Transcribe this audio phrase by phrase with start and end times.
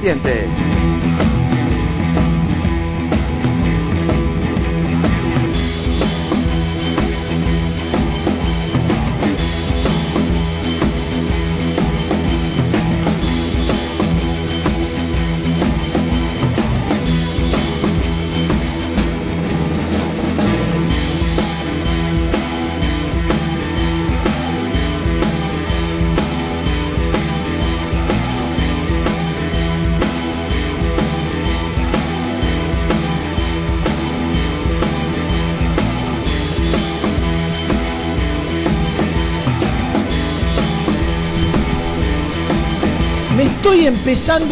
[0.00, 0.10] Muy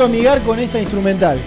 [0.05, 1.39] amigar con esta instrumental.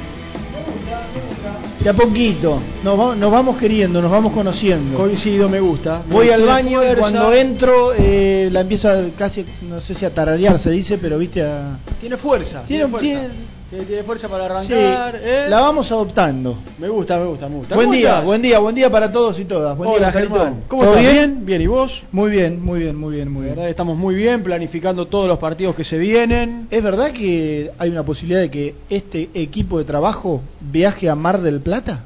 [1.83, 4.97] De a poquito, nos, nos vamos queriendo, nos vamos conociendo.
[4.97, 6.03] Coincido, me gusta.
[6.07, 10.59] Voy al baño y cuando entro eh, la empieza casi, no sé si a tararear
[10.59, 11.79] se dice, pero viste a...
[11.99, 12.61] Tiene fuerza.
[12.67, 12.99] Tiene, fuerza.
[13.07, 13.29] Tiene,
[13.71, 15.15] tiene fuerza para arrancar.
[15.15, 15.45] ¿eh?
[15.47, 16.57] La vamos adoptando.
[16.77, 17.75] Me gusta, me gusta, me gusta.
[17.75, 19.77] Buen día, buen día, buen día para todos y todas.
[19.77, 20.63] Buen Hola, día, Germán.
[20.67, 20.99] ¿Cómo estás?
[20.99, 21.45] bien?
[21.45, 21.91] Bien, ¿y vos?
[22.11, 23.55] Muy bien, muy bien, muy bien, muy bien.
[23.55, 26.67] verdad estamos muy bien planificando todos los partidos que se vienen.
[26.69, 31.41] ¿Es verdad que hay una posibilidad de que este equipo de trabajo viaje a Mar
[31.41, 32.05] del Plata?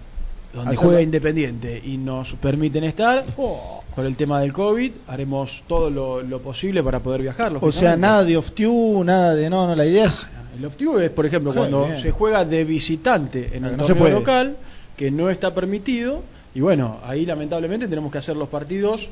[0.56, 3.26] Donde juega Independiente y nos permiten estar.
[3.38, 3.84] Oh.
[3.96, 7.54] Por el tema del COVID, haremos todo lo, posible para poder viajar.
[7.60, 9.50] O sea, nada de off-tube, nada de.
[9.50, 10.28] No, no, la idea es
[10.58, 14.56] el off es, por ejemplo, cuando se juega de visitante en el torneo local,
[14.96, 16.24] que no está permitido.
[16.54, 19.06] Y bueno, ahí lamentablemente tenemos que hacer los partidos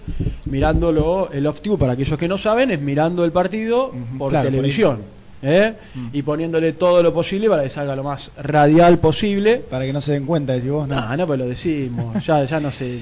[0.46, 5.23] mirándolo, el off para aquellos que no saben, es mirando el partido por televisión.
[5.44, 5.74] ¿Eh?
[5.94, 6.08] Mm.
[6.14, 9.64] Y poniéndole todo lo posible para que salga lo más radial posible.
[9.70, 11.16] Para que no se den cuenta, decís vos, no.
[11.16, 12.24] No, pues lo decimos.
[12.26, 13.00] ya, ya no se,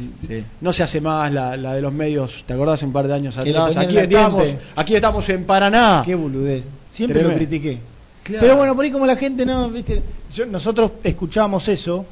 [0.59, 2.31] no se hace más la, la, de los medios.
[2.46, 3.78] ¿Te acordás un par de años atrás?
[3.78, 6.01] Aquí estamos, aquí estamos en Paraná.
[6.06, 6.66] Qué boludez.
[6.94, 7.78] Siempre lo critiqué.
[8.24, 10.01] Pero bueno, por ahí como la gente no, viste,
[10.34, 12.06] Yo, nosotros escuchamos eso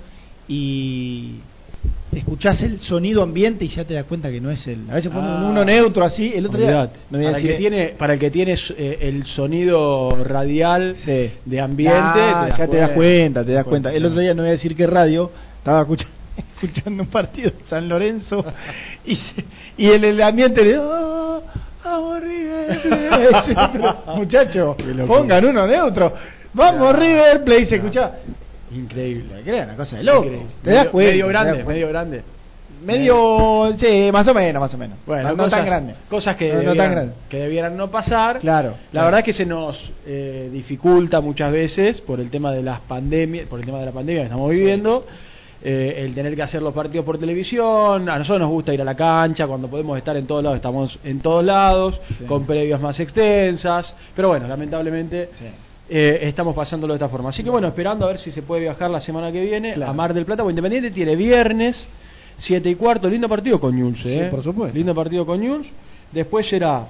[0.48, 1.36] y
[2.12, 4.90] escuchás el sonido ambiente y ya te das cuenta que no es el.
[4.90, 6.90] A veces ponen ah, uno neutro así, el otro día.
[7.12, 12.56] para, el que tiene, para el que tiene eh, el sonido radial de ambiente, ah,
[12.58, 13.94] ya te das cuenta, te das cuenta.
[13.94, 16.16] El otro día no voy a decir qué radio, estaba escuchando,
[16.62, 18.46] escuchando un partido de San Lorenzo
[19.06, 19.18] y,
[19.78, 20.78] y el, el ambiente de.
[20.78, 21.44] Oh,
[21.84, 24.76] Vamos River Muchachos,
[25.08, 26.14] pongan uno neutro.
[26.54, 28.12] Vamos River Play, se escucha.
[28.72, 29.42] Increíble.
[29.44, 30.30] Crea una cosa de loco.
[30.64, 31.12] Te das cuenta.
[31.12, 32.24] Medio grande, medio grande.
[32.86, 34.98] Medio, sí, más o menos, más o menos.
[35.06, 35.96] Bueno, no, tan grande.
[36.10, 38.40] Cosas que, debieran, que debieran no pasar.
[38.40, 38.76] Claro.
[38.94, 42.80] La verdad es que se nos eh, dificulta muchas veces por el tema de las
[42.82, 45.06] pandemias, por el tema de la pandemia que estamos viviendo.
[45.62, 48.08] Eh, el tener que hacer los partidos por televisión.
[48.08, 50.98] A nosotros nos gusta ir a la cancha, cuando podemos estar en todos lados, estamos
[51.04, 53.94] en todos lados, con previas más extensas.
[54.16, 55.30] Pero bueno, lamentablemente
[55.90, 57.30] eh, estamos pasándolo de esta forma.
[57.30, 59.94] Así que bueno, esperando a ver si se puede viajar la semana que viene a
[59.94, 60.44] Mar del Plata.
[60.48, 61.76] Independiente tiene viernes,
[62.38, 64.28] 7 y cuarto, lindo partido con Ñuls, ¿eh?
[64.32, 64.78] por supuesto.
[64.78, 65.68] Lindo partido con Ñuls.
[66.12, 66.88] Después será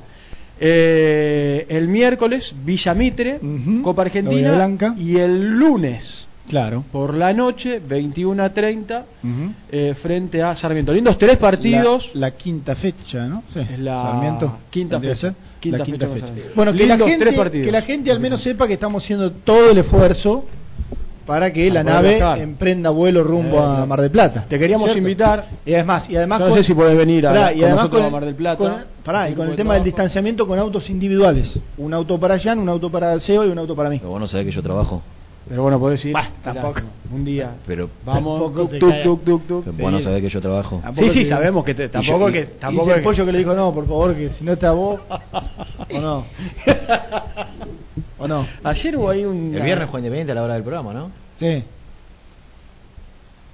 [0.60, 3.40] el miércoles Villa Mitre,
[3.84, 4.70] Copa Argentina.
[4.98, 6.84] Y el lunes Claro.
[6.92, 9.54] por la noche, 21 a 30, Ujú.
[9.72, 10.92] eh, frente a Sarmiento.
[10.92, 12.10] Lindos tres partidos.
[12.16, 13.44] La, la quinta fecha, ¿no?
[13.54, 13.60] Sí.
[13.60, 14.58] Es la Sarmiento.
[14.72, 15.34] quinta fecha.
[15.60, 16.28] Quinta la quinta fecha.
[16.56, 17.66] Bueno, que la, gente, partidos.
[17.66, 20.46] que la gente al menos sepa que estamos haciendo todo el esfuerzo
[21.26, 22.40] para que la nave viajar.
[22.40, 23.86] emprenda vuelo rumbo Eh, a.
[23.86, 24.46] Mar del Plata.
[24.50, 24.98] Te queríamos ¿Cierto?
[25.00, 25.46] invitar.
[25.66, 27.78] Y además, y además no con- sé si podés venir a- Pará, y con además
[27.84, 28.58] nosotros con- a Mar del Plata.
[28.58, 31.54] con- pará, y con el tema del distanciamiento con autos individuales.
[31.78, 33.98] Un auto para Jan, un auto para Seo y un auto para mí.
[34.00, 35.02] Pero vos no sabés que yo trabajo.
[35.48, 36.14] Pero bueno, podés ir.
[36.14, 36.82] Bah, Mirá, tampoco.
[37.12, 37.56] Un día.
[37.66, 38.40] Pero, Vamos.
[38.40, 39.04] Tampoco Tuk, te tuk, cae.
[39.04, 39.64] tuk, tuk, tuk.
[39.66, 40.04] pero vos no Sí.
[40.04, 40.82] sabés que yo trabajo.
[40.96, 43.32] Sí, sí, te- sabemos que te, tampoco y- que Y tampoco el que- pollo que
[43.32, 45.00] le dijo, no, por favor, que si no está vos,
[45.92, 46.26] o no.
[48.20, 48.46] ¿O no?
[48.64, 51.12] Ayer hubo ahí un El viernes juega Independiente a la hora del programa, ¿no?
[51.40, 51.64] Sí.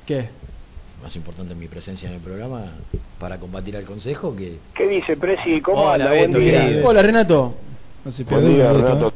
[0.05, 0.29] ¿Qué?
[1.01, 2.63] Más importante mi presencia en el programa
[3.19, 4.57] para combatir al Consejo que...
[4.75, 5.61] ¿Qué dice, Presi?
[5.61, 6.17] ¿Cómo Hola, anda?
[6.17, 6.81] Buen día.
[6.83, 7.53] Hola, Renato.
[8.03, 9.13] No se Buen día, el Renato.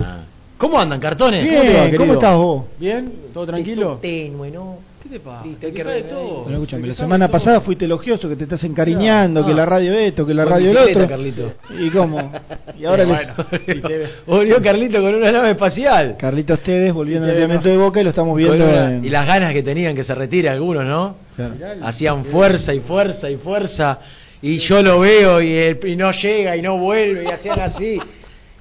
[0.00, 0.20] Ah.
[0.64, 1.44] ¿Cómo andan, cartones?
[1.44, 2.64] Bien, ¿Cómo te va, ¿cómo estás vos?
[2.78, 3.12] ¿Bien?
[3.34, 3.98] ¿Todo tranquilo?
[4.00, 4.78] Tenue, ¿no?
[5.02, 5.44] ¿Qué te pasa?
[5.44, 6.42] Listo, Te hay que de todo.
[6.44, 9.46] Bueno, escúchame, la semana pasada fuiste elogioso, que te estás encariñando, Claro.
[9.46, 9.64] que Ah.
[9.64, 11.06] la radio esto, que la Con radio el otro.
[11.06, 11.52] Carlito.
[11.78, 12.32] ¿Y cómo?
[12.78, 13.28] Y ahora les...
[14.26, 16.16] Volvió Carlito con una nave espacial.
[16.18, 17.60] Carlitos Tedes volviendo al no.
[17.60, 19.04] de Boca y lo estamos viendo Con una- en...
[19.04, 21.16] Y las ganas que tenían que se retire algunos, ¿no?
[21.36, 21.54] Claro.
[21.82, 23.98] Hacían fuerza y fuerza y fuerza.
[24.40, 27.98] Y yo lo veo y, el- y no llega y no vuelve y hacían así.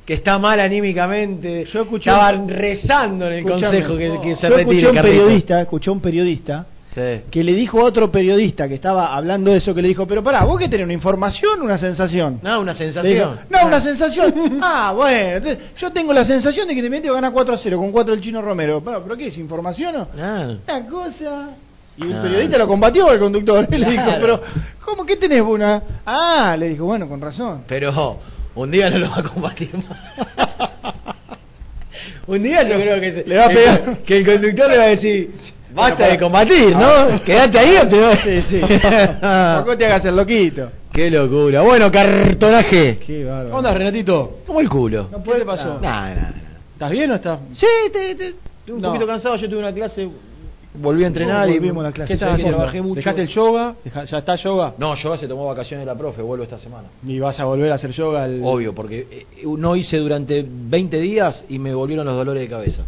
[0.05, 1.65] Que está mal anímicamente.
[1.65, 5.61] Yo escuché Estaban rezando en el consejo que, que se Yo retire escuché un periodista,
[5.61, 7.21] escuché un periodista Sí.
[7.31, 10.21] que le dijo a otro periodista que estaba hablando de eso, que le dijo, pero
[10.21, 12.39] pará, ¿vos qué tenés, una información o una sensación?
[12.43, 13.13] No, una sensación.
[13.15, 14.59] dijo, no, una sensación.
[14.61, 17.57] ah, bueno, entonces, yo tengo la sensación de que Independiente va a ganar 4 a
[17.57, 18.79] 0 con 4 del Chino Romero.
[18.85, 19.37] Pero, ¿pero qué es?
[19.39, 20.07] ¿Información o?
[20.21, 20.53] Ah.
[20.67, 21.49] Una cosa.
[21.97, 22.21] Y el Ah.
[22.21, 23.67] periodista lo combatió al conductor.
[23.71, 24.41] Y le dijo, pero,
[24.85, 25.81] ¿cómo que tenés una?
[26.05, 27.63] Ah, le dijo, bueno, con razón.
[27.67, 28.19] Pero
[28.55, 31.03] un día no lo va a combatir más.
[32.27, 33.97] un día yo creo que se- Le va a pegar.
[34.05, 35.31] que el conductor le va a decir,
[35.73, 36.85] basta para- de combatir, ¿no?
[36.87, 37.21] Ah.
[37.25, 38.19] Quédate ahí o te vas.
[38.23, 38.61] Sí, sí.
[39.21, 40.69] Tampoco te hagas el loquito.
[40.93, 41.61] Qué locura.
[41.61, 42.99] Bueno, cartonaje.
[43.05, 43.49] Qué bárbaro.
[43.49, 44.37] ¿Cómo Renatito?
[44.45, 45.07] Como el culo.
[45.11, 45.79] No ¿Qué puede- te pasó?
[45.81, 46.31] Nah, nah, nah.
[46.73, 47.39] ¿Estás bien o estás?
[47.53, 48.89] Sí, te, te- estoy un No.
[48.89, 49.35] poquito cansado.
[49.35, 50.07] Yo tuve una clase,
[50.75, 52.07] volví a entrenar y volvimos a la clase.
[52.07, 52.57] ¿Qué estás Sí, haciendo?
[52.57, 52.95] trabajé mucho.
[52.95, 53.75] ¿Dejaste el yoga?
[53.83, 54.73] Deja- ¿Ya está yoga?
[54.77, 56.87] No, yoga se tomó vacaciones la profe, vuelvo esta semana.
[57.05, 58.25] ¿Y vas a volver a hacer yoga?
[58.25, 58.41] El...
[58.43, 59.25] Obvio, porque eh,
[59.57, 62.83] no hice durante 20 días y me volvieron los dolores de cabeza.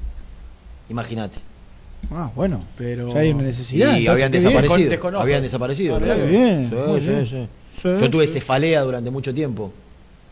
[0.90, 1.38] Imagínate.
[2.12, 3.98] Ah, bueno, Pero- ya hay una necesidad.
[3.98, 5.20] Y habían desaparecido.
[5.20, 6.00] Habían desaparecido.
[6.00, 7.28] Bien, Sí, bien.
[7.28, 7.48] sí.
[7.82, 9.72] Sí, Yo tuve cefalea durante mucho tiempo.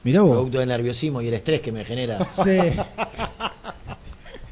[0.03, 0.31] Mirá vos.
[0.31, 2.19] Producto del nerviosismo y el estrés que me genera.
[2.43, 2.51] Sí.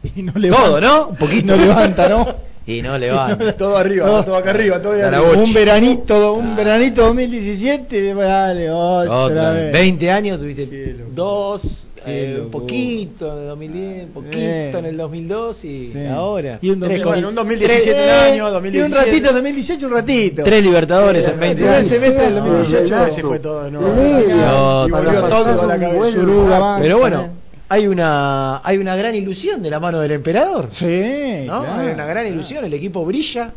[0.15, 0.65] y no levanta.
[0.68, 1.07] Todo, ¿no?
[1.09, 1.45] Un poquito.
[1.48, 2.25] No levanta, ¿no?
[2.65, 3.53] Y no levanta.
[3.57, 5.21] todo arriba, todo acá arriba, todo arriba.
[5.43, 6.55] Un veranito, un Ah.
[6.55, 9.71] veranito 2017, dale, otra, Otra vez.
[9.73, 11.05] 20 años tuviste locura.
[11.13, 11.61] dos,
[12.05, 14.71] eh, poquito en el 2010, un poquito Eh.
[14.77, 16.05] en el 2002 y Sí.
[16.07, 16.59] ahora.
[16.61, 18.85] Y un Tres 2000, con- bueno, un 2017 tres- un año, Y 2017.
[18.99, 20.43] un ratito, 2018 un ratito.
[20.43, 21.89] Tres Libertadores en 20 el primer años.
[21.89, 23.27] semestre del No, 2018 no, se no.
[23.27, 26.17] fue todo No, no, y volvió no, todo no, la no, cabeza.
[26.17, 26.77] no.
[26.81, 27.29] Pero bueno, eh.
[27.71, 30.69] Hay una hay una gran ilusión de la mano del emperador.
[30.73, 31.62] Sí, ¿no?
[31.63, 32.27] claro, hay una gran claro.
[32.27, 33.53] ilusión, el equipo brilla.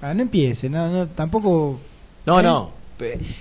[0.00, 1.80] Ah, no empiece, no, no, tampoco.
[2.24, 2.42] No, ¿Eh?
[2.44, 2.70] no.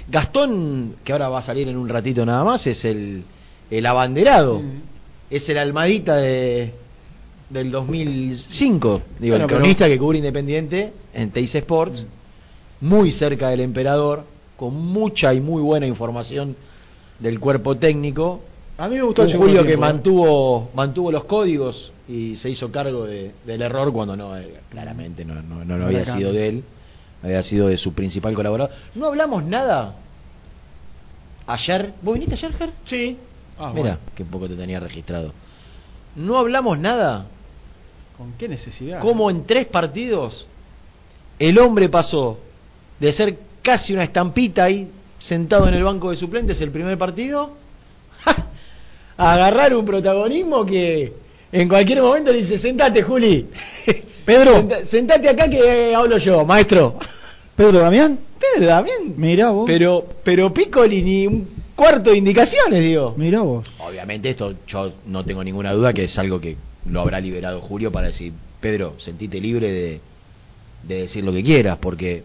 [0.08, 3.24] Gastón, que ahora va a salir en un ratito nada más, es el,
[3.70, 4.60] el abanderado.
[4.60, 4.82] Mm.
[5.30, 6.74] Es el almadita de
[7.50, 9.02] del 2005.
[9.20, 12.06] Digo, Bueno, el pero- cronista que cubre Independiente en Teis Sports.
[12.82, 14.24] Muy cerca del emperador,
[14.56, 16.56] con mucha y muy buena información
[17.20, 18.42] del cuerpo técnico.
[18.80, 19.78] A mí me gustó Un Julio que ¿eh?
[19.78, 25.26] mantuvo mantuvo los códigos y se hizo cargo de- del error cuando no eh, claramente
[25.26, 26.64] no, no, no, lo No había sido de él
[27.24, 29.96] había sido de su principal colaborador no hablamos nada
[31.48, 32.70] ayer vos viniste ayer Ger?
[32.86, 33.18] Sí.
[33.58, 33.98] Ah, mira bueno.
[34.16, 35.34] qué poco te tenía registrado
[36.16, 37.26] no hablamos nada
[38.18, 39.00] ¿Con qué necesidad?
[39.00, 40.46] cómo en tres partidos
[41.40, 42.40] el hombre pasó
[43.00, 47.52] de ser casi una estampita ahí sentado en el banco de suplentes el primer partido
[49.18, 51.14] a agarrar un protagonismo que
[51.52, 53.46] en cualquier momento le dice sentate Juli
[54.26, 54.56] Pedro.
[54.56, 57.00] Senta- sentate acá que hablo yo maestro
[57.56, 59.66] Pedro Damián, Pedro Damián mirá vos.
[59.66, 63.66] pero pero Piccoli ni un cuarto de indicaciones digo Mirá vos.
[63.80, 67.92] Obviamente esto yo no tengo ninguna duda que es algo que lo habrá liberado Julio
[67.92, 68.32] para decir,
[68.62, 70.00] Pedro, sentite libre de,
[70.88, 72.24] de decir lo que quieras, porque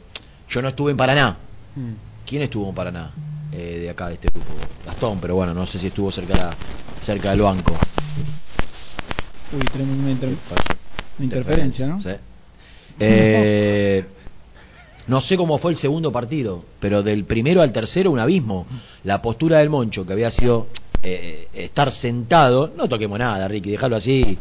[0.50, 1.36] yo no estuve en Paraná.
[1.74, 1.92] Mm.
[2.26, 3.10] ¿Quién estuvo en Paraná?
[3.52, 4.48] Eh, de acá, de este grupo.
[4.86, 6.56] Gastón, pero bueno, no sé si estuvo cerca,
[7.02, 7.72] cerca del banco.
[9.52, 10.78] Uy, tenemos una, inter- Pasó.
[11.18, 12.00] una interferencia, ¿no?
[12.00, 12.10] Sí.
[12.98, 14.04] Eh,
[15.06, 18.66] no sé cómo fue el segundo partido, pero del primero al tercero un abismo.
[19.04, 20.68] La postura del Moncho, que había sido
[21.02, 24.38] eh, estar sentado, no toquemos nada, Ricky, déjalo así.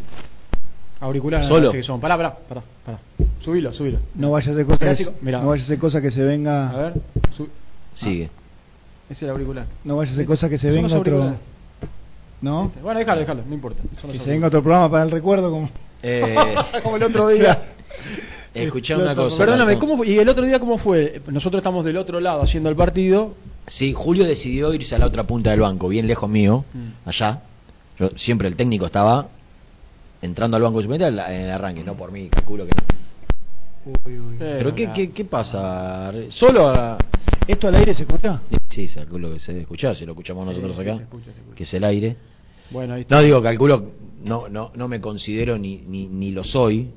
[1.01, 1.71] Auriculares Solo.
[1.71, 1.99] que son.
[1.99, 2.99] Pará, pará, pará, pará.
[3.43, 3.97] Subilo, subilo.
[4.15, 5.41] No vaya a ser cosa que, Clásico, mirá.
[5.41, 6.69] no vaya a ser cosa que se venga.
[6.69, 6.93] A ver,
[7.35, 7.49] sub-
[7.95, 8.29] Sigue.
[9.11, 9.65] Ese es el auricular.
[9.83, 11.35] No vaya a ser cosa que se venga otro.
[12.41, 12.65] ¿No?
[12.67, 13.83] Este, Bueno, déjalo, déjalo, no importa.
[14.09, 15.69] Que se venga otro programa para el recuerdo como.
[16.01, 17.61] Eh, Como el otro día.
[18.53, 19.37] escuchá una cosa.
[19.37, 19.77] Perdóname.
[20.05, 21.21] ¿y el otro día cómo fue?
[21.27, 23.35] Nosotros estamos del otro lado haciendo el partido.
[23.67, 27.07] Sí, Julio decidió irse a la otra punta del banco, bien lejos mío, Mm.
[27.09, 27.41] allá.
[27.99, 29.27] Yo, siempre el técnico estaba
[30.21, 32.71] entrando al banco de en el arranque, no por mí, calculo que
[33.85, 33.93] no.
[34.39, 36.11] Pero ¿qué, qué, qué pasa?
[36.29, 36.97] ¿Solo a...?
[37.47, 38.39] ¿Esto al aire se escucha?
[38.69, 41.25] Sí, sí, calculo que se debe escuchar, si lo escuchamos nosotros sí, acá, se escucha,
[41.25, 41.55] se escucha.
[41.55, 42.15] que es el aire.
[42.69, 43.15] Bueno, ahí está.
[43.15, 43.91] No, digo, calculo,
[44.23, 46.89] no, no, no me considero ni, ni, ni lo soy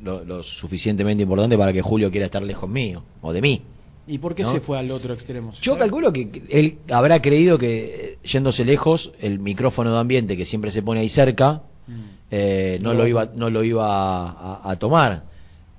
[0.00, 3.62] lo, lo suficientemente importante para que Julio quiera estar lejos mío, o de mí.
[4.06, 4.52] ¿Y por qué ¿no?
[4.52, 5.52] se fue al otro extremo?
[5.60, 10.72] Yo calculo que él habrá creído que, yéndose lejos, el micrófono de ambiente que siempre
[10.72, 11.92] se pone ahí cerca, Mm.
[12.30, 13.00] eh, no, No.
[13.00, 15.24] lo iba, no lo iba a, a- a tomar.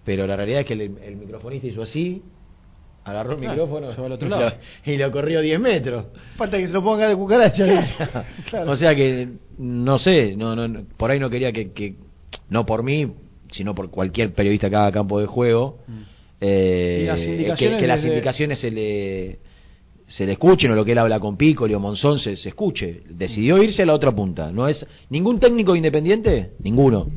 [0.03, 2.21] Pero la realidad es que el, el microfonista hizo así,
[3.03, 4.51] agarró el Claro, micrófono se va al otro y, lado.
[4.85, 6.05] Lo, y lo corrió 10 metros.
[6.37, 8.25] Falta que se lo ponga de cucaracha.
[8.67, 9.27] O sea que,
[9.57, 11.95] no sé, no, no, por ahí no quería que, que,
[12.49, 13.11] no por mí,
[13.51, 16.01] sino por cualquier periodista que haga campo de juego, Mm.
[16.41, 17.03] eh,
[17.47, 19.39] las que, las indicaciones se le
[20.07, 23.01] se le escuchen o lo que él habla con Piccoli o Monzón se, se escuche.
[23.09, 24.51] Decidió irse a la otra punta.
[24.51, 27.07] No es ningún técnico independiente, ninguno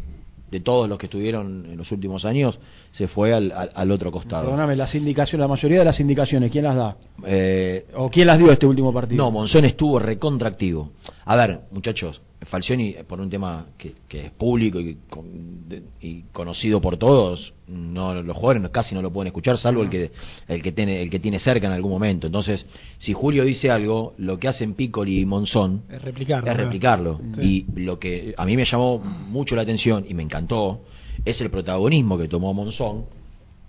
[0.50, 2.58] de todos los que estuvieron en los últimos años
[2.92, 4.44] se fue al, al, al otro costado.
[4.44, 6.96] Perdóname, las indicaciones, la mayoría de las indicaciones, ¿quién las da?
[7.26, 9.24] Eh, ¿O quién las dio este último partido?
[9.24, 10.92] no, Monzón estuvo recontractivo.
[11.24, 16.22] A ver, muchachos, Falcioni, por un tema que, que es público y, con- de- y
[16.32, 20.10] conocido por todos, no los jugadores no- casi no lo pueden escuchar, salvo el que
[20.48, 22.26] el que tiene el que tiene cerca en algún momento.
[22.26, 22.66] Entonces,
[22.98, 26.50] si Julio dice algo, lo que hacen Piccoli y Monzón Es replicarlo.
[26.50, 26.62] es ¿no?
[26.64, 27.20] replicarlo.
[27.36, 27.66] Sí.
[27.76, 30.80] Y lo que a mí me llamó mucho la atención y me encantó
[31.24, 33.06] es el protagonismo que tomó Monzón,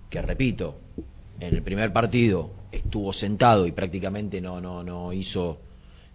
[0.10, 0.76] que repito,
[1.40, 5.60] en el primer partido estuvo sentado y prácticamente no no no hizo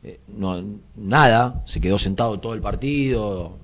[0.02, 0.62] eh, no
[0.96, 3.58] nada, se quedó sentado todo el partido,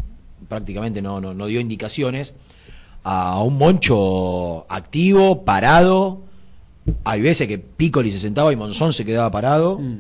[0.49, 2.33] prácticamente no no, no dio indicaciones
[3.03, 6.23] a un Moncho activo, parado.
[7.05, 9.99] Hay veces que Piccoli se sentaba y Monzón se quedaba parado Mm.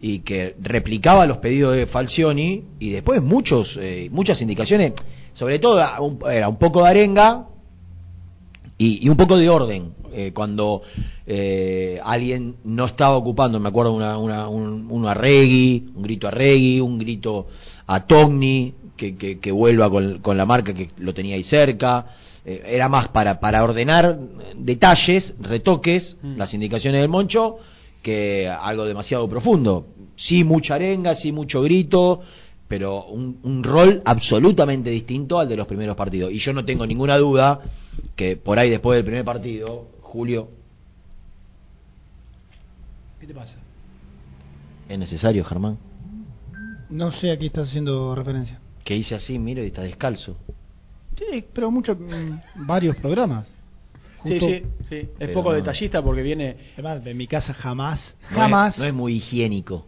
[0.00, 4.92] y que replicaba los pedidos de Falcioni y después muchos eh, muchas indicaciones,
[5.34, 5.80] sobre todo
[6.30, 7.46] era un poco de arenga
[8.78, 9.92] y, y un poco de orden.
[10.14, 10.82] Eh, cuando
[11.26, 16.28] eh, alguien no estaba ocupando, me acuerdo una, una, un, uno a Regui, un grito
[16.28, 17.46] a Regui, un grito
[17.86, 22.06] a Togni, que, que, que vuelva con, con la marca que lo tenía ahí cerca.
[22.44, 24.18] Eh, era más para, para ordenar
[24.56, 26.36] detalles, retoques, Mm.
[26.36, 27.56] las indicaciones del Moncho,
[28.02, 29.86] que algo demasiado profundo.
[30.16, 32.20] Sí, mucha arenga, sí, mucho grito,
[32.72, 36.32] pero un, un rol absolutamente distinto al de los primeros partidos.
[36.32, 37.60] Y yo no tengo ninguna duda
[38.16, 40.48] que por ahí después del primer partido, Julio,
[43.20, 43.58] ¿Qué te pasa?
[44.88, 45.76] es necesario, Germán,
[46.88, 48.58] No sé a qué estás haciendo referencia.
[48.84, 50.38] que hice así, miro y está descalzo.
[51.18, 53.46] Sí, pero muchos, mm, varios programas.
[54.22, 54.96] Sí, Justo- sí, sí.
[54.96, 55.56] Es Pero poco no.
[55.56, 56.56] detallista porque viene...
[56.72, 58.72] Además, en mi casa jamás, No jamás.
[58.74, 59.84] es, no es muy higiénico.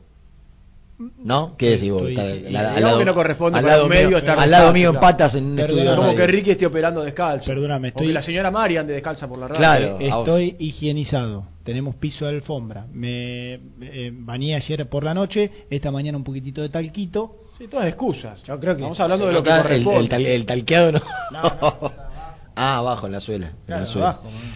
[0.96, 1.56] ¿No?
[1.56, 2.08] ¿Qué decís vos?
[2.08, 4.90] Está- y- al- lado- que no corresponde al lado medio mío, estar al lado mío
[4.90, 7.46] en patas en un estudio Como que Ricky esté operando descalzo.
[7.46, 9.58] Perdóname, O estoy- que la señora Mari ande descalza por la radio.
[9.58, 9.98] Claro.
[10.00, 11.46] Estoy higienizado.
[11.64, 12.86] Tenemos piso de alfombra.
[12.92, 15.50] Me eh, bañé ayer por la noche.
[15.68, 17.38] Esta mañana un poquitito de talquito.
[17.58, 18.40] Sí, todas excusas.
[18.44, 20.00] Yo creo que- Estamos hablando de lo que el, corresponde.
[20.00, 21.00] el, tal- el talqueado no.
[21.32, 21.92] No, no,
[22.56, 23.46] ah, abajo en la suela.
[23.48, 24.08] en Claro, la suela.
[24.10, 24.54] abajo, man.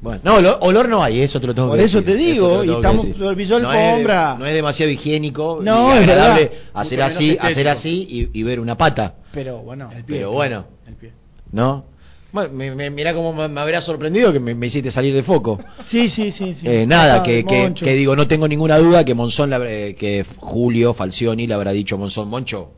[0.00, 2.12] Bueno, no, olor, olor no hay, eso te lo tengo Por que eso decir.
[2.14, 4.06] te digo, te lo y estamos sobre el piso no es,
[4.38, 6.60] no es demasiado higiénico No, es agradable verdad.
[6.74, 9.90] hacer así, hacer así y, y ver una pata, Pero bueno.
[9.90, 10.64] El pie, pero bueno.
[10.86, 11.12] El pie.
[11.50, 11.84] ¿no?
[12.30, 15.22] Bueno, me, me- mirá cómo me, me habrá sorprendido que me, me hiciste salir de
[15.24, 15.58] foco.
[15.88, 16.54] Sí, sí, sí.
[16.54, 16.68] sí.
[16.68, 19.94] Eh, nada, que, que, que digo, no tengo ninguna duda que Monzón, le habrá- eh,
[19.98, 22.70] que Julio Falcioni le habrá dicho a Monzón, Moncho,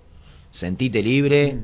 [0.52, 1.58] sentite libre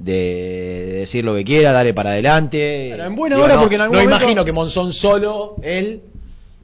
[0.00, 2.88] de, de decir lo que quiera, dale para adelante.
[2.90, 5.56] Pero en buena Digo, hora, no, porque en algún no momento- imagino que Monzón solo,
[5.62, 6.00] él,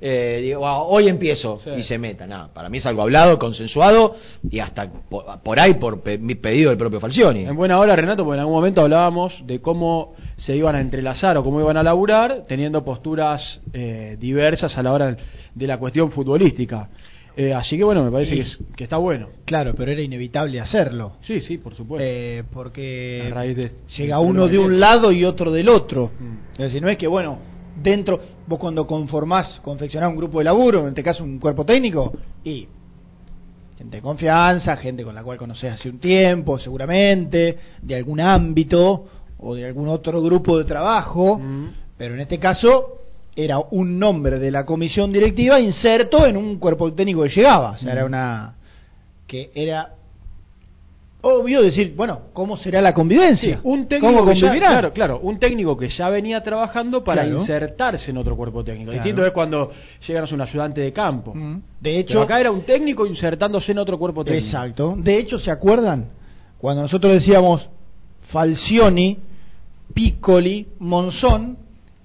[0.00, 1.70] eh, digo, "Ah, hoy empiezo Sí.
[1.78, 2.26] y se meta.
[2.26, 4.14] Nada, para mí es algo hablado, consensuado
[4.50, 7.44] y hasta por, por ahí por pe- mi pedido del propio Falcioni.
[7.44, 11.36] En buena hora, Renato, porque en algún momento hablábamos de cómo se iban a entrelazar
[11.38, 15.16] o cómo iban a laburar, teniendo posturas eh, diversas a la hora
[15.54, 16.88] de la cuestión futbolística.
[17.36, 19.28] Eh, así que bueno, me parece que, es- que está bueno.
[19.44, 21.16] Claro, pero era inevitable hacerlo.
[21.20, 22.02] Sí, sí, por supuesto.
[22.06, 26.10] Eh, porque A raíz de- llega uno de un lado y otro del otro.
[26.18, 26.52] Mm.
[26.54, 27.38] Es decir, no es que, bueno,
[27.82, 32.14] dentro, vos cuando conformás, confeccionás un grupo de laburo, en este caso un cuerpo técnico,
[32.42, 32.66] y
[33.76, 39.04] gente de confianza, gente con la cual conocés hace un tiempo, seguramente, de algún ámbito,
[39.38, 41.66] o de algún otro grupo de trabajo, Mm.
[41.98, 43.02] pero en este caso
[43.36, 47.78] era un nombre de la comisión directiva inserto en un cuerpo técnico que llegaba, o
[47.78, 48.54] sea, era una
[49.26, 49.90] que era
[51.20, 53.56] obvio decir, bueno, ¿cómo será la convivencia?
[53.56, 57.22] Sí, un técnico ¿Cómo que ya, claro, claro, un técnico que ya venía trabajando para
[57.24, 57.40] Claro.
[57.40, 58.92] insertarse en otro cuerpo técnico.
[58.92, 59.02] Claro.
[59.04, 59.72] Distinto es cuando
[60.06, 61.34] llegan a un ayudante de campo.
[61.34, 61.54] Mm.
[61.54, 64.46] De Pero hecho, acá era un técnico insertándose en otro cuerpo técnico.
[64.46, 64.94] Exacto.
[64.96, 66.06] De hecho, ¿se acuerdan?
[66.58, 67.68] Cuando nosotros decíamos
[68.28, 69.18] Falcioni,
[69.94, 71.58] Piccoli, Monzón,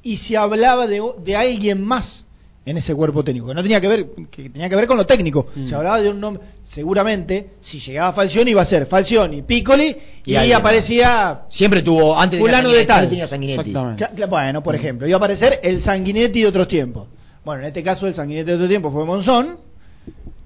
[0.03, 2.25] y se hablaba de, de alguien más
[2.65, 5.05] en ese cuerpo técnico, que no tenía que ver, que tenía que ver con lo
[5.05, 5.47] técnico.
[5.55, 5.67] Mm.
[5.67, 6.43] Se hablaba de un nombre,
[6.73, 12.15] seguramente, si llegaba Falcioni iba a ser Falcioni, Piccoli, y, Y ahí aparecía Siempre tuvo,
[12.15, 13.09] antes Fulano de Sanguinetti, tal.
[13.09, 14.25] tenía Sanguinetti.
[14.29, 17.07] Bueno, por ejemplo, iba a aparecer el Sanguinetti de otros tiempos.
[17.43, 19.57] Bueno, en este caso el Sanguinetti de otro tiempo fue Monzón.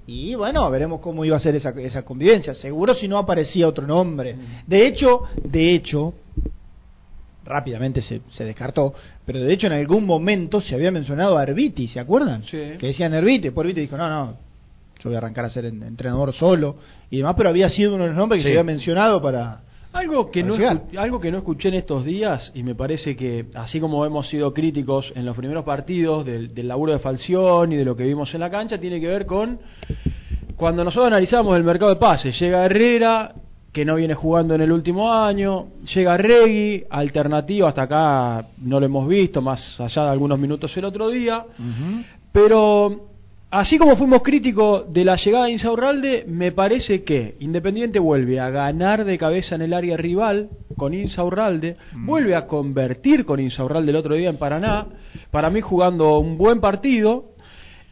[0.06, 2.54] Y bueno, veremos cómo iba a ser esa, esa convivencia.
[2.54, 4.36] Seguro si no aparecía otro nombre.
[4.66, 6.14] De hecho, de hecho,
[7.46, 8.92] rápidamente se, se descartó,
[9.24, 12.42] pero de hecho en algún momento se había mencionado a Arbiti, ¿se acuerdan?
[12.44, 12.58] Sí.
[12.78, 14.34] Que decían Arbiti, por Arbiti dijo, no, no,
[14.98, 16.76] yo voy a arrancar a ser en- entrenador solo
[17.10, 18.52] y demás, pero había sido uno de los nombres que Sí.
[18.52, 19.60] se había mencionado para...
[19.92, 23.46] Algo que, Para no algo que no escuché en estos días, y me parece que,
[23.54, 27.76] así como hemos sido críticos en los primeros partidos del, del laburo de Falción y
[27.76, 29.58] de lo que vimos en la cancha, tiene que ver con
[30.54, 32.38] cuando nosotros analizamos el mercado de pases.
[32.38, 33.34] Llega Herrera,
[33.76, 38.86] que no viene jugando en el último año, llega Regui, alternativo, hasta acá no lo
[38.86, 41.44] hemos visto, más allá de algunos minutos el otro día.
[42.32, 43.08] Pero
[43.50, 48.48] así como fuimos críticos de la llegada de Insaurralde, me parece que Independiente vuelve a
[48.48, 53.96] ganar de cabeza en el área rival con Insaurralde, vuelve a convertir con Insaurralde el
[53.96, 54.86] otro día en Paraná,
[55.30, 57.35] para mí jugando un buen partido.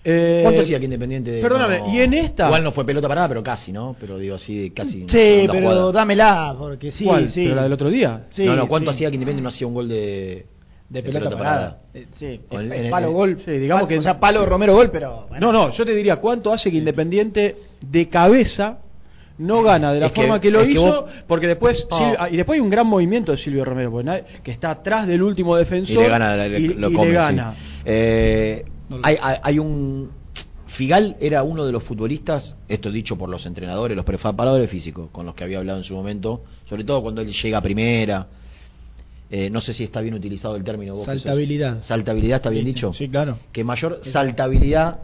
[0.06, 1.40] Eh, ¿Cuánto hacía que Independiente?
[1.40, 2.46] Perdóname, no- y en esta...
[2.46, 3.96] Igual no fue pelota parada, pero casi, ¿no?
[3.98, 5.00] Pero digo así, casi.
[5.00, 5.92] Sí, pero jugada.
[5.92, 7.30] dámela, porque sí, ¿Cuál?
[7.30, 7.44] sí.
[7.44, 8.26] ¿Pero la del otro día?
[8.30, 8.96] Sí, no, no, ¿cuánto sí.
[8.96, 10.44] hacía que Independiente no hacía un gol de,
[10.90, 11.78] de pelota, parada.
[11.94, 13.38] Eh, sí, el- el en el- palo gol.
[13.44, 15.50] Sí, digamos que- o sea, palo Romero gol, pero bueno.
[15.50, 18.80] No, no, yo te diría, ¿cuánto hace que Independiente de cabeza
[19.38, 20.82] no gana de la Es forma que, lo que hizo?
[20.82, 21.78] vos- Porque después.
[21.90, 23.90] Silvio- ah, y después hay un gran movimiento de Silvio Romero,
[24.44, 27.10] que está atrás del último defensor y le gana, le- y- lo y come, le
[27.12, 27.16] sí.
[27.16, 27.54] gana.
[27.86, 30.10] Eh, No lo hay, hay, hay un.
[30.76, 35.24] Figal era uno de los futbolistas, esto dicho por los entrenadores, los preparadores físicos, con
[35.24, 38.26] los que había hablado en su momento, sobre todo cuando él llega a primera.
[39.30, 40.94] Eh, no sé si está bien utilizado el término.
[40.96, 41.82] vos Saltabilidad.
[41.84, 42.92] Saltabilidad, ¿está bien Sí, dicho?
[42.92, 43.38] sí, claro.
[43.52, 44.98] Que mayor saltabilidad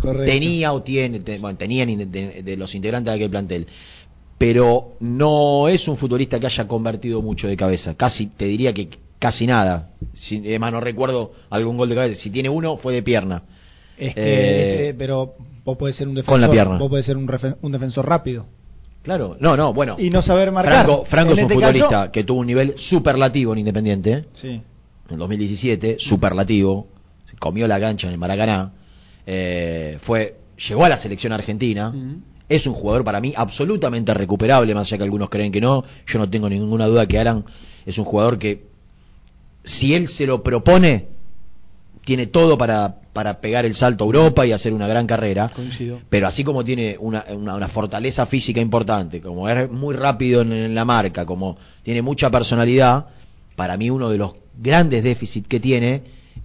[0.00, 0.24] Correcto.
[0.32, 3.66] tenía o tiene, bueno, tenían de, de los integrantes de aquel plantel.
[4.38, 7.94] Pero no es un futbolista que haya convertido mucho de cabeza.
[7.94, 8.88] Casi, te diría que
[9.22, 9.90] casi nada.
[10.14, 12.20] Si, además, no recuerdo algún gol de cabeza.
[12.20, 13.42] Si tiene uno, fue de pierna.
[13.96, 16.76] Es que, Eh, eh, pero vos podés ser un defensor, con la pierna.
[16.76, 17.30] vos podés ser un,
[17.62, 18.46] un defensor rápido
[19.02, 19.96] Claro, no, no, bueno.
[19.98, 20.84] y no saber marcar.
[20.86, 24.24] Franco, Franco es un este futbolista caso- que tuvo un nivel superlativo en Independiente.
[24.34, 24.60] Sí.
[25.10, 26.86] en 2017, superlativo,
[27.26, 28.72] se comió la cancha en el Maracaná,
[29.26, 30.36] eh, fue,
[30.68, 31.92] llegó a la selección argentina,
[32.48, 36.18] es un jugador para mí absolutamente recuperable, más allá que algunos creen que no, yo
[36.18, 37.44] no tengo ninguna duda que Alan
[37.86, 38.62] es un jugador que,
[39.64, 41.06] si él se lo propone,
[42.04, 45.50] tiene todo para, para pegar el salto a Europa y hacer una gran carrera.
[45.54, 46.00] Coincido.
[46.08, 50.52] Pero así como tiene una, una, una fortaleza física importante, como es muy rápido en,
[50.52, 53.06] en la marca, como tiene mucha personalidad,
[53.54, 56.02] para mí uno de los grandes déficits que tiene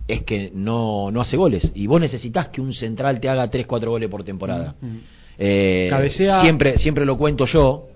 [0.08, 1.72] es que no, no hace goles.
[1.74, 4.76] Y vos necesitas que un central te haga 3-4 goles por temporada.
[4.80, 4.98] Mm.
[5.40, 7.88] Eh, Cabecea- siempre, siempre lo cuento yo,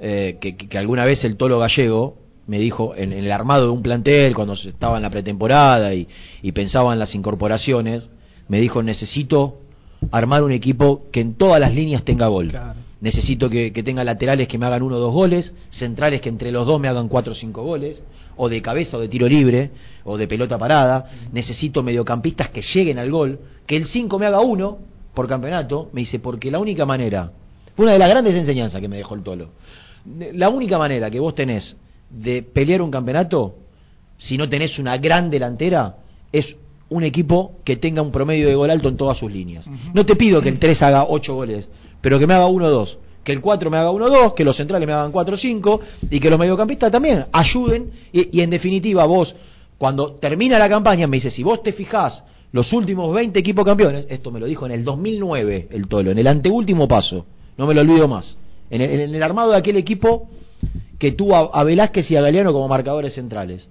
[0.00, 3.70] eh, que- que alguna vez el Tolo Gallego me dijo en, en el armado de
[3.70, 6.06] un plantel, cuando se estaba en la pretemporada y,
[6.42, 8.10] y pensaba en las incorporaciones,
[8.48, 9.58] me dijo, necesito
[10.10, 12.48] armar un equipo que en todas las líneas tenga gol.
[12.48, 12.80] Claro.
[13.00, 16.50] Necesito que, que tenga laterales que me hagan uno o dos goles, centrales que entre
[16.50, 18.02] los dos me hagan cuatro o cinco goles,
[18.36, 19.70] o de cabeza o de tiro libre,
[20.04, 21.06] o de pelota parada.
[21.32, 24.78] Necesito mediocampistas que lleguen al gol, que el 5 me haga uno
[25.14, 25.90] por campeonato.
[25.92, 27.30] Me dice, porque la única manera,
[27.76, 29.50] fue una de las grandes enseñanzas que me dejó el Tolo,
[30.34, 31.76] la única manera que vos tenés
[32.14, 33.56] de pelear un campeonato,
[34.16, 35.96] si no tenés una gran delantera,
[36.32, 36.56] es
[36.88, 39.66] un equipo que tenga un promedio de gol alto en todas sus líneas.
[39.92, 41.68] No te pido que el 3 haga 8 goles,
[42.00, 42.98] pero que me haga 1 o 2.
[43.24, 45.38] Que el 4 me haga 1 o 2, que los centrales me hagan 4 o
[45.38, 47.90] 5 y que los mediocampistas también ayuden.
[48.12, 49.34] Y, y en definitiva, vos,
[49.78, 52.22] cuando termina la campaña, me dice: si vos te fijás
[52.52, 56.18] los últimos 20 equipos campeones, esto me lo dijo en el 2009 el Tolo, en
[56.18, 58.36] el anteúltimo paso, no me lo olvido más.
[58.70, 60.28] En el, en el armado de aquel equipo
[60.98, 63.68] que tuvo a, Velázquez y a Galeano como marcadores centrales.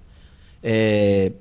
[0.62, 1.32] Eh,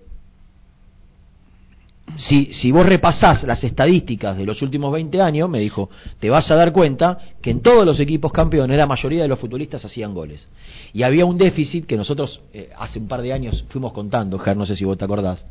[2.15, 5.89] si, si vos repasás las estadísticas de los últimos 20 años, me dijo,
[6.19, 9.39] te vas a dar cuenta que en todos los equipos campeones la mayoría de los
[9.39, 10.47] futbolistas hacían goles.
[10.93, 14.57] Y había un déficit que nosotros eh, hace un par de años fuimos contando, Ger,
[14.57, 15.45] no sé si vos te acordás,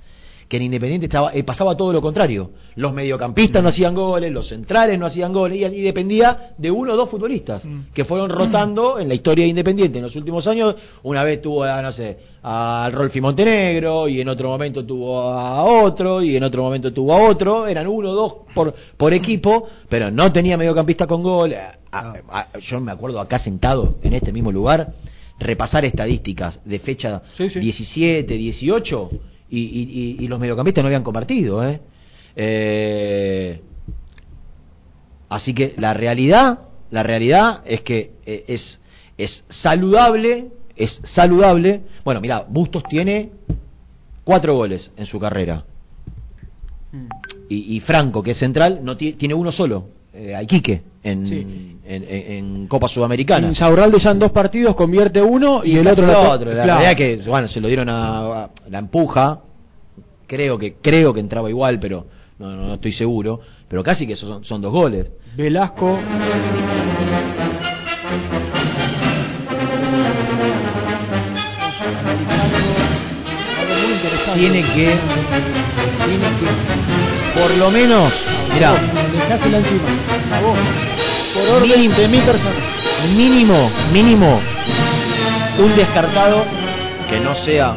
[0.53, 2.51] que en Independiente estaba, eh, pasaba todo lo contrario.
[2.77, 6.97] Los mediocampistas no hacían goles, los centrales no hacían goles, y, dependía de uno o
[6.99, 10.75] dos futbolistas que fueron rotando en la historia de Independiente en los últimos años.
[11.05, 15.63] Una vez tuvo, a, no sé, al Rolfi Montenegro, y en otro momento tuvo a
[15.65, 17.67] otro, y en otro momento tuvo a otro.
[17.67, 21.55] Eran uno o dos por, por equipo, pero no tenía mediocampista con gol.
[21.55, 21.79] A-
[22.31, 24.89] a- yo me acuerdo acá sentado en este mismo lugar
[25.41, 27.59] repasar estadísticas de fecha Sí, sí.
[27.59, 29.11] 17, 18
[29.59, 31.63] y, y- y- los mediocampistas no habían compartido.
[31.69, 31.81] ¿eh?
[32.37, 33.61] Eh,
[35.29, 36.61] así que la realidad,
[36.91, 38.81] la realidad es que eh, es,
[39.19, 41.83] es saludable, es saludable.
[42.05, 43.31] Bueno, mira, Bustos tiene
[44.25, 45.65] cuatro goles en su carrera.
[47.49, 51.77] Y, y Franco, que es central, no ti- tiene uno solo, eh, Iquique, en, Sí.
[51.85, 53.49] en, en- en Copa Sudamericana.
[53.49, 56.53] En Saurralde ya en dos partidos convierte uno y, el otro el otro.
[56.53, 56.81] La Claro.
[56.81, 59.41] realidad que, bueno, se lo dieron a, a- la empuja.
[60.27, 62.07] Creo que creo que entraba igual, pero
[62.39, 63.41] no, no, no estoy seguro.
[63.69, 65.11] Pero casi que son, son dos goles.
[65.37, 65.99] Velasco.
[74.03, 74.99] Que, tiene que,
[77.35, 78.13] por lo menos,
[78.53, 78.73] mira,
[79.13, 79.89] Dejásela encima.
[80.37, 80.59] A vos.
[81.35, 81.95] Por orden Mínimo.
[81.97, 82.57] de mi persona.
[83.17, 84.41] mínimo, mínimo,
[85.59, 86.45] un descartado
[87.11, 87.75] que no sea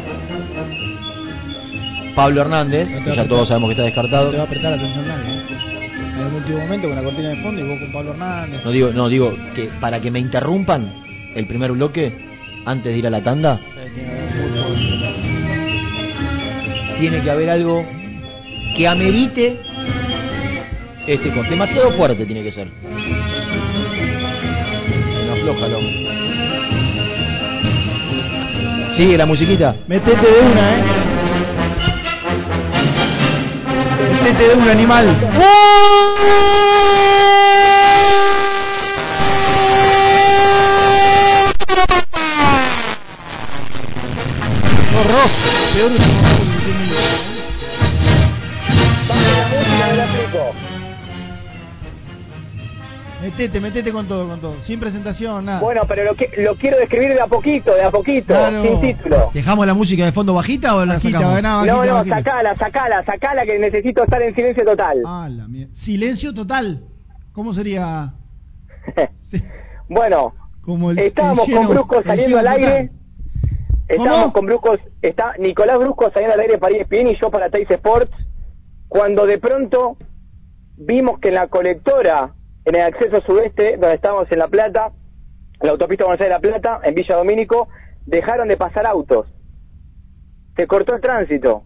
[2.14, 3.28] Pablo Hernández, No que ya apretar.
[3.28, 4.30] todos sabemos que está No descartado.
[4.30, 5.34] te va a prestar atención nadie.
[5.34, 5.42] ¿eh?
[6.18, 8.64] En el último momento con la cortina de fondo y vos con Pablo Hernández.
[8.64, 10.92] No digo, no digo que para que me interrumpan
[11.34, 12.12] el primer bloque
[12.64, 13.60] antes de ir a la tanda,
[16.98, 17.84] tiene que haber algo
[18.76, 19.58] que amerite
[21.06, 21.50] este corte.
[21.50, 22.68] Demasiado fuerte tiene que ser.
[25.26, 26.06] Me afloja el hombre.
[28.96, 29.74] Sigue la musiquita.
[29.86, 30.82] Metete de una, ¿eh?
[34.22, 35.16] Metete de un animal.
[44.98, 45.30] Horror.
[45.74, 46.35] Peor
[53.26, 54.54] Metete, metete con todo, con todo.
[54.66, 55.60] Sin presentación, nada.
[55.60, 58.62] Bueno, pero lo, que, lo quiero describir de a poquito, de a poquito, Claro.
[58.62, 59.30] sin título.
[59.34, 61.42] ¿Dejamos la música de fondo bajita o la Bajita, sacamos?
[61.42, 62.16] no, No, bajita, no, bajita.
[62.18, 65.02] sacala, sacala, sacala, que necesito estar en silencio total.
[65.04, 65.74] Ah, la mierda.
[65.84, 66.82] Silencio total.
[67.32, 68.12] ¿Cómo sería?
[69.30, 69.42] Sí,
[69.88, 72.62] bueno, Como el, estábamos el con Brusco saliendo al total.
[72.64, 72.90] aire.
[73.88, 74.32] Estábamos ¿Cómo?
[74.34, 78.12] con Brusco, está Nicolás Brusco saliendo al aire para ESPN y yo para Teis Sports,
[78.88, 79.96] cuando de pronto
[80.76, 82.30] vimos que en la colectora,
[82.66, 84.92] en el acceso sudeste, donde estábamos en La Plata,
[85.60, 87.68] en la autopista Buenos Aires-La Plata, en Villa Domínico,
[88.04, 89.28] dejaron de pasar autos.
[90.56, 91.62] Se cortó el tránsito.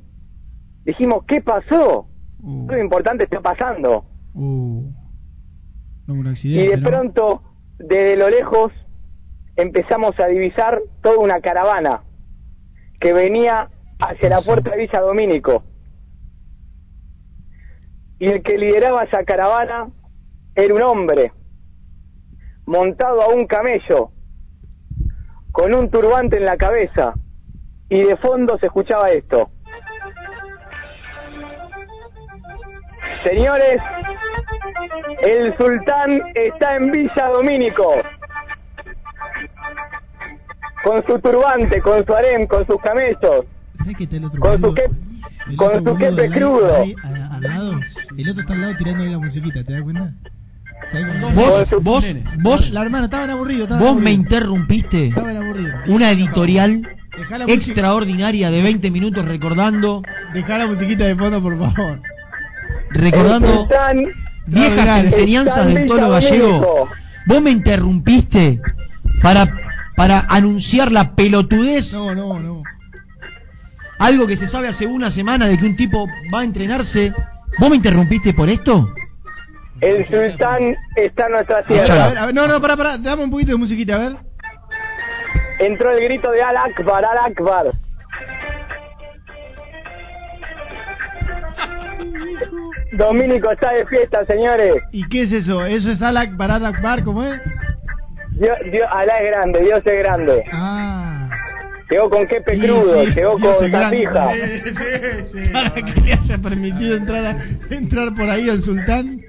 [0.84, 2.06] Dijimos, ¿qué pasó?
[2.42, 4.04] Uh, Algo importante está pasando.
[4.34, 4.92] uh.
[6.06, 6.88] No, un Y de ¿no?
[6.88, 7.42] pronto,
[7.78, 8.72] desde lo lejos,
[9.56, 12.02] empezamos a divisar toda una caravana
[13.00, 15.64] que venía hacia la puerta de Villa Domínico.
[18.18, 19.88] Y el que lideraba esa caravana
[20.54, 21.32] era un hombre,
[22.66, 24.10] montado a un camello,
[25.52, 27.14] con un turbante en la cabeza,
[27.88, 29.50] y de fondo se escuchaba esto.
[33.24, 33.80] Señores,
[35.22, 37.94] el sultán está en Villa Domínico.
[40.82, 43.44] Con su turbante, con su harem, con sus camellos.
[43.76, 46.74] ¿Sabes que está el otro Con su que- con su quepe crudo.
[47.04, 47.72] al lado,
[48.16, 50.12] el otro está al lado tirando ahí la musiquita, ¿te das cuenta?
[50.92, 52.04] ¿Sabés cómo- Con Vos, vos,
[52.42, 53.62] vos, La hermana, estaban aburridos.
[53.70, 55.74] estaban vos me interrumpiste Estaban aburridos.
[55.88, 56.82] una editorial
[57.16, 62.00] Dejá extraordinaria de 20 minutos recordando dejá la musiquita de fondo, por favor.
[62.90, 63.68] Recordando
[64.46, 66.88] viejas enseñanzas del toro gallego.
[67.26, 68.60] Vos me interrumpiste
[69.22, 69.48] para
[69.96, 72.62] para anunciar la pelotudez, No, no, no.
[73.98, 77.12] algo que se sabe hace una semana de que un tipo va a entrenarse.
[77.58, 78.88] ¿Vos me interrumpiste por esto?
[79.80, 82.04] El sultán está en nuestra tierra.
[82.04, 82.98] a ver, a ver, no, no, pará, pará.
[82.98, 84.16] Dame un poquito de musiquita, a ver.
[85.58, 87.66] Entró el grito de Al Akbar, Al Akbar.
[92.92, 94.74] Domínico está de fiesta, señores.
[94.92, 95.64] ¿Y qué es eso?
[95.64, 97.40] ¿Eso es Alak Barat Akbar, cómo es?
[98.32, 100.44] Dios, Dios, Alá es grande, Dios es grande.
[100.52, 101.28] Ah.
[101.90, 104.32] Llegó con quepe Sí, crudo, sí, llegó Dios con tapija.
[104.32, 104.74] Sí, sí,
[105.44, 105.48] sí.
[105.52, 109.20] Para que le haya permitido entrar, a- entrar por ahí el sultán.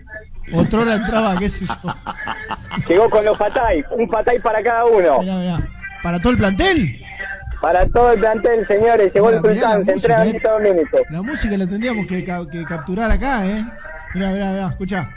[0.53, 1.75] Otra hora entraba, qué sé yo.
[2.89, 5.19] Llegó con los patay, un patay para cada uno.
[5.21, 5.59] Mirá, mirá.
[6.03, 6.99] ¿Para todo el plantel?
[7.61, 10.37] Para todo el plantel, señores, llegó el Mirá, sultán, se entrega en eh.
[10.37, 11.01] estos minutos.
[11.11, 13.63] La música la tendríamos que, ca- que capturar acá, ¿eh?
[14.15, 15.09] Mirá, mirá, mirá, escucha.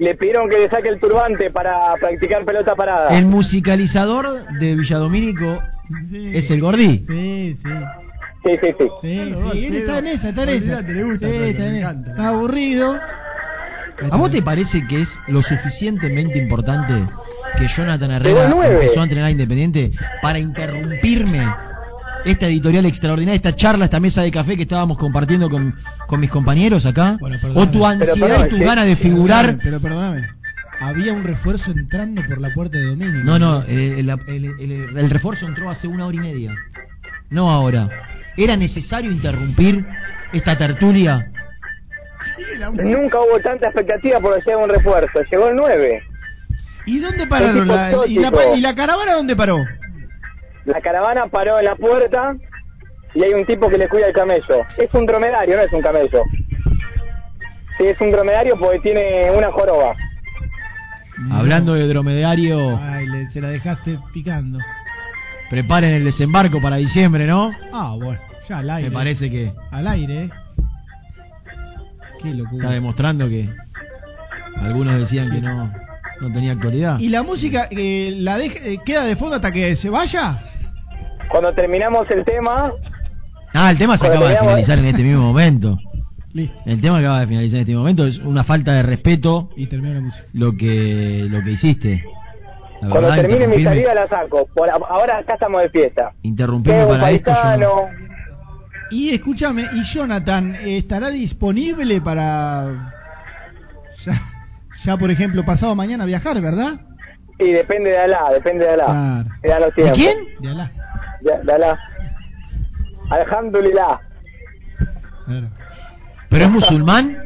[0.00, 3.16] Le pidieron que le saque el turbante para practicar pelota parada.
[3.16, 5.62] El musicalizador de Villadomínico
[6.10, 6.30] Sí.
[6.34, 7.04] es el Gordí.
[7.06, 7.68] Sí, sí.
[8.44, 8.88] Sí, sí, sí.
[9.02, 10.80] Sí, Claro, sí, él está en esa, está en esa.
[10.82, 11.90] Le gusta, Sí, está, en esa.
[11.92, 12.96] Está aburrido.
[14.10, 16.92] ¿A vos te parece que es lo suficientemente importante
[17.56, 21.46] que Jonathan Herrera empezó a entrenar a Independiente para interrumpirme
[22.24, 25.74] esta editorial extraordinaria, esta charla, esta mesa de café que estábamos compartiendo con,
[26.08, 27.16] con mis compañeros acá?
[27.20, 27.36] Bueno.
[27.54, 28.62] ¿O tu ansiedad y tu sí.
[28.64, 29.44] ganas de figurar?
[29.58, 30.28] Perdóname, Pero perdóname.
[30.80, 33.24] Había un refuerzo entrando por la puerta de Domínguez.
[33.24, 36.54] No, no, el, el- el- el refuerzo entró hace una hora y media.
[37.30, 37.88] No ahora.
[38.36, 39.84] ¿Era necesario interrumpir
[40.32, 41.30] esta tertulia?
[42.74, 45.20] Nunca hubo tanta expectativa por llega un refuerzo.
[45.30, 46.02] Llegó el 9.
[46.86, 47.66] ¿Y dónde pararon?
[47.68, 47.74] La,
[48.06, 48.56] y, la, exótico.
[48.56, 49.58] ¿Y la caravana dónde paró?
[50.64, 52.34] La caravana paró en la puerta
[53.14, 54.64] y hay un tipo que le cuida el camello.
[54.78, 56.22] Es un dromedario, no es un camello.
[57.78, 59.94] Sí, es un dromedario porque tiene una joroba.
[61.30, 64.58] Hablando de dromedario, Ay, le- se la dejaste picando.
[65.52, 67.50] Preparen el desembarco para diciembre, ¿no?
[67.74, 68.88] Ah, bueno, ya al aire.
[68.88, 70.30] Me parece que Al aire, ¿eh?
[72.22, 72.70] Qué está locura.
[72.70, 73.48] demostrando que
[74.62, 75.70] algunos decían que no,
[76.22, 76.98] no tenía actualidad.
[76.98, 80.40] ¿Y la música eh, la deja- eh, queda de fondo hasta que se vaya?
[81.30, 82.72] Cuando terminamos el tema,
[83.54, 85.76] Ah, el tema se acaba de finalizar en este mismo momento.
[86.32, 86.56] Listo.
[86.64, 88.06] El tema acaba de finalizar en este momento.
[88.06, 90.24] Es una falta de respeto Y terminó la música.
[90.32, 92.02] lo que lo que hiciste.
[92.82, 94.48] La cuando verdad, termine mi salida la saco.
[94.54, 96.12] Por ahora acá estamos de fiesta.
[96.22, 97.32] Interrumpirme para esto.
[97.60, 97.86] yo.
[98.90, 102.92] Y escúchame, ¿y Jonathan eh, estará disponible para.
[104.04, 104.20] Ya,
[104.84, 106.80] ya, por ejemplo, pasado mañana viajar, ¿verdad?
[107.38, 109.24] Y depende de Alá, depende de Alá.
[109.42, 109.66] Claro.
[109.76, 110.18] ¿De quién?
[110.40, 110.70] De Alá.
[111.20, 111.78] De, de Alá.
[113.10, 114.00] Alhamdulillah.
[115.24, 115.48] Claro.
[116.28, 117.21] Pero es musulmán.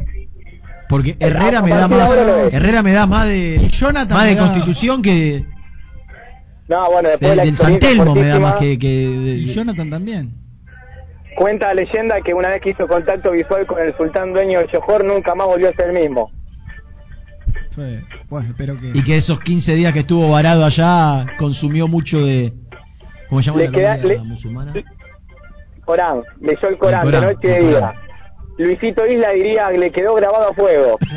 [0.89, 2.53] Porque Herrera me da de más.
[2.53, 5.45] Herrera me da más de Jonathan más de constitución que
[6.69, 9.35] No, bueno, después de- de la del San Telmo me da más que, que de-
[9.37, 10.31] Y Jonathan también.
[11.37, 14.71] Cuenta la leyenda que una vez que hizo contacto visual con el sultán dueño del
[14.71, 16.31] Johor, nunca más volvió a ser el mismo.
[17.73, 18.91] Fue, bueno, espero que.
[18.95, 22.55] y que esos 15 días que estuvo varado allá consumió mucho de
[23.29, 24.73] ¿cómo se llama Le la queda- le- musulmana?
[25.85, 27.93] Corán, leyó el Corán, El Corán, de noche y de día.
[28.59, 30.99] Luisito Isla diría que le quedó grabado a fuego.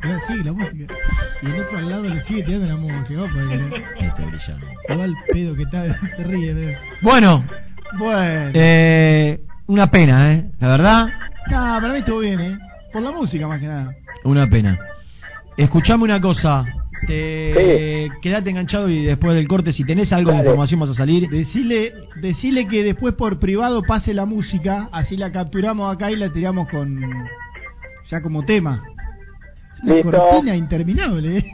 [0.00, 0.94] Pero sigue la música.
[1.42, 3.20] Y el otro al lado le sigue tirando la música.
[3.20, 3.26] ¿no?
[3.26, 4.66] Este brillante.
[4.88, 5.84] igual pedo que está,
[6.16, 6.54] se ríe.
[6.54, 7.44] pero- Bueno,
[7.98, 8.50] Bueno.
[8.54, 10.44] eh, una pena, ¿eh?
[10.60, 11.06] La verdad,
[11.50, 12.58] No, para mí estuvo bien, ¿eh?
[12.92, 13.92] Por la música más que nada.
[14.24, 14.78] una pena.
[15.56, 16.64] Escuchame una cosa.
[17.08, 21.26] Te quedate enganchado y después del corte si tenés algo de información vas a salir.
[21.30, 26.30] Decile, decile que después por privado pase la música, así la capturamos acá y la
[26.30, 27.00] tiramos con
[28.10, 28.82] ya como tema.
[29.78, 30.10] Es una Listo.
[30.12, 31.52] cortina interminable, ¿eh?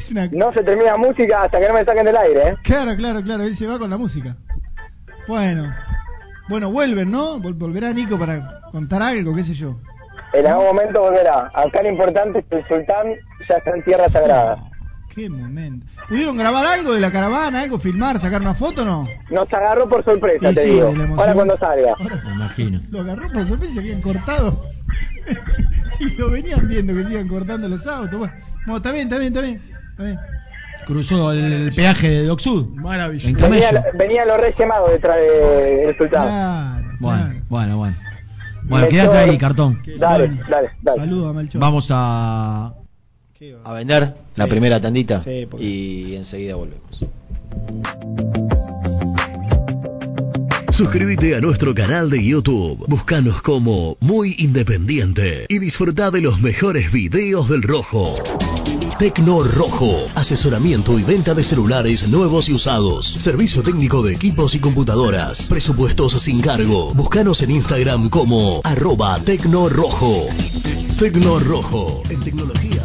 [0.00, 0.26] Es una...
[0.32, 2.56] No se termina música hasta que no me saquen del aire, ¿eh?
[2.62, 4.36] Claro, claro, claro, él se va con la música.
[5.28, 5.70] Bueno,
[6.48, 7.38] bueno, vuelven, ¿no?
[7.40, 9.76] Vol- volverá Nico para contar algo, qué sé yo.
[10.32, 11.50] En algún momento volverá.
[11.54, 13.06] Acá lo importante es que el sultán
[13.48, 14.56] ya está en tierra sagrada.
[14.60, 14.70] Oh,
[15.14, 15.86] qué momento.
[16.08, 19.08] ¿Pudieron grabar algo de la caravana, algo, filmar, sacar una foto o no?
[19.30, 20.92] Nos agarró por sorpresa, Y te sí, digo.
[21.16, 21.94] Ahora cuando salga.
[21.98, 22.80] Ahora- Me imagino.
[22.90, 24.62] Lo agarró por sorpresa y se habían cortado.
[26.00, 28.18] y lo venían viendo que se iban cortando los autos.
[28.18, 28.34] Bueno,
[28.66, 29.62] no, está bien, está bien, está bien.
[29.92, 30.18] Está bien.
[30.86, 32.68] Cruzó el, el peaje de Doc Sud.
[32.76, 33.26] Maravilloso.
[33.26, 36.22] En Venía, venían los reyes magos detrás de- del sultán.
[36.28, 37.40] Claro, Bueno, claro.
[37.48, 37.96] bueno, bueno.
[38.68, 39.80] Bueno, quédate ahí, cartón.
[39.98, 40.42] Dale, Bueno.
[40.48, 41.00] dale, dale.
[41.00, 41.60] Saludos a Melchor.
[41.60, 42.72] Vamos a.
[43.64, 44.50] a vender la Sí.
[44.50, 47.04] primera tandita Sí, porque- y enseguida volvemos.
[50.72, 52.84] Suscríbete a nuestro canal de YouTube.
[52.86, 58.16] Búscanos como Muy Independiente y disfruta de los mejores videos del Rojo.
[58.98, 60.06] Tecno Rojo.
[60.14, 63.06] Asesoramiento y venta de celulares nuevos y usados.
[63.20, 65.38] Servicio técnico de equipos y computadoras.
[65.48, 66.92] Presupuestos sin cargo.
[66.92, 70.26] Búscanos en Instagram como arroba Tecno Rojo.
[70.98, 72.02] Tecno Rojo.
[72.10, 72.84] En tecnología.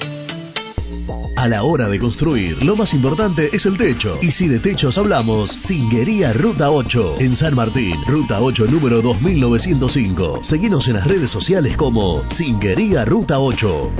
[1.41, 4.19] A la hora de construir, lo más importante es el techo.
[4.21, 10.41] Y si de techos hablamos, Singuería Ruta 8, en San Martín, Ruta 8 número 2905.
[10.43, 13.91] Seguimos en las redes sociales como Singuería Ruta 8.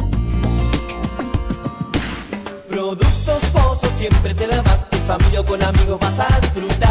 [2.69, 4.81] Productos Pozo siempre te da más.
[4.91, 6.90] En familia con amigos vas a disfrutar.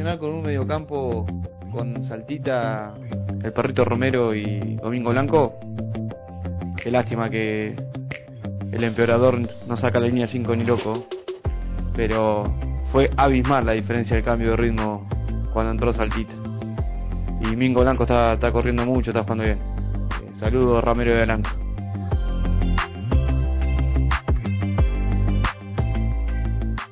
[0.00, 1.26] Con un mediocampo
[1.70, 2.94] con Saltita,
[3.44, 5.60] el perrito Romero y Domingo Blanco.
[6.82, 7.76] Qué lástima que
[8.72, 9.38] el empeorador
[9.68, 11.06] no saca la línea 5 ni loco.
[11.94, 12.44] Pero
[12.90, 15.06] fue abismal la diferencia de cambio de ritmo
[15.52, 16.32] cuando entró Saltita.
[17.42, 19.58] Y Mingo Blanco está, está corriendo mucho, está jugando bien.
[19.58, 21.50] Eh, Saludos Ramiro de Blanco.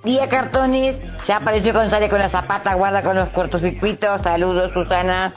[0.09, 0.97] Día cartones,
[1.27, 4.23] ya apareció González con la zapata, guarda con los cortocircuitos.
[4.23, 5.35] Saludos, Susana.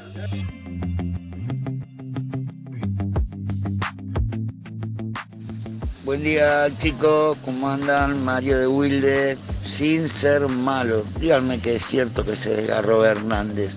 [6.06, 8.24] Buen día chicos, ¿cómo andan?
[8.24, 9.38] Mario de Wilde,
[9.78, 11.04] sin ser malo.
[11.20, 13.76] Díganme que es cierto que se desgarró Hernández.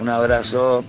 [0.00, 0.82] Un abrazo.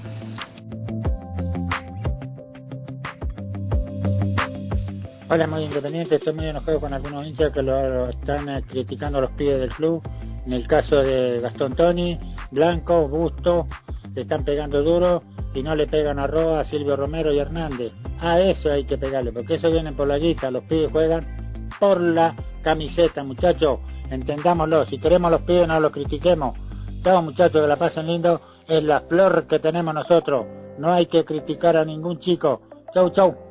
[5.29, 6.15] Hola, muy independiente.
[6.15, 9.73] Estoy muy enojado con algunos hinchas que lo, están eh, criticando a los pibes del
[9.73, 10.01] club.
[10.45, 12.17] En el caso de Gastón Toni,
[12.49, 13.67] Blanco, Busto,
[14.15, 15.23] le están pegando duro
[15.53, 17.91] y no le pegan a Roa, Silvio Romero y Hernández.
[18.21, 20.49] A eso hay que pegarle, porque eso viene por la guita.
[20.49, 23.79] Los pibes juegan por la camiseta, muchachos.
[24.09, 24.85] Entendámoslo.
[24.85, 26.57] Si queremos los pibes, no los critiquemos.
[27.03, 28.39] Chao, muchachos, que la pasen lindo.
[28.65, 30.45] Es la flor que tenemos nosotros.
[30.79, 32.61] No hay que criticar a ningún chico.
[32.93, 33.46] Chau, chau.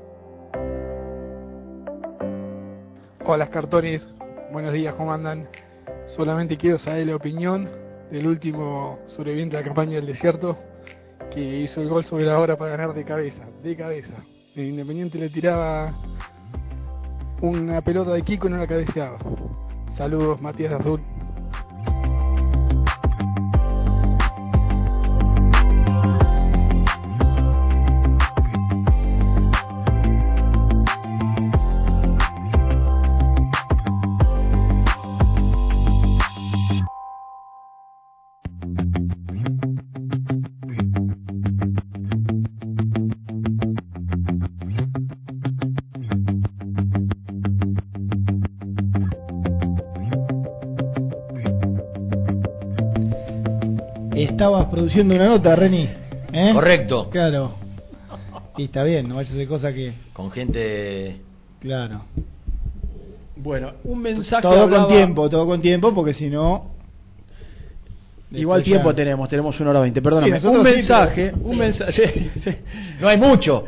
[3.28, 4.06] Hola cartones,
[4.52, 5.48] buenos días, ¿cómo andan?
[6.16, 7.68] Solamente quiero saber la opinión
[8.08, 10.56] del último sobreviviente de la campaña del desierto
[11.34, 14.14] que hizo el gol sobre la hora para ganar de cabeza, de cabeza.
[14.54, 15.92] El Independiente le tiraba
[17.42, 19.18] una pelota de Kiko y no la cabeceaba.
[19.96, 21.00] Saludos, Matías Azul.
[54.24, 55.88] Estabas produciendo una nota, Reni.
[56.32, 56.50] ¿eh?
[56.52, 57.08] Correcto.
[57.10, 57.54] Claro.
[58.56, 59.92] Y está bien, no vayas a hacer cosas que.
[60.12, 61.16] Con gente.
[61.60, 62.02] Claro.
[63.36, 64.42] Bueno, un mensaje.
[64.42, 66.74] Todo hablaba- con tiempo, todo con tiempo, porque si no.
[68.32, 70.02] Igual tiempo ya- tenemos, tenemos una hora veinte.
[70.02, 70.40] Perdóname.
[70.40, 72.30] Sí, un sí, mensaje, pero- un mensaje.
[73.00, 73.64] No hay mucho.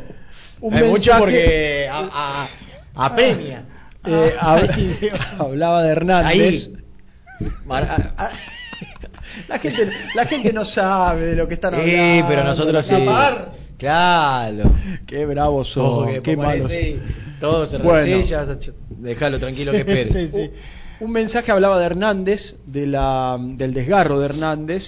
[0.61, 2.49] Un No hay mucho mensaje- porque a- a-.
[4.05, 4.57] Eh, Ah.
[4.57, 6.27] hab- hablaba de Hernández.
[6.31, 6.73] Ahí.
[7.65, 8.13] Mar-
[9.47, 12.27] La gente, la gente no sabe de lo que están Sí, hablando.
[12.27, 12.93] pero nosotros sí.
[13.77, 14.63] Claro.
[15.07, 16.69] Qué bravos son, Ojo que qué malos.
[16.71, 16.99] ese-
[17.39, 18.23] Todo se Bueno.
[18.89, 20.09] Déjalo tranquilo que espere.
[20.99, 24.83] Un, un mensaje hablaba de Hernández, de la, del desgarro de Hernández.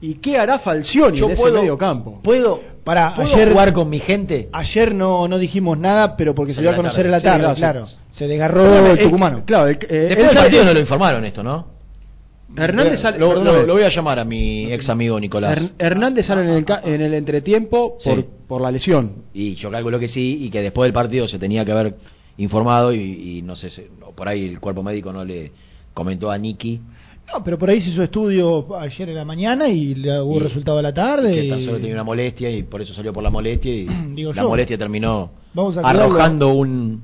[0.00, 2.20] ¿Y qué hará Falcioni Yo en ese puedo- medio campo?
[2.22, 4.48] ¿Puedo, Para, ¿puedo ayer, jugar con mi gente?
[4.52, 7.48] Ayer no, no dijimos nada, pero porque se dio a conocer en la tarde.
[7.54, 7.86] Sí, claro.
[8.12, 9.42] Se desgarró el eh, tucumano.
[9.44, 11.75] claro, el- eh, Después del partido no lo informaron esto, ¿no?
[12.56, 13.58] Hernández sale, lo, perdóname.
[13.60, 15.58] lo- lo voy a llamar a mi ex amigo Nicolás.
[15.58, 18.24] Her- Hernández sale en el, ca- en el entretiempo por, Sí.
[18.46, 19.24] por la lesión.
[19.34, 21.94] Y yo calculo que sí, y que después del partido se tenía que haber
[22.38, 23.00] informado y,
[23.38, 25.50] y no sé, se- no, por ahí el cuerpo médico no le
[25.94, 26.80] comentó a Nicky
[27.32, 30.40] No, pero por ahí se hizo estudio ayer en la mañana y le hubo Y-
[30.40, 31.34] resultado a la tarde.
[31.42, 34.32] que tan solo tenía una molestia y por eso salió por la molestia y Digo
[34.32, 34.48] la yo.
[34.48, 36.02] molestia terminó Vamos a cuidarlo.
[36.04, 37.02] arrojando un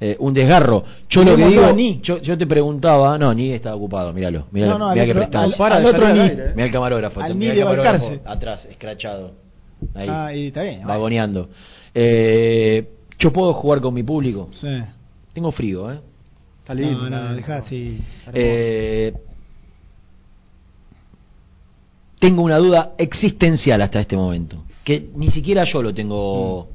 [0.00, 0.82] eh, un desgarro.
[1.10, 2.00] Yo lo que digo, a Ni.
[2.02, 5.44] yo, yo te preguntaba, no, ni estaba ocupado, míralo, míralo, No, no, al que prestado.
[5.44, 6.20] al- Para al otro Ni.
[6.20, 6.52] aire, ¿eh?
[6.54, 9.32] Mirá el camarógrafo, Al mirá el camarógrafo atrás, escrachado.
[9.94, 10.86] Ahí, Ah, y está bien.
[10.86, 11.48] vagoneando.
[11.94, 12.88] Eh,
[13.18, 14.48] yo puedo jugar con mi público.
[14.52, 14.68] Sí.
[15.34, 16.00] Tengo frío, ¿eh?
[16.60, 18.00] Está No, no, dejá así.
[18.32, 19.12] Eh,
[22.18, 26.68] tengo una duda existencial hasta este momento, que ni siquiera yo lo tengo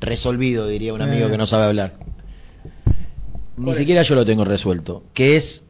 [0.00, 1.30] resolvido, diría un amigo Eh.
[1.30, 1.92] que no sabe hablar.
[3.56, 5.62] Ni siquiera yo lo tengo resuelto, que es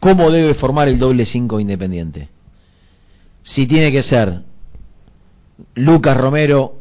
[0.00, 2.28] cómo debe formar el doble 5 independiente.
[3.42, 4.40] Si tiene que ser
[5.74, 6.76] Lucas Romero,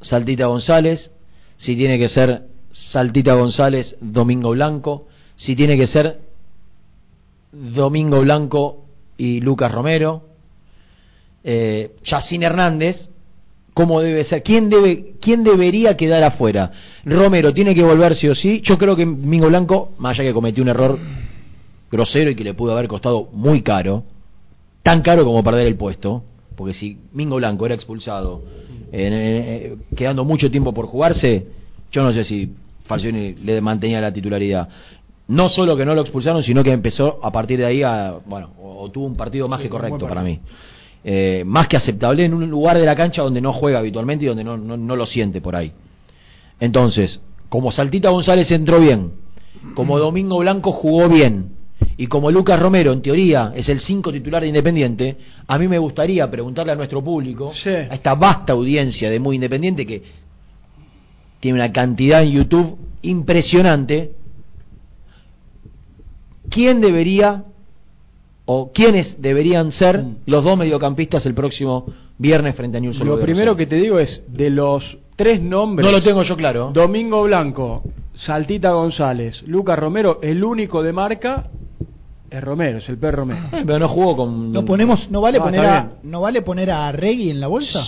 [0.00, 1.10] Saltita González,
[1.58, 6.18] si tiene que ser Saltita González, Domingo Blanco, si tiene que ser
[7.52, 8.84] Domingo Blanco
[9.16, 10.22] y Lucas Romero,
[11.44, 13.08] eh, Yacine Hernández,
[13.76, 16.70] cómo debe ser, quién debe, quién debería quedar afuera.
[17.04, 18.62] Romero tiene que volver sí o sí.
[18.62, 20.98] Yo creo que Domingo Blanco, más allá que cometió un error
[21.92, 24.04] grosero y que le pudo haber costado muy caro,
[24.82, 26.22] tan caro como perder el puesto,
[26.56, 28.40] porque si Mingo Blanco era expulsado,
[28.92, 31.46] eh, eh, quedando mucho tiempo por jugarse,
[31.92, 32.54] yo no sé si
[32.86, 34.70] Falcioni le mantenía la titularidad.
[35.28, 38.52] No solo que no lo expulsaron, sino que empezó a partir de ahí a, bueno,
[38.58, 40.40] o, o tuvo un partido más Sí, que correcto para mí.
[41.08, 44.28] Eh, más que aceptable en un lugar de la cancha donde no juega habitualmente y
[44.28, 45.70] donde no, no, no lo siente por ahí.
[46.58, 49.12] Entonces, como Saltita González entró bien,
[49.74, 51.50] como Domingo Blanco jugó bien,
[51.96, 55.78] y como Lucas Romero, en teoría, es el 5 titular de Independiente, a mí me
[55.78, 60.02] gustaría preguntarle a nuestro público, a esta vasta audiencia de Muy Independiente que
[61.38, 64.10] tiene una cantidad en YouTube impresionante,
[66.50, 67.44] ¿quién debería
[68.46, 71.84] o quiénes deberían ser los dos mediocampistas el próximo
[72.18, 75.84] viernes frente a Newell's Old Lo primero que te digo es, de los tres nombres...
[75.84, 76.70] No lo tengo yo claro.
[76.72, 77.82] Domingo Blanco,
[78.14, 81.48] Saltita González, Lucas Romero, el único de marca
[82.30, 83.40] es Romero, es el Per Romero.
[83.50, 84.52] Pero no jugó con...
[84.52, 87.84] No ponemos, no vale Ah, poner a, no vale poner a Reggie en la bolsa.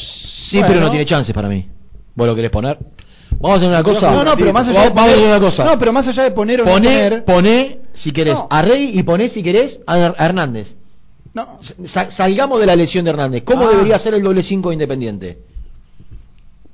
[0.50, 1.66] Sí, pero no tiene chances para mí.
[2.14, 2.78] ¿Vos lo querés poner?
[3.40, 4.10] Vamos a hacer una cosa.
[4.10, 5.64] No, no, pero más allá de vamos, vamos a hacer poner- una cosa.
[5.64, 7.24] No, pero más allá de poner o no Poné, poner.
[7.24, 8.46] poné, si querés, No.
[8.50, 10.74] a Rey y poné, si querés, a a Hernández.
[11.34, 11.60] No.
[11.86, 13.44] Sa- salgamos de la lesión de Hernández.
[13.44, 13.70] ¿Cómo Ah.
[13.70, 15.38] debería ser el doble 5 independiente?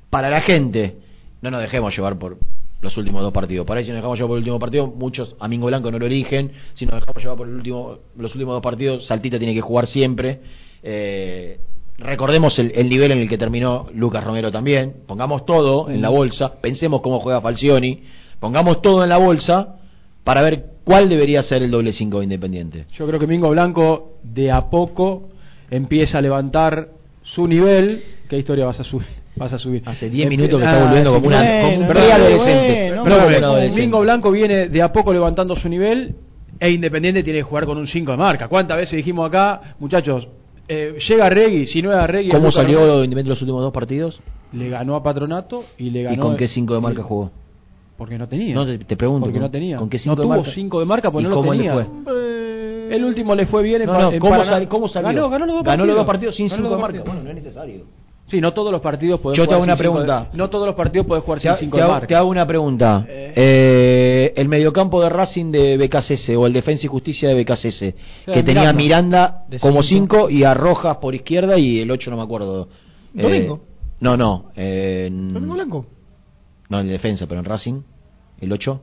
[0.09, 0.95] Para la gente,
[1.41, 2.37] no nos dejemos llevar por
[2.81, 3.65] los últimos dos partidos.
[3.67, 5.99] Para ahí, si nos dejamos llevar por el último partido, muchos a Mingo Blanco no
[5.99, 6.51] lo eligen.
[6.75, 9.87] Si nos dejamos llevar por el último, los últimos dos partidos, Saltita tiene que jugar
[9.87, 10.39] siempre.
[10.83, 11.57] Eh,
[11.97, 14.93] recordemos el, el nivel en el que terminó Lucas Romero también.
[15.07, 16.53] Pongamos todo en la bolsa.
[16.61, 18.01] Pensemos cómo juega Falcioni.
[18.39, 19.75] Pongamos todo en la bolsa
[20.23, 22.85] para ver cuál debería ser el doble 5 independiente.
[22.97, 25.29] Yo creo que Mingo Blanco de a poco
[25.71, 26.89] empieza a levantar
[27.23, 28.03] su nivel.
[28.29, 29.07] ¿Qué historia vas a subir?
[29.37, 29.81] Vas a subir.
[29.85, 32.91] Hace 10 minutos que está volviendo como una- como un preadolescente.
[32.95, 33.15] No bueno,
[33.47, 33.81] adolescente.
[33.81, 36.15] Mingo Blanco viene de a poco levantando su nivel
[36.57, 38.47] e Independiente tiene que jugar con un 5 de marca.
[38.47, 40.29] ¿Cuántas veces dijimos acá, muchachos,
[40.67, 42.31] eh, llega Regui, si no es a Regui...
[42.31, 43.03] ¿Cómo salió.
[43.03, 44.19] Independiente los últimos dos partidos?
[44.53, 46.15] Le ganó a Patronato y le ganó...
[46.15, 47.31] ¿Y con qué 5 de marca jugó?
[47.97, 48.53] Porque no tenía.
[48.55, 49.21] No, te, te pregunto.
[49.25, 49.77] Porque ¿con- no tenía.
[49.77, 50.51] ¿Con qué no 5 de tuvo marca?
[50.53, 52.95] 5 de marca porque ¿Y no lo cómo le fue?
[52.95, 55.07] El último le fue bien en, No, ¿cómo, sal- cómo salió?
[55.09, 55.87] Ganó, ganó los dos Ganó partidos.
[55.87, 56.97] los dos partidos sin Ganó 5 los de marca.
[56.97, 57.07] partidos.
[57.15, 57.83] Bueno, no es necesario.
[58.27, 60.29] Sí, no todos los partidos podés Yo te jugar hago una cinco de- pregunta.
[60.33, 62.07] no todos los partidos podés jugar Te, sin 5 te de hago, marca.
[62.07, 63.05] te hago una pregunta.
[63.07, 67.93] Eh, el mediocampo de Racing de BKCS o el Defensa y Justicia de BKCS,
[68.33, 69.45] que tenía Miranda.
[69.61, 70.15] Como cinco.
[70.27, 72.67] 5 y a Rojas por izquierda y el 8 no me acuerdo.
[73.15, 73.59] Eh, Domingo.
[73.99, 74.45] no, no.
[74.55, 75.85] eh, en- Domingo Blanco.
[76.69, 77.81] No, en defensa, pero en Racing.
[78.41, 78.81] ¿El 8?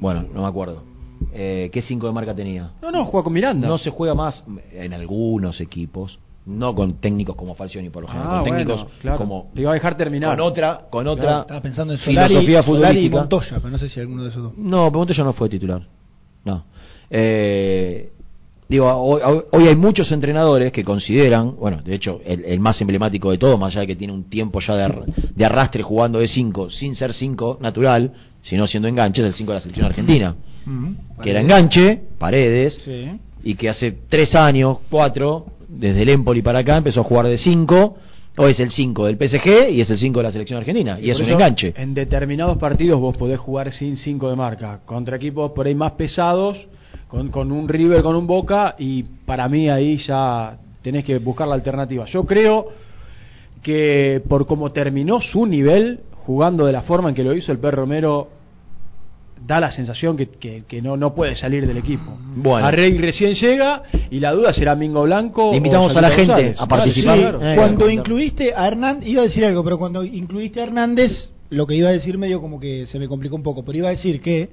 [0.00, 0.84] Bueno, no me acuerdo.
[1.32, 2.70] Eh, ¿Qué 5 de marca tenía?
[2.80, 3.66] No, no, juega con Miranda.
[3.66, 6.18] No se juega más en algunos equipos,
[6.48, 9.18] no con técnicos como Falcioni por lo general, Ah, con técnicos bueno, claro.
[9.18, 10.30] como Te iba a dejar terminar.
[10.36, 13.16] con otra, con Claro, otra estaba pensando en Solari, filosofía Solari y futbolística.
[13.20, 14.58] Montoya, pero no sé si alguno de esos dos.
[14.58, 15.82] No, pero Montoya no fue titular.
[16.44, 16.64] No.
[17.10, 18.10] Eh,
[18.68, 23.38] digo, hoy, hay muchos entrenadores que consideran, bueno, de hecho, el, el más emblemático de
[23.38, 26.28] todo, más allá de que tiene un tiempo ya de, ar- de arrastre jugando de
[26.28, 30.34] 5, sin ser 5 natural, sino siendo enganche, es el 5 de la selección argentina.
[31.22, 33.18] Que era enganche, paredes, Sí.
[33.42, 37.38] y que hace tres años, cuatro, desde el Empoli para acá, empezó a jugar de
[37.38, 37.96] 5,
[38.38, 41.10] o es el 5 del PSG y es el 5 de la selección argentina, y,
[41.10, 41.74] es por un enganche.
[41.76, 44.80] En determinados partidos vos podés jugar sin 5 de marca.
[44.84, 46.56] Contra equipos por ahí más pesados,
[47.06, 51.46] con, con un River, con un Boca, y para mí ahí ya tenés que buscar
[51.46, 52.06] la alternativa.
[52.06, 52.68] Yo creo
[53.62, 57.58] que por cómo terminó su nivel, jugando de la forma en que lo hizo el
[57.58, 58.28] Per Romero,
[59.46, 62.18] da la sensación que, que- que no, no puede salir del equipo.
[62.36, 62.66] Bueno.
[62.66, 65.50] Arrey recién llega y la duda será Mingo Blanco.
[65.50, 66.60] Le invitamos o a la gente González.
[66.60, 67.16] a participar.
[67.16, 67.54] Sí, claro.
[67.56, 71.74] Cuando incluiste a Hernández, iba a decir algo, pero cuando incluiste a Hernández, lo que
[71.76, 74.20] iba a decir medio como que se me complicó un poco, pero iba a decir
[74.20, 74.50] que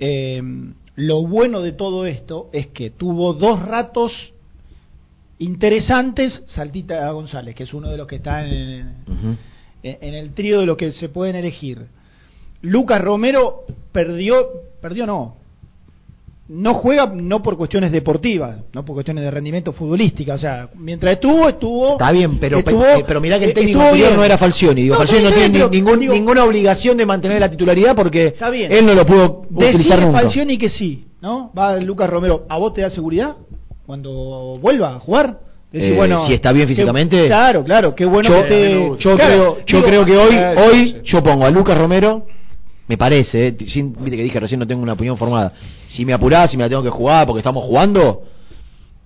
[0.00, 0.42] eh,
[0.96, 4.12] lo bueno de todo esto es que tuvo dos ratos
[5.38, 8.94] interesantes Saltita González, que es uno de los que está en,
[9.82, 11.86] en, en el trío de los que se pueden elegir.
[12.62, 14.34] Lucas Romero perdió,
[14.80, 15.34] perdió no,
[16.48, 21.14] no juega no por cuestiones deportivas, no por cuestiones de rendimiento futbolística, o sea, mientras
[21.14, 21.92] estuvo, estuvo...
[21.92, 24.82] Está bien, pero, estuvo- pe- pero mirá que el eh, técnico anterior no era Falcioni.
[24.82, 27.50] Digo, No, Falcioni no tiene bien, ni- pero, ningún, digo- ninguna obligación de mantener la
[27.50, 28.72] titularidad porque Está bien.
[28.72, 30.20] él no lo pudo utilizar nunca.
[30.22, 31.52] Falcioni que sí, ¿no?
[31.56, 33.36] Va Lucas Romero, ¿a vos te da seguridad
[33.86, 35.40] cuando vuelva a jugar?
[35.70, 37.26] Decir, Eh, bueno, si está bien qué- físicamente.
[37.26, 38.72] claro, claro, qué bueno yo, que te-
[39.04, 42.24] yo claro, creo, yo digo, creo que hoy, eh, hoy yo pongo a Lucas Romero,
[42.88, 45.52] me parece, eh, sin, viste que dije recién no tengo una opinión formada.
[45.88, 48.22] Si me apurás, si me la tengo que jugar porque estamos jugando,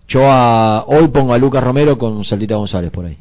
[0.09, 3.17] yo a, hoy pongo a Lucas Romero con Saltita González por ahí.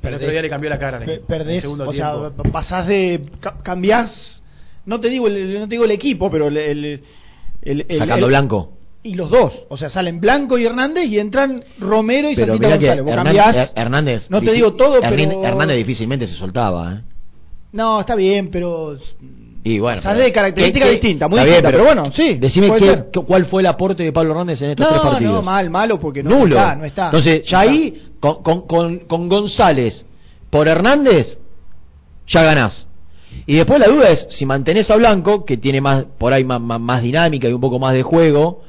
[0.00, 1.02] Pero el otro día le cambió la cara.
[1.02, 2.42] el perdés, segundo o sea, tiempo.
[2.52, 4.40] pasás de ca- cambiás,
[4.84, 6.84] no te digo el, no te digo el equipo, pero el, el-
[7.62, 8.72] el- el- Sacando el- Blanco.
[9.02, 12.68] y los dos, o sea, salen Blanco y Hernández y entran Romero y Pero Santita
[12.76, 13.04] González.
[13.04, 17.00] Vos Hernández, cambiás, Hernández no te digo todo, pero Hernández difícilmente se soltaba, ¿eh?
[17.76, 18.96] No, está bien, pero
[19.64, 23.20] Y bueno, Sale de características ¿qué- qué- distintas, muy distintas, pero bueno, sí, Decime qué-
[23.26, 25.34] cuál fue el aporte de Pablo Hernández en estos tres partidos.
[25.34, 26.56] no, mal, malo porque no, Nulo.
[26.56, 27.04] está, no está.
[27.06, 30.06] Entonces, ya No ahí, con, con, con, con González
[30.50, 31.38] por Hernández,
[32.28, 32.86] ya ganás.
[33.46, 36.60] Y después la duda es si mantenés a Blanco, que tiene más por ahí más,
[36.60, 38.62] más, más dinámica y un poco más de juego,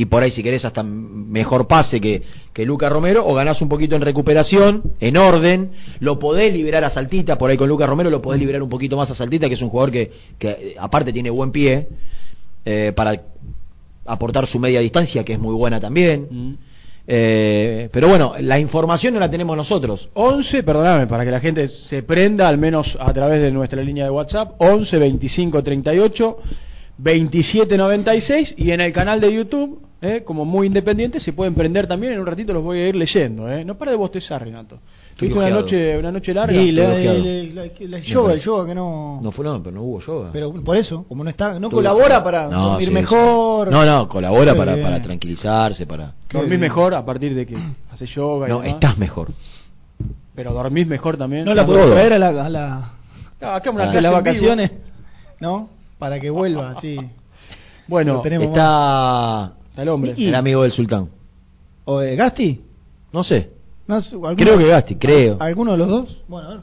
[0.00, 2.22] y por ahí si querés hasta mejor pase que,
[2.54, 6.90] que Lucas Romero, o ganás un poquito en recuperación, en orden, lo podés liberar a
[6.90, 9.56] Saltita, por ahí con Lucas Romero lo podés liberar un poquito más a Saltita, que
[9.56, 11.86] es un jugador que, que eh, aparte tiene buen pie,
[12.64, 13.20] eh, para
[14.06, 16.56] aportar su media distancia, que es muy buena también.
[17.06, 20.08] Eh, pero bueno, la información no la tenemos nosotros.
[20.14, 24.04] 11, perdóname, para que la gente se prenda, al menos a través de nuestra línea
[24.04, 26.36] de WhatsApp, 11 25 38
[27.02, 31.86] 27 96 y en el canal de YouTube, eh, como muy independiente, se pueden prender
[31.86, 32.12] también.
[32.14, 33.50] En un ratito los voy a ir leyendo.
[33.50, 33.64] Eh.
[33.64, 34.78] No para de bostezar, Renato.
[35.16, 36.58] Tuviste una noche, una noche larga.
[36.60, 39.20] Y la, la- la- la yoga, el yoga que no...
[39.22, 40.30] No fue no, pero no hubo yoga.
[40.32, 43.68] Pero por eso, como no está, no colabora para No, dormir sí, mejor.
[43.68, 43.74] sí.
[43.74, 46.12] No, no, colabora para, para tranquilizarse, para...
[46.32, 47.56] Dormís mejor a partir de que
[47.92, 48.74] haces yoga y No, demás.
[48.76, 49.28] estás mejor.
[50.34, 51.44] Pero dormís mejor también.
[51.44, 52.92] No la puedo traer a la, a la,
[53.56, 54.72] acá una a clase las vacaciones,
[55.40, 55.68] ¿no?
[56.00, 56.98] Para que vuelva, sí.
[57.86, 60.14] Bueno, tenemos Está el hombre.
[60.16, 61.08] Y- el amigo del sultán.
[61.84, 62.60] ¿O de Gasti?
[63.12, 63.50] No sé.
[63.88, 65.36] No sé, ¿alguno- Creo que Gasti, creo.
[65.40, 66.22] ¿Alguno de los dos?
[66.28, 66.60] Bueno, a ver.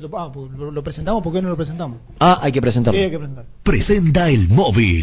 [0.00, 1.98] Lo, ah, pues, lo- lo presentamos, ¿por qué no lo presentamos?
[2.18, 2.98] Ah, hay que presentarlo.
[2.98, 3.44] Sí, hay que presentar.
[3.62, 5.02] Presenta el móvil.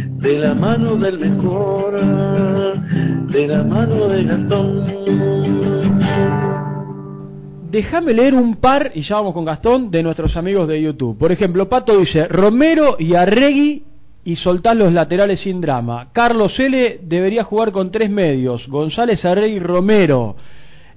[0.21, 1.99] de la mano del mejor,
[3.27, 4.85] de la mano de Gastón.
[7.71, 11.17] Déjame leer un par, y ya vamos con Gastón, de nuestros amigos de YouTube.
[11.17, 13.83] Por ejemplo, Pato dice, Romero y Arregui
[14.23, 16.09] y soltar los laterales sin drama.
[16.11, 16.99] Carlos L.
[17.01, 18.67] debería jugar con tres medios.
[18.67, 20.35] González, Arregui, Romero.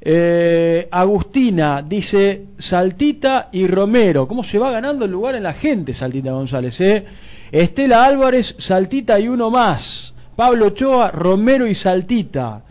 [0.02, 4.28] Eh, Agustina dice Saltita y Romero.
[4.28, 6.78] ¿Cómo se va ganando el lugar en la gente Saltita González?
[6.78, 7.04] Eh?
[7.54, 10.12] Estela Álvarez, Saltita y uno más.
[10.34, 12.62] Pablo Ochoa, Romero y Saltita.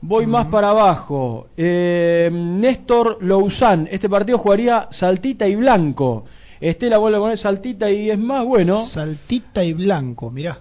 [0.00, 1.48] Voy más para abajo.
[1.56, 3.88] Eh, Néstor Lousán.
[3.90, 6.24] Este partido jugaría Saltita y Blanco.
[6.60, 8.86] Estela vuelve a poner Saltita y es más bueno.
[8.86, 10.58] Saltita y blanco, mirá.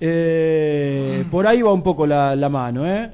[0.00, 3.10] Eh, por ahí va un poco la, la mano, ¿eh?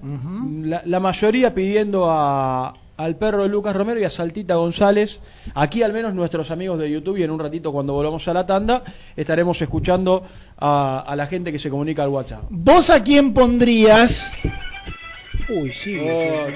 [0.63, 5.21] la, la mayoría pidiendo a, al perro de Lucas Romero y a Saltita González.
[5.55, 8.47] Aquí al menos nuestros amigos de YouTube y en un ratito cuando volvamos a la
[8.47, 8.83] tanda
[9.17, 10.25] estaremos escuchando
[10.59, 12.45] a, a la gente que se comunica al WhatsApp.
[12.51, 14.11] ¿Vos a quién pondrías?
[15.49, 15.97] Uy, sí.
[15.97, 16.49] Oh,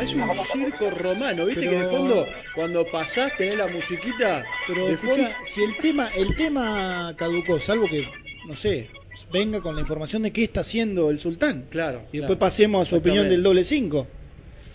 [0.00, 4.86] es un circo romano, viste Pero- que de fondo cuando pasás tenés la musiquita Pero
[4.88, 5.28] de escuchá, fondo.
[5.54, 8.04] si el tema, el tema caducó, salvo que,
[8.48, 8.88] no sé,
[9.32, 11.66] venga con la información de qué está haciendo el sultán.
[11.70, 12.02] Claro.
[12.12, 14.08] Y después pasemos a su opinión del doble cinco.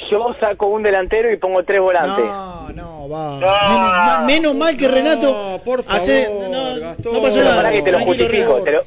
[0.09, 2.25] Yo saco un delantero y pongo tres volantes.
[2.25, 4.23] No, no, va.
[4.25, 5.61] Menos, menos mal que Renato.
[5.65, 7.13] por hace- favor, no, Gastón.
[7.13, 7.55] no pasó nada.
[7.57, 8.81] pará que te lo justifico, te lo,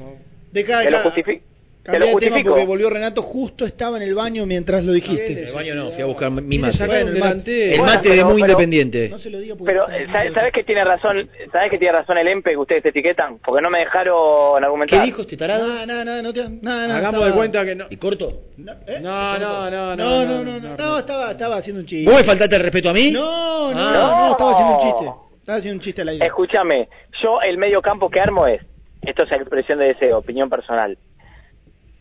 [0.53, 1.45] Deja, te lo justifico.
[1.85, 2.51] Te lo justifico.
[2.51, 5.33] porque volvió Renato, justo estaba en el baño mientras lo dijiste.
[5.33, 6.77] En el baño no, fui a buscar mi mate.
[6.85, 9.09] El mate, el mate de muy pero- independiente.
[9.09, 11.29] No se lo diga porque Pero, eh, ¿sabes, que tiene razón?
[11.51, 13.39] ¿Sabes que tiene razón el EMPE que ustedes etiquetan?
[13.45, 15.01] Porque no me dejaron argumentar.
[15.01, 15.67] ¿Qué dijo este tarado?
[15.67, 17.85] No, no, no, no, te- no, Hagamos estaba- de cuenta que no.
[17.91, 18.33] ¿Y corto?
[18.59, 19.01] No, ¿eh?
[19.01, 22.09] No, no, no, No, no, no, no, no, estaba, estaba haciendo un chiste.
[22.09, 23.11] ¿Vos me faltaste el respeto a mí?
[23.11, 24.27] No, no, Ah.
[24.29, 25.13] no, estaba haciendo un chiste.
[25.41, 26.27] Estaba haciendo un chiste al aire.
[26.27, 26.89] Escúchame,
[27.23, 28.61] yo el medio campo que armo es,
[29.03, 30.97] esto es expresión de deseo, opinión personal.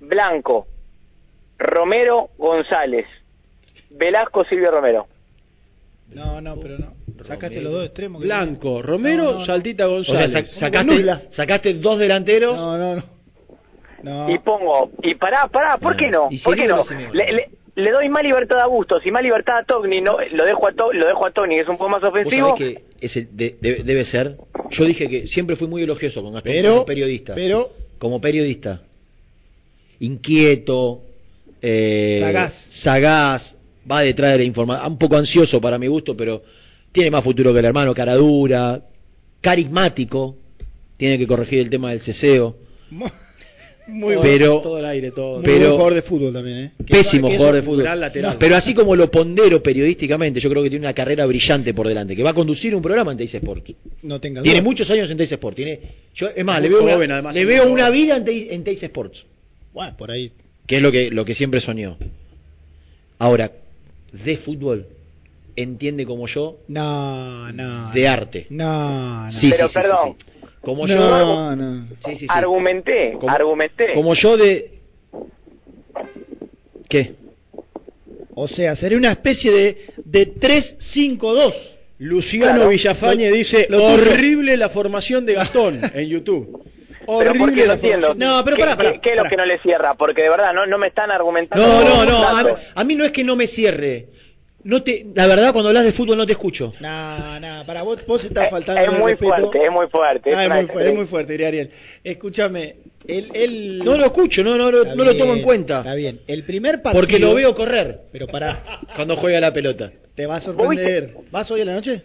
[0.02, 0.68] Blanco,
[1.58, 3.06] Romero, González,
[3.92, 5.08] Velasco, Silvio Romero.
[6.14, 6.94] No, no, pero no.
[7.24, 8.22] Sacaste los dos extremos.
[8.22, 9.46] que- Blanco, Romero, No.
[9.46, 10.50] Saltita O sea, González.
[10.56, 12.58] sac- sacaste, sacaste dos delanteros.
[12.58, 13.04] No, no, no.
[14.04, 14.30] No.
[14.32, 16.28] Y pongo, y pará, pará, ¿por qué no?
[16.44, 16.84] ¿Por qué no?
[17.14, 20.44] Le, le- le doy más libertad a Bustos y más libertad a Togni, no, lo
[20.46, 22.58] dejo a, To- lo dejo a Tony, que es un poco más Vos ofensivo.
[22.58, 24.38] sabés que ese de- de- debe ser.
[24.72, 27.36] Yo dije que siempre fui muy elogioso con Gastón Pero- como periodista.
[27.36, 28.82] pero- como periodista.
[30.02, 31.02] Inquieto,
[31.62, 32.54] eh, Sagaz.
[32.84, 33.56] sagaz,
[33.90, 36.42] va detrás de la información, un poco ansioso para mi gusto, pero
[36.92, 38.82] tiene más futuro que el hermano, cara dura,
[39.42, 40.36] carismático,
[40.98, 42.56] tiene que corregir el tema del ceseo.
[43.88, 44.22] Muy bueno.
[44.22, 45.38] pero todo el aire, todo.
[45.38, 46.72] Muy pero- buen jugador de fútbol también, ¿eh?
[46.88, 47.82] Pésimo que jugador de fútbol.
[47.84, 48.38] gran lateral.
[48.40, 52.16] Pero así como lo pondero periodísticamente, yo creo que tiene una carrera brillante por delante,
[52.16, 53.70] que va a conducir un programa en Teis Sport.
[54.04, 54.70] No tenga Tiene duda.
[54.70, 55.56] muchos años en Teis Sport.
[55.56, 55.80] Tiene,
[56.16, 58.24] yo, es más, Muy le veo, joven, una, además, le muy veo una vida en
[58.26, 59.26] Teis, en Teis Sports,
[59.74, 60.32] Bueno, por ahí.
[60.68, 61.98] que es lo que, lo que siempre soñó.
[63.20, 63.52] Ahora,
[64.12, 64.86] de fútbol,
[65.56, 67.92] entiende como yo No, no.
[67.92, 68.48] de arte.
[68.50, 69.40] No, no.
[69.40, 70.48] Sí, Pero sí, perdón, sí, sí.
[70.62, 71.88] Como no, yo, no.
[72.06, 72.26] sí, sí, sí.
[72.30, 73.94] argumenté, Como- argumenté.
[73.94, 74.80] como yo de...
[76.90, 77.14] ¿Qué?
[78.36, 81.54] O sea, sería una especie de, de 3-5-2.
[82.00, 82.70] Luciano Claro.
[82.70, 86.64] Villafañe Lo- dice horrible la formación de Gastón en YouTube.
[87.06, 88.14] Pero Horrible porque no entiendo.
[88.16, 89.96] No, pero ¿Qué, pará, pará, qué- qué es lo que no le cierra?
[89.96, 91.66] Porque de verdad no, no me están argumentando.
[91.68, 94.08] No, no, no, a, a mí no es que no me cierre.
[94.64, 96.72] No te, la verdad, cuando hablas de fútbol no te escucho.
[96.80, 98.80] No, no, para vos, vos estás Eh, faltando.
[98.80, 99.36] es el muy respeto.
[99.36, 100.30] fuerte, es muy fuerte.
[100.36, 100.56] Ah, es, una
[100.92, 101.72] muy, es fuerte, diría Ariel.
[102.04, 102.76] Escúchame,
[103.08, 103.80] él, él...
[103.84, 105.80] No lo escucho, no, no, no lo tomo en cuenta.
[105.80, 106.20] Está bien.
[106.28, 107.02] El primer partido...
[107.02, 109.92] Porque lo veo correr Pero pará, cuando juega la pelota.
[110.16, 111.16] te va a sorprender.
[111.32, 112.04] ¿Vas hoy a la noche?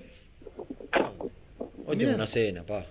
[1.86, 2.86] Hoy tengo una cena, pa.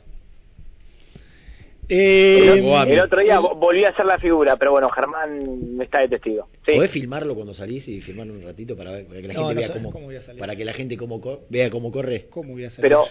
[1.88, 2.58] Eh,
[2.88, 6.48] El, otro día vo- volví a hacer la figura, pero bueno, Germán está de testigo.
[6.66, 6.74] Sí.
[6.76, 9.54] ¿Podés filmarlo cuando salís y filmarlo un ratito para, ver- para que la No, gente
[9.56, 10.40] no vea cómo, cómo voy a salir.
[10.40, 12.26] para que la gente cómo co- vea cómo corre?
[12.30, 13.06] ¿Cómo voy a hacer Pero-?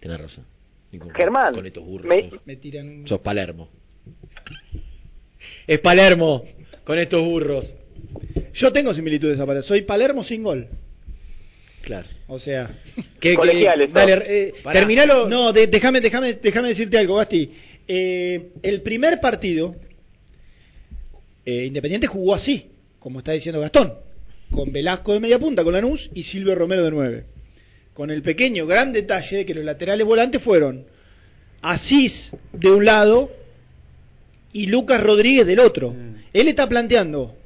[0.00, 0.44] Tenés razón.
[0.98, 2.06] Con- Germán, con estos burros.
[2.06, 3.08] me- sos- Me tiran un...
[3.08, 3.68] Sos Palermo.
[5.66, 6.44] Es Palermo
[6.84, 7.74] con estos burros.
[8.54, 9.66] Yo tengo similitudes a Palermo.
[9.66, 10.68] Soy Palermo sin gol.
[11.86, 12.08] Claro.
[12.26, 12.68] O sea...
[13.20, 14.22] ¿Qué, qué- Colegiales, dale, ¿no?
[14.26, 15.28] eh, terminalo.
[15.28, 17.48] No, de- déjame, déjame, déjame decirte algo, Basti.
[17.86, 19.76] Eh, el primer partido,
[21.44, 22.66] eh, Independiente jugó así,
[22.98, 23.94] como está diciendo Gastón,
[24.50, 27.24] con Velasco de media punta, con Lanús y Silvio Romero de nueve.
[27.94, 30.84] Con el pequeño gran detalle de que los laterales volantes fueron
[31.62, 32.12] Asís
[32.52, 33.30] de un lado
[34.52, 35.94] y Lucas Rodríguez del otro.
[36.32, 37.36] Él está planteando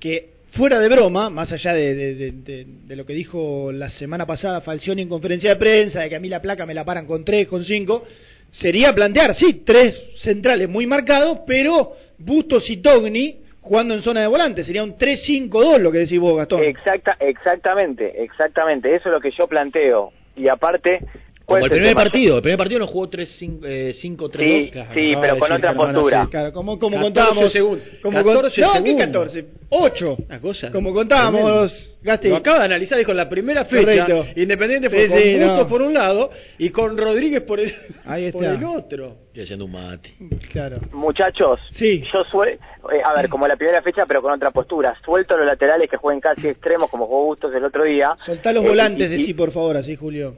[0.00, 5.02] que fuera de broma, más allá de, de- lo que dijo la semana pasada Falcioni
[5.02, 7.48] en conferencia de prensa, de que a mí la placa me la paran con tres,
[7.48, 8.04] con cinco,
[8.52, 14.26] sería plantear, sí, tres centrales muy marcados, pero Bustos y Togni jugando en zona de
[14.26, 16.62] volante, sería un 3-5-2 lo que decís vos, Gastón.
[16.62, 18.94] Exacta, exactamente, exactamente.
[18.94, 20.12] Eso es lo que yo planteo.
[20.36, 21.00] Y aparte,
[21.46, 22.36] Como ¿cuál el primer partido.
[22.36, 24.32] El primer partido no jugó 3-5-3-2.
[24.32, 26.26] Sí, sí, pero con otra postura.
[26.30, 27.52] Claro, como, como 14 contábamos.
[27.52, 27.86] segundos.
[28.02, 29.06] Como 14 con- no, ¿qué segundos.
[29.06, 29.46] 14?
[29.68, 30.16] 8.
[30.26, 30.70] Una cosa.
[30.70, 32.28] Como contábamos, Gasti.
[32.28, 34.06] Lo acaba de analizar, dijo la primera fecha.
[34.06, 34.26] Correcto.
[34.40, 35.68] Independiente Sí, fue con sí, no.
[35.68, 37.74] por un lado y con Rodríguez por el,
[38.06, 38.56] Ahí por está.
[38.56, 39.16] el otro.
[39.28, 40.14] Estoy haciendo un mate.
[40.52, 40.78] Claro.
[40.92, 42.02] Muchachos, Sí.
[42.12, 42.50] yo suel
[42.92, 44.94] eh, a ver, como la primera fecha, pero con otra postura.
[45.04, 48.14] Suelto los laterales que jueguen casi extremos, como jugó Bustos el otro día.
[48.24, 50.34] Soltá los Eh, volantes, y- decí por favor, así Julio.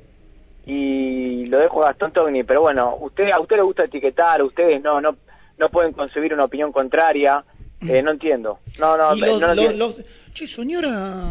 [0.66, 4.82] Y lo dejo a Gastón Togni, pero bueno, usted a usted le gusta etiquetar, ustedes
[4.82, 5.16] no no
[5.58, 7.42] no pueden concebir una opinión contraria,
[7.80, 8.58] eh, no entiendo.
[8.78, 9.86] No, no, los, no los- entiendo.
[9.88, 10.04] los-
[10.34, 11.30] Che, señora...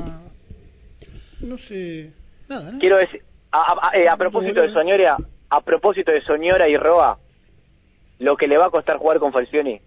[1.42, 2.12] No sé...
[2.48, 2.80] Nada, ¿no?
[2.80, 3.22] Quiero decir,
[3.52, 5.16] a, a- eh, a propósito de Soñora,
[5.50, 7.20] a propósito de Soñora y Roa,
[8.18, 9.80] lo que le va a costar jugar con Falcioni.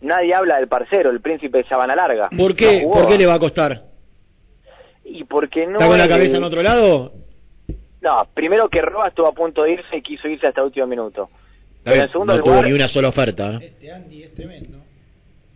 [0.00, 2.30] Nadie habla del parcero, el príncipe de Sabana Larga.
[2.36, 2.88] ¿Por qué?
[2.92, 3.18] ¿Por qué ¿eh?
[3.18, 3.82] le va a costar?
[5.04, 7.12] Y porque no ¿Está con la cabeza en otro lado?
[8.02, 10.86] No, primero que Roa estuvo a punto de irse y quiso irse hasta el último
[10.86, 11.28] minuto.
[11.84, 13.52] Pero en segundo no lugar, tuvo ni una sola oferta.
[13.52, 13.66] ¿eh?
[13.66, 14.78] Este Andy es tremendo.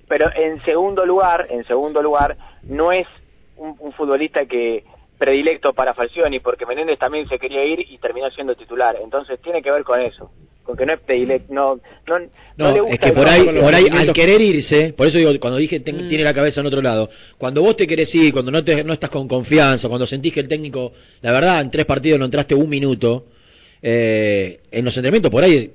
[0.09, 3.07] pero en segundo lugar, en segundo lugar, no es
[3.57, 4.85] un, un futbolista que
[5.19, 8.97] predilecto para Falcioni, porque Menéndez también se quería ir y terminó siendo titular.
[9.03, 10.31] Entonces tiene que ver con eso,
[10.65, 13.45] con que no es predilecto, no, no, no, No, le gusta es que por ahí,
[13.45, 16.09] por ahí al querer irse, por eso digo, cuando dije Mm.
[16.09, 18.95] tiene la cabeza en otro lado, cuando vos te querés ir, cuando no, te, no
[18.95, 22.55] estás con confianza, cuando sentís que el técnico, la verdad, en tres partidos no entraste
[22.55, 23.27] un minuto,
[23.83, 25.71] eh, en los entrenamientos por ahí,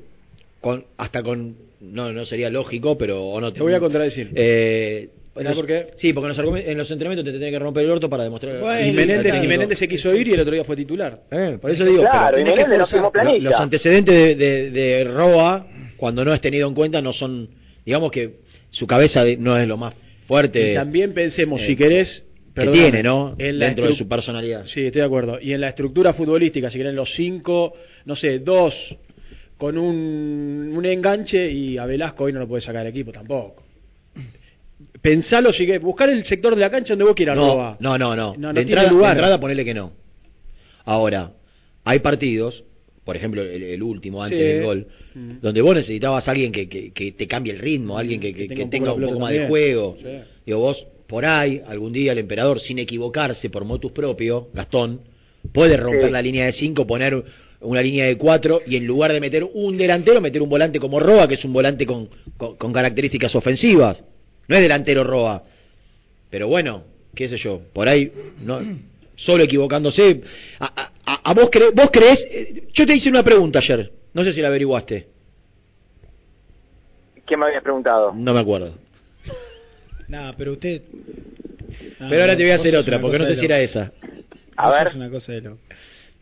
[0.59, 4.31] con, hasta con, no no sería lógico, pero o no Te voy a contradecir.
[4.33, 5.09] Eh,
[5.97, 8.59] Sí, porque en los, en los entrenamientos te tenés que romper el orto para demostrar.
[8.59, 11.19] Bueno, y Menéndez, y se quiso ir y el otro día fue titular.
[11.31, 12.97] Eh, por eso digo, Claro, pero y Menéndez no forzar.
[12.99, 13.49] firmó planilla.
[13.49, 15.67] Los antecedentes de, de, de Roa
[15.97, 17.49] cuando no es tenido en cuenta, no son,
[17.85, 18.35] digamos que
[18.69, 19.93] su cabeza de- no es lo más
[20.27, 20.71] fuerte.
[20.71, 22.23] Y también pensemos, eh, si querés,
[22.55, 23.35] que tiene, ¿no?
[23.37, 24.65] en la Dentro de su personalidad.
[24.67, 25.39] Sí, estoy de acuerdo.
[25.41, 27.73] Y en la estructura futbolística, si quieren los cinco,
[28.05, 28.73] no sé, dos
[29.57, 33.63] con un, un enganche y a Velasco hoy no lo puede sacar el equipo tampoco.
[35.01, 37.77] Pensalo, querés, buscar el sector de la cancha donde vos quieras No, robar.
[37.79, 38.33] no, no, no.
[38.35, 39.09] No, no de, tiene entrada, lugar.
[39.15, 39.91] de entrada ponele que no.
[40.85, 41.33] Ahora,
[41.83, 42.63] hay partidos,
[43.03, 44.45] por ejemplo el, el último antes Sí.
[44.45, 45.39] del gol, Mm.
[45.41, 48.47] donde vos necesitabas a alguien que, que, que te cambie el ritmo, alguien que, que-
[48.47, 49.97] tenga un poco tenga la un pelota poco más de juego.
[50.01, 50.07] Sí.
[50.45, 55.01] Digo, vos por ahí, algún día el emperador, sin equivocarse por motus propio, Gastón,
[55.51, 56.11] puede romper Sí.
[56.11, 57.23] la línea de 5, poner
[57.61, 60.99] una línea de 4 y en lugar de meter un delantero, meter un volante como
[60.99, 62.07] Roa, que es un volante con,
[62.37, 64.01] con, con características ofensivas.
[64.49, 65.43] No es delantero Roa.
[66.29, 66.83] Pero bueno,
[67.15, 68.11] qué sé yo, por ahí,
[68.43, 68.59] no,
[69.15, 70.21] solo equivocándose.
[70.59, 73.91] A, a- a- a vos, cre- vos creés, eh, yo te hice una pregunta ayer,
[74.13, 75.07] no sé si la averiguaste,
[77.25, 78.11] ¿Qué me habías preguntado?
[78.15, 78.73] no me acuerdo.
[80.07, 80.81] No, pero usted.
[82.09, 83.91] Pero ahora te voy a hacer otra, porque no sé si era esa.
[84.57, 84.87] A ver.
[84.87, 85.59] Es una cosa de loco.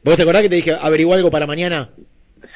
[0.03, 1.89] ¿Vos te acordás que te dije, averigua algo para mañana?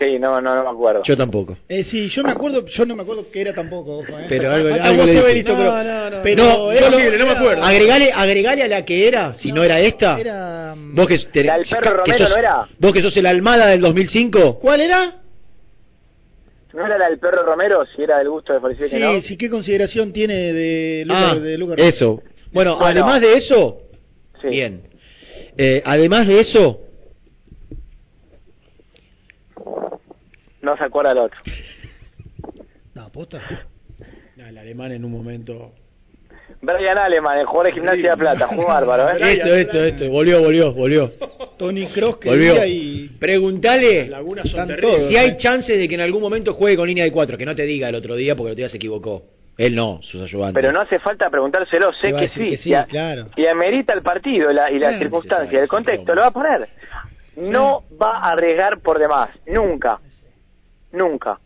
[0.01, 1.03] Sí, no, no, no me acuerdo.
[1.03, 1.55] Yo tampoco.
[1.69, 4.25] Eh, sí, yo me acuerdo, yo no me acuerdo qué era tampoco, ojo, eh.
[4.27, 5.33] Pero algo, algo vos le dije.
[5.35, 7.63] visto, pero, No, no, pero no, era solo- horrible, no me acuerdo.
[7.63, 10.19] Agregale, agregale a la que era, si no, era esta.
[10.19, 12.67] Era, mm, Vos que, te- La del que perro sos- Romero, ¿no era?
[12.79, 14.57] Vos que sos el Almada del 2005.
[14.59, 15.17] ¿Cuál era?
[16.73, 17.85] ¿No era la del perro Romero?
[17.95, 19.21] Si era del gusto de Felicien Sí, que no.
[19.21, 21.25] sí, ¿qué consideración tiene de Lucas?
[21.31, 22.23] Ah, de Lucas eso.
[22.53, 22.85] Bueno, Bueno.
[22.87, 23.81] además de eso,
[24.43, 24.81] bien.
[25.57, 26.79] Eh, además de eso,
[30.61, 31.39] No se acuerda el otro.
[32.93, 33.41] No, posta.
[34.35, 35.71] No, el alemán en un momento.
[36.61, 38.47] Brian Aleman, el jugador de Gimnasia de Plata.
[38.47, 39.33] Jugó bárbaro, ¿eh?
[39.33, 41.11] esto, esto, esto, volvió, volvió, volvió.
[41.57, 42.65] Tony Cross que Volvió.
[42.65, 44.09] y Preguntale
[44.79, 45.37] todos, si hay eh.
[45.37, 47.89] chance de que en algún momento juegue con línea de 4, que no te diga
[47.89, 49.23] el otro día porque el otro día se equivocó.
[49.57, 50.55] Él no, sus ayudantes.
[50.61, 52.49] Pero no hace falta preguntárselo, sé que sí.
[52.49, 53.27] que sí, y, a- claro.
[53.35, 54.99] y amerita el partido y la, y la Claro.
[54.99, 56.67] circunstancia, el contexto, lo va a poner.
[57.37, 59.99] No va a arriesgar por demás, nunca.
[60.93, 61.39] Nunca.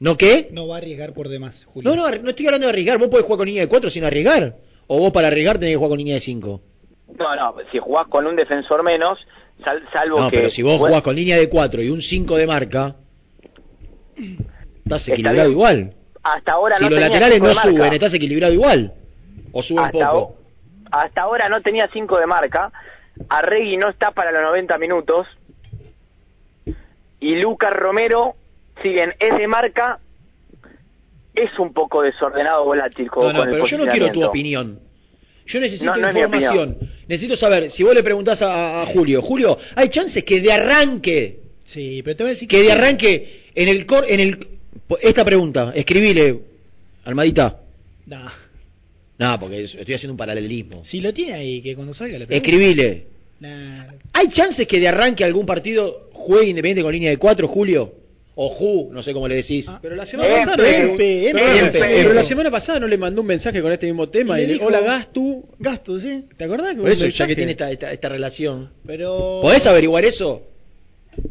[0.00, 0.48] ¿No qué?
[0.50, 1.94] no va a arriesgar por demás, Julio.
[1.94, 2.98] No, no, no estoy hablando de arriesgar.
[2.98, 4.54] Vos podés jugar con línea de 4 sin arriesgar.
[4.86, 6.60] O vos para arriesgar tenés que jugar con línea de 5.
[7.18, 9.18] No, no, si jugás con un defensor menos,
[9.64, 10.36] sal- salvo No, que...
[10.38, 12.96] pero si vos jugás con línea de 4 y un 5 de marca,
[14.16, 15.92] estás Está equilibrado igual.
[16.22, 17.70] Hasta ahora Si no los laterales no de marca.
[17.70, 18.92] suben, estás equilibrado igual.
[19.52, 20.18] O suben hasta, poco.
[20.18, 20.36] o-
[20.90, 22.72] hasta ahora no tenía 5 de marca.
[23.28, 25.26] Arregui no está para los 90 minutos.
[27.20, 28.34] Y Lucas Romero,
[28.82, 29.98] si bien es de marca,
[31.34, 34.24] es un poco desordenado volátil con, No, no, con el pero yo no quiero tu
[34.24, 34.78] opinión.
[35.46, 36.76] Yo necesito No, no es mi información.
[37.08, 41.38] Necesito saber, si vos le preguntás a, a Julio, Julio, hay chances que de arranque,
[41.66, 44.46] Sí, pero te voy a decir que de arranque en el cor, en el
[45.00, 46.38] esta pregunta, escribile,
[47.04, 47.56] Almadita.
[48.06, 48.30] Nah.
[49.18, 50.84] No, porque es- estoy haciendo un paralelismo.
[50.84, 52.46] Si lo tiene ahí, que cuando salga le pregunto.
[52.48, 53.06] Escribile.
[53.40, 53.84] Nah.
[54.12, 57.92] ¿Hay chances que de arranque algún partido juegue Independiente con línea de 4, Julio?
[58.36, 59.64] O Ju, no sé cómo le decís.
[59.80, 60.56] Pero la semana pasada,
[60.86, 64.44] no pero la semana pasada no le mandó un mensaje con este mismo tema Y
[64.44, 66.24] y le dijo- hola Gastu, Gasto, sí.
[66.36, 66.76] ¿te acordás?
[66.76, 68.70] Por eso, ya que tiene esta, esta, esta relación.
[68.86, 69.38] Pero.
[69.40, 70.42] ¿Podés averiguar eso?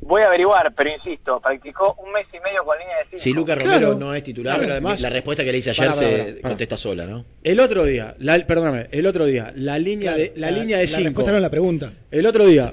[0.01, 3.23] Voy a averiguar, pero insisto, practicó un mes y medio con línea de 5.
[3.23, 3.71] Si Lucas Claro.
[3.87, 5.93] Romero no es titular, Claro, además- la respuesta que le hice ayer
[6.35, 7.25] se contesta sola, ¿no?
[7.43, 10.85] El otro día, la, perdóname, el otro día, la línea Claro, de la, línea de
[10.87, 11.03] La 5.
[11.05, 11.93] respuesta no es la pregunta.
[12.11, 12.71] El otro día,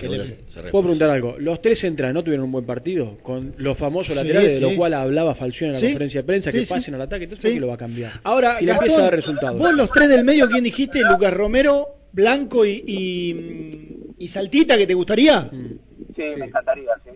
[0.71, 1.37] puedo preguntar algo.
[1.39, 4.77] Los tres centrales no tuvieron un buen partido con los famosos Sí, laterales, de lo
[4.77, 5.87] cual hablaba Falcione en la Sí.
[5.87, 6.71] conferencia de prensa, Sí, que sí.
[6.71, 7.25] pasen al ataque.
[7.25, 7.49] Entonces, Sí.
[7.49, 8.13] ¿por qué lo va a cambiar?
[8.25, 9.59] Ahora, si Gastón, empieza a dar resultados.
[9.59, 11.01] Vos los tres del medio, ¿quién dijiste?
[11.01, 15.41] Lucas Romero, Blanco y, y, y Saltita, que te gustaría.
[15.43, 15.79] Mm.
[16.21, 17.11] Sí, me encantaría, sí.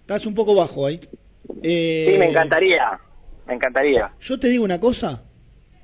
[0.00, 1.00] Estás un poco bajo ahí.
[1.62, 2.98] Eh, Sí, me encantaría.
[3.46, 4.12] Me encantaría.
[4.20, 5.22] Yo te digo una cosa,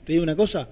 [0.07, 0.69] te digo una cosa,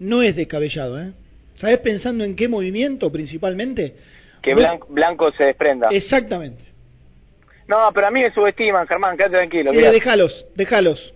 [0.00, 1.12] no es descabellado, ¿eh?
[1.56, 3.94] ¿Sabés pensando en qué movimiento principalmente?
[4.42, 5.88] Que Vos- Blanco, Blanco se desprenda.
[5.92, 6.64] Exactamente.
[7.68, 9.70] No, pero a mí me subestiman, Germán, quédate tranquilo.
[9.70, 9.90] Sí, mirá.
[9.92, 11.14] déjalos, déjalos,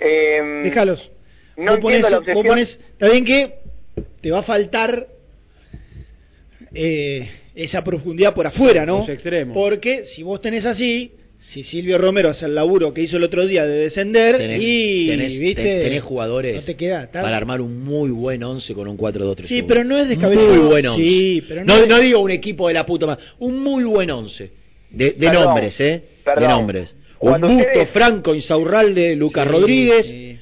[0.00, 1.10] Eh, déjalos.
[1.56, 2.46] No Vos ponés- la vos obsesión.
[2.46, 3.54] ponés- está bien que
[4.22, 5.06] te va a faltar
[6.72, 8.98] eh, esa profundidad por afuera, ¿no?
[9.00, 9.54] Los extremos.
[9.54, 13.46] Porque si vos tenés así, si Silvio Romero hace el laburo que hizo el otro
[13.46, 15.62] día de descender Tenés, y tenés- ¿viste?
[15.62, 18.96] ten- tenés jugadores no te queda tal- para armar un muy buen 11 con un
[18.98, 19.48] 4-2-3.
[19.48, 20.48] Sí, pero no es descabellado.
[20.54, 21.02] Muy buen 11.
[21.02, 23.84] Sí, pero no, no es- no digo un equipo de la puta madre, un muy
[23.84, 24.50] buen 11.
[24.90, 26.02] De, de Perdón, nombres, ¿eh?
[26.24, 26.42] perdón.
[26.42, 26.94] De nombres.
[27.20, 30.36] Un Cuando Busto, ustedes- Franco, Insaurralde, Lucas Sí, Rodríguez, sí.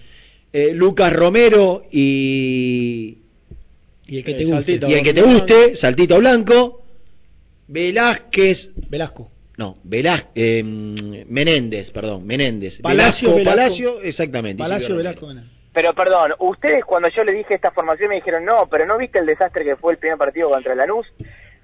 [0.52, 3.18] eh, Lucas Romero y...
[4.06, 4.56] Y el que Eh, te guste.
[4.56, 4.88] Saltito.
[4.88, 6.82] Y el que te guste, Saltito Blanco,
[7.68, 9.30] Velázquez, Velasco.
[9.56, 12.80] No, Velaz, eh, Menéndez, perdón, Menéndez.
[12.80, 13.56] Palacio, Velasco, Velasco.
[13.56, 14.62] Palacio, exactamente.
[14.62, 15.26] Palacio Velasco.
[15.26, 15.46] Romero.
[15.72, 19.18] Pero perdón, ustedes cuando yo les dije esta formación me dijeron, no, pero ¿no viste
[19.18, 21.06] el desastre que fue el primer partido contra Lanús?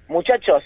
[0.07, 0.63] Muchachos,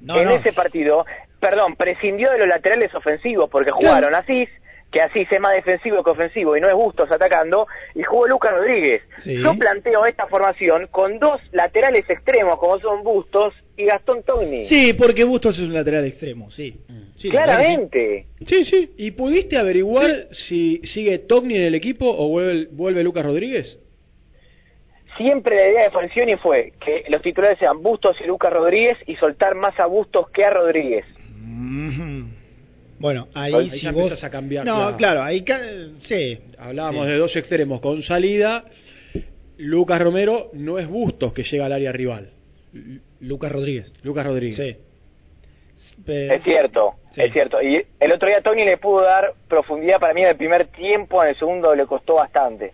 [0.00, 0.30] No, en no.
[0.32, 1.06] ese partido,
[1.40, 4.48] perdón, prescindió de los laterales ofensivos porque jugaron Asís,
[4.90, 8.52] que Asís es más defensivo que ofensivo y no es Bustos atacando, y jugó Lucas
[8.52, 9.02] Rodríguez.
[9.24, 9.40] Sí.
[9.42, 14.66] Yo planteo esta formación con dos laterales extremos como son Bustos y Gastón Togni.
[14.66, 16.74] Sí, porque Bustos es un lateral extremo, sí.
[17.16, 17.30] Sí.
[17.30, 18.26] Claramente.
[18.46, 18.90] Sí, sí.
[18.98, 23.78] ¿Y pudiste averiguar si sigue Togni en el equipo o vuelve, vuelve Lucas Rodríguez?
[25.16, 29.14] Siempre la idea de Falcioni fue que los titulares sean Bustos y Lucas Rodríguez y
[29.16, 31.04] soltar más a Bustos que a Rodríguez.
[32.98, 34.04] Bueno, ahí, Ahí si ya vos...
[34.04, 34.96] empezás a cambiar, No, claro.
[34.96, 35.42] claro, ahí...
[35.42, 35.60] ca-
[36.08, 36.38] Sí.
[36.58, 37.12] Hablábamos Sí.
[37.12, 38.64] de dos extremos con salida.
[39.58, 42.30] Lucas Romero no es Bustos que llega al área rival.
[43.20, 43.92] Lucas Rodríguez.
[44.02, 44.56] Lucas Rodríguez.
[44.56, 44.76] Sí.
[46.06, 47.62] Es cierto, es cierto.
[47.62, 51.22] Y el otro día Tony le pudo dar profundidad para mí en el primer tiempo,
[51.22, 52.72] en el segundo le costó bastante.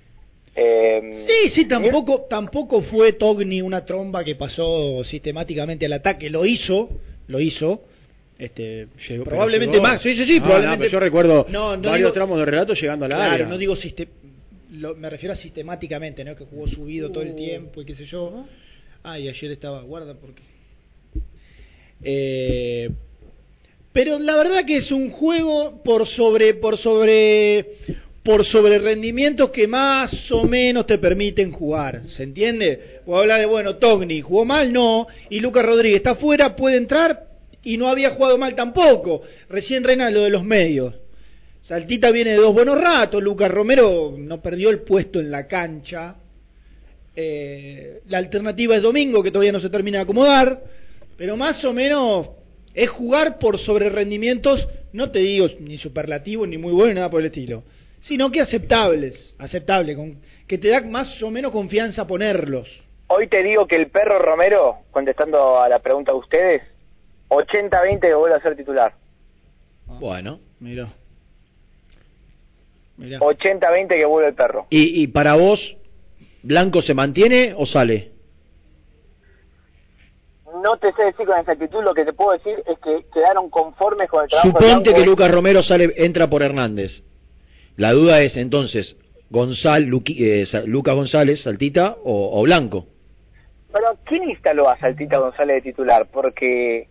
[0.55, 6.31] Eh, Sí, sí, tampoco, tampoco fue Togni una tromba que pasó sistemáticamente al ataque.
[6.31, 6.89] Lo hizo,
[7.29, 7.83] lo hizo.
[8.39, 10.01] Este, Llegó- probablemente más.
[10.01, 10.85] Sí, sí, sí, Ah, probablemente.
[10.87, 13.47] no, yo recuerdo No, no varios digo- tramos de relato llegando al Claro, área.
[13.47, 14.09] no digo siste-
[14.73, 16.37] lo- me refiero a sistemáticamente, ¿no?
[16.37, 18.45] Que jugó subido todo el tiempo y qué sé yo.
[19.03, 20.43] Ah, ayer estaba, guarda porque.
[22.03, 22.91] Eh,
[23.93, 27.67] pero la verdad que es un juego por sobre por sobre
[28.23, 33.01] por sobre rendimientos que más o menos te permiten jugar, ¿se entiende?
[33.07, 37.25] O habla de bueno, Togni jugó mal, no, y Lucas Rodríguez está fuera, puede entrar
[37.65, 39.23] y no había jugado mal tampoco.
[39.49, 40.95] Recién reina lo de los medios.
[41.63, 46.17] Saltita viene de dos buenos ratos, Lucas Romero no perdió el puesto en la cancha.
[47.21, 50.63] Eh, la alternativa es Domingo, que todavía no se termina de acomodar,
[51.17, 52.29] pero más o menos
[52.75, 57.11] es jugar por sobre rendimientos, no te digo ni superlativos, ni muy buenos, ni nada
[57.11, 57.65] por el estilo,
[58.03, 62.69] sino que aceptables, aceptables, con, que te da más o menos confianza ponerlos.
[63.09, 66.63] Hoy te digo que el perro Romero, contestando a la pregunta de ustedes,
[67.31, 68.93] 80-20 que vuelve a ser titular.
[69.87, 70.39] Bueno.
[70.61, 70.93] Mira.
[72.97, 74.69] 80-20 que vuelve el perro.
[74.71, 75.78] ¿Y, y para vos,
[76.49, 78.13] Blanco se mantiene o sale?
[80.65, 84.09] No te sé decir con exactitud, lo que te puedo decir es que quedaron conformes
[84.09, 87.03] con el trabajo de Suponte que Lucas Romero sale, entra por Hernández.
[87.77, 88.97] La duda es entonces,
[89.29, 92.87] Gonzal, Luqui- eh, Lucas González, Saltita o, o Blanco.
[93.71, 96.07] Pero ¿quién instaló a Saltita González de titular?
[96.11, 96.89] Porque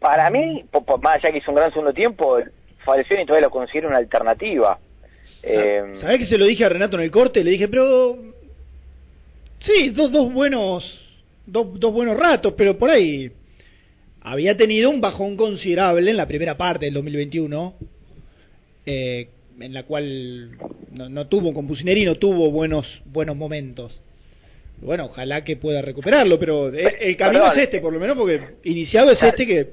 [0.00, 0.64] para mí,
[1.02, 2.38] más allá que hizo un gran segundo tiempo,
[2.86, 4.78] Falcioni todavía lo considera una alternativa.
[5.42, 7.42] Eh, ¿Sabés que se lo dije a Renato en el corte?
[7.42, 8.16] Le dije, pero.
[9.60, 10.98] Sí, dos, dos buenos.
[11.46, 13.30] Dos, dos buenos ratos, pero por ahí.
[14.20, 17.74] Había tenido un bajón considerable en la primera parte del 2021.
[18.86, 19.28] eh,
[19.60, 20.50] en la cual
[20.92, 23.96] no, no tuvo, con Pusineri no tuvo buenos, buenos momentos.
[24.80, 27.58] Bueno, ojalá que pueda recuperarlo, pero el, el camino Perdón.
[27.58, 29.68] es este, por lo menos, porque iniciado es este que,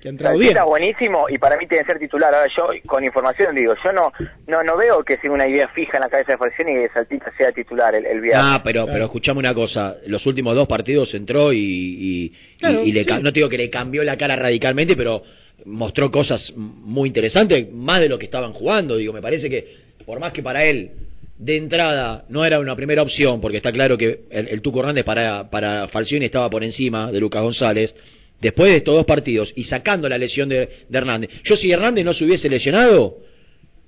[0.00, 0.56] que ha entrado bien.
[0.66, 2.34] Buenísimo y para mí tiene que ser titular.
[2.34, 4.12] Ahora yo, con información digo, yo no
[4.46, 7.30] no no veo que sea una idea fija en la cabeza de Falcioni que Saltita
[7.36, 8.44] sea titular el, el viernes.
[8.46, 12.82] Ah, pero, pero escuchame una cosa, los últimos dos partidos entró y, y, y- Claro,
[12.84, 13.10] y le, sí.
[13.22, 15.22] no te digo que le cambió la cara radicalmente, pero
[15.64, 18.96] mostró cosas muy interesantes, más de lo que estaban jugando.
[18.96, 19.66] Digo, me parece que,
[20.06, 20.90] por más que para él,
[21.38, 25.04] de entrada, no era una primera opción, porque está claro que el, el Tuco Hernández
[25.04, 27.94] para, para Falcioni estaba por encima de Lucas González,
[28.40, 31.30] después de estos dos partidos y sacando la lesión de, de Hernández.
[31.44, 33.18] Yo si Hernández no se hubiese lesionado,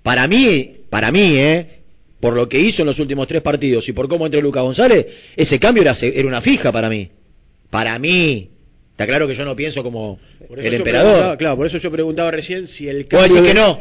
[0.02, 1.66] para mí, para mí, ¿eh?
[2.20, 5.06] Por lo que hizo en los últimos tres partidos y por cómo entró Lucas González,
[5.36, 7.10] ese cambio era, se- era una fija para mí.
[7.70, 8.48] Para mí.
[8.92, 10.20] Está claro que yo no pienso como
[10.56, 11.36] el emperador.
[11.38, 13.80] Claro, por eso yo preguntaba recién si el cambio que no.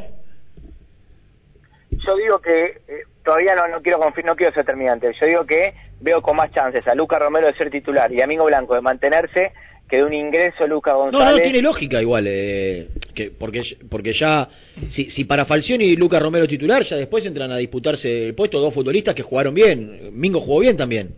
[1.91, 5.11] Yo digo que eh, todavía no, no quiero no quiero ser terminante.
[5.19, 8.27] Yo digo que veo con más chances a Lucas Romero de ser titular y a
[8.27, 9.51] Mingo Blanco de mantenerse
[9.91, 11.35] que de un ingreso Lucas No, González.
[11.35, 12.23] no, tiene lógica igual.
[12.25, 14.47] eh, que porque, porque ya,
[14.91, 18.61] si, si para Falcioni y Lucas Romero titular, ya después entran a disputarse el puesto
[18.61, 20.11] dos futbolistas que jugaron bien.
[20.13, 21.13] Mingo jugó bien también.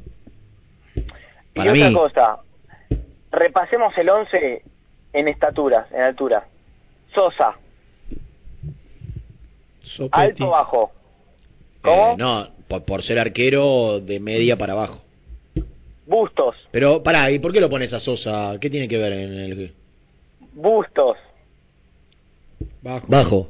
[1.54, 2.38] Y otra cosa,
[3.32, 4.64] repasemos el 11
[5.14, 6.48] en estaturas, en altura.
[7.14, 7.56] Sosa,
[10.12, 10.92] alto bajo.
[11.84, 15.03] Eh, no, por, por ser arquero de media para abajo.
[16.06, 18.58] Bustos, Pero pará, ¿y por qué lo pones a Sosa?
[18.60, 19.74] ¿Qué tiene que ver en el
[20.54, 21.18] Bustos,
[22.82, 23.08] Bajo.
[23.08, 23.50] bajo?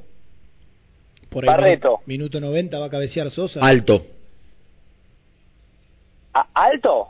[1.30, 2.02] Por ahí, Barreto.
[2.06, 3.60] Minuto 90 va a cabecear Sosa.
[3.62, 4.06] Alto.
[6.34, 7.08] ¿A- alto.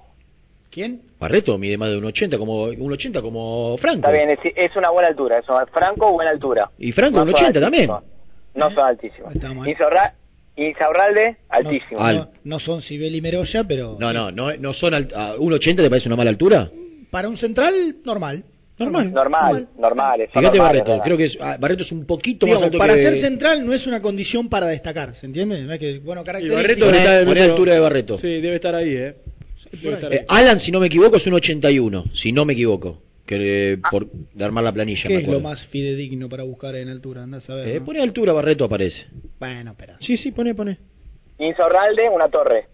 [0.71, 1.01] ¿Quién?
[1.19, 3.97] Barreto mide más de un 80 como un 80 como Franco.
[4.07, 5.39] Está bien, es, es una buena altura.
[5.39, 5.53] Eso.
[5.71, 6.71] Franco, buena altura.
[6.79, 7.89] Y Franco No un son 80 también.
[7.91, 8.13] altísimos.
[8.55, 9.35] No son altísimos.
[9.67, 10.13] Insaurra-
[10.55, 11.99] Insaurralde, altísimo.
[11.99, 15.51] Al- No son Sibel y Meroya, pero No, no, no, no son alt- a un
[15.53, 16.69] 80 te parece una mala altura?
[17.09, 18.43] para un central, normal.
[18.79, 19.13] Normal.
[19.13, 20.19] Normal, normal.
[20.21, 21.03] Fíjate normales, Barreto, normales.
[21.05, 23.71] creo que es, ah, Barreto es un poquito más alto para que ser central no
[23.73, 25.61] es una condición para destacar, ¿se entiende?
[25.61, 28.17] No es que, bueno, Y Barreto está otro- altura de Barreto.
[28.17, 29.13] Sí, debe estar ahí, ¿eh?
[29.73, 30.17] Debe estar ahí.
[30.19, 33.77] Eh, Alan, si no me equivoco, es un 81, si no me equivoco, que eh,
[33.89, 37.23] por de armar la planilla, ¿Qué me es lo más fidedigno para buscar en altura?
[37.23, 37.67] Anda a saber.
[37.67, 37.85] Eh, ¿no?
[37.85, 39.05] pone altura Barreto aparece.
[39.39, 39.97] Bueno, espera.
[40.01, 40.77] Sí, sí, pone, pone.
[41.39, 42.67] Insaurralde, una torre.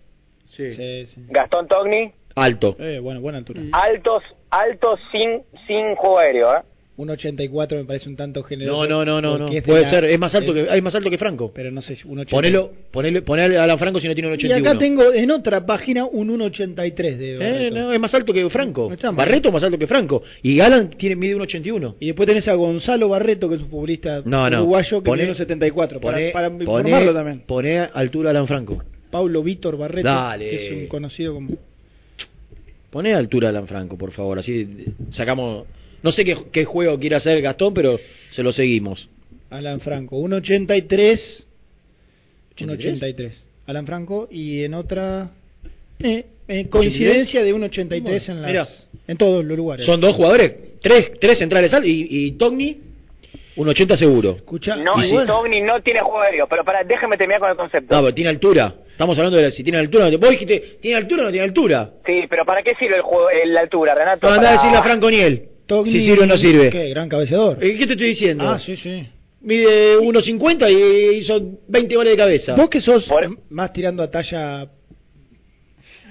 [0.49, 0.71] Sí.
[0.75, 1.25] Sí, sí.
[1.29, 2.75] Gastón Togni, Alto.
[2.79, 3.61] Eh, bueno, buena altura.
[3.71, 6.61] altos, altos sin, sin juego aéreo, ¿eh?
[6.99, 8.85] Un 84 me parece un tanto generoso.
[8.85, 9.61] No, no, no, no, no.
[9.63, 11.49] Puede la- ser, es más alto que hay más alto que Franco.
[11.55, 12.35] Pero no sé, si un 80.
[12.35, 14.69] Ponelo, ponele, ponele a Alan Franco si no tiene un Y 81.
[14.69, 18.91] acá tengo en otra página un 1.83 de Eh, no, es más alto que Franco.
[19.13, 20.23] Barreto es más alto que Franco.
[20.43, 21.95] Y Alan tiene mide un 81.
[22.01, 24.57] Y después tenés a Gonzalo Barreto, que es un futbolista No, no.
[24.63, 26.01] uruguayo que tiene un 74.
[26.01, 27.43] Para, Poné, para poné- informarlo también.
[27.47, 28.83] poné altura a Alan Franco.
[29.09, 30.49] Paulo Víctor Barreto, Dale.
[30.49, 31.51] que es un conocido como...
[32.89, 34.39] Poné altura a Alan Franco, por favor.
[34.39, 34.67] Así
[35.11, 35.65] sacamos.
[36.03, 37.99] No sé qué, qué juego quiere hacer Gastón, pero
[38.31, 39.07] se lo seguimos.
[39.49, 41.19] Alan Franco, 1.83.
[42.55, 42.99] 83.
[43.01, 43.31] 1.83.
[43.67, 45.29] Alan Franco y en otra...
[45.99, 48.67] eh, eh, coincidencia de 1.83 en, las- Mirá.
[49.07, 49.85] en todos los lugares.
[49.85, 52.77] Son dos jugadores, tres, tres centrales al y, y Togni,
[53.55, 54.31] un 80 seguro.
[54.37, 55.25] Escucha, No, Y.
[55.27, 57.93] Togni no tiene juego aéreo, pero para, déjame terminar con el concepto.
[57.95, 58.73] No, pero tiene altura.
[58.91, 60.09] Estamos hablando de la- si tiene altura.
[60.17, 61.91] Vos dijiste, ¿tiene altura o no tiene altura?
[62.05, 64.27] Sí, pero ¿para qué sirve el juego, el- la altura, Renato?
[64.27, 65.43] No, andá a Para- decirle a Franco Niel.
[65.69, 66.69] Togni- Si sirve o no sirve.
[66.71, 66.89] ¿Qué?
[66.89, 67.59] Gran cabeceador.
[67.59, 68.49] ¿Qué te estoy diciendo?
[68.49, 69.07] Ah, sí, sí.
[69.41, 72.55] Mide 1.50 y hizo 20 goles de cabeza.
[72.55, 73.07] Vos que sos
[73.49, 74.67] más tirando a talla...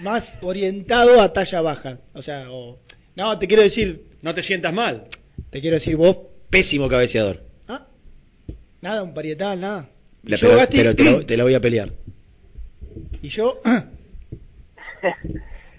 [0.01, 1.99] Más orientado a talla baja.
[2.15, 2.79] O sea, o...
[3.17, 4.03] No, te quiero decir...
[4.23, 5.09] No te sientas mal.
[5.51, 6.17] Te quiero decir vos...
[6.49, 7.41] Pésimo cabeceador.
[8.81, 9.89] Nada, un parietal, nada.
[10.23, 11.91] La- Yo, pero Gasti- pero te, la, te la voy a pelear.
[13.21, 13.61] Y yo...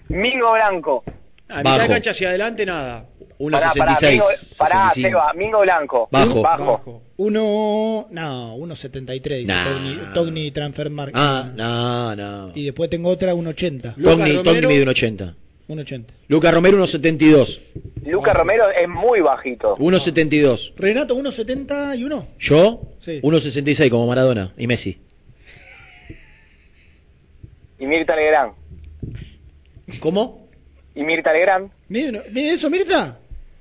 [0.08, 1.02] Mingo Blanco.
[1.48, 3.06] A mitad de cancha hacia adelante, nada.
[3.50, 4.10] Pará, pará, 1.66.
[4.10, 4.24] Mingo,
[4.58, 5.08] pará, 65.
[5.08, 6.08] Seba, Mingo Blanco.
[6.10, 6.42] Bajo.
[6.42, 7.02] Bajo.
[7.16, 8.06] Uno...
[8.10, 9.64] No, 1.73 dice Nah.
[9.64, 11.14] Togni, Togni Transfer Market.
[11.16, 12.52] Ah, no, no.
[12.54, 13.94] Y después tengo otra 1.80.
[14.02, 15.34] Togni, Togni mide un 80.
[15.68, 16.04] 1.80.
[16.28, 17.60] Lucas Romero 1.72.
[18.06, 19.76] Lucas Romero es muy bajito.
[19.78, 20.72] 1.72.
[20.76, 22.24] Renato 1.71.
[22.40, 23.20] Yo, Sí.
[23.22, 24.98] 1.66 como Maradona y Messi.
[27.78, 28.52] Y Mirta Legrand.
[30.00, 30.48] ¿Cómo?
[30.94, 31.70] Y Mirta Legrand.
[31.88, 33.19] Mire eso, Mirta.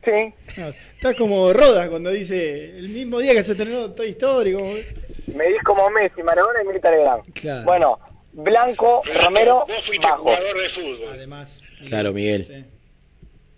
[0.10, 0.60] Sí.
[0.60, 4.53] No, está como Roda cuando dice el mismo día que se estrenó Toy Story.
[4.53, 4.74] Como...
[4.74, 7.34] Me dis como Messi, Maradona y Mirta Legrand.
[7.34, 7.64] Claro.
[7.66, 7.99] Bueno,
[8.34, 9.66] Blanco, Romero,
[10.01, 10.30] bajo.
[11.12, 11.49] Además.
[11.88, 12.66] Claro, Miguel.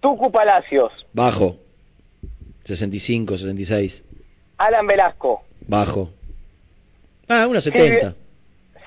[0.01, 1.57] Tucu Palacios, Bajo.
[2.65, 4.03] 65, 66.
[4.57, 6.11] Alan Velasco, Bajo.
[7.27, 7.71] Ah, 1.70.
[7.71, 8.15] Silvio,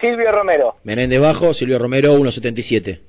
[0.00, 0.76] Silvio Romero.
[0.84, 3.00] Menéndez bajo, Silvio Romero 1.77.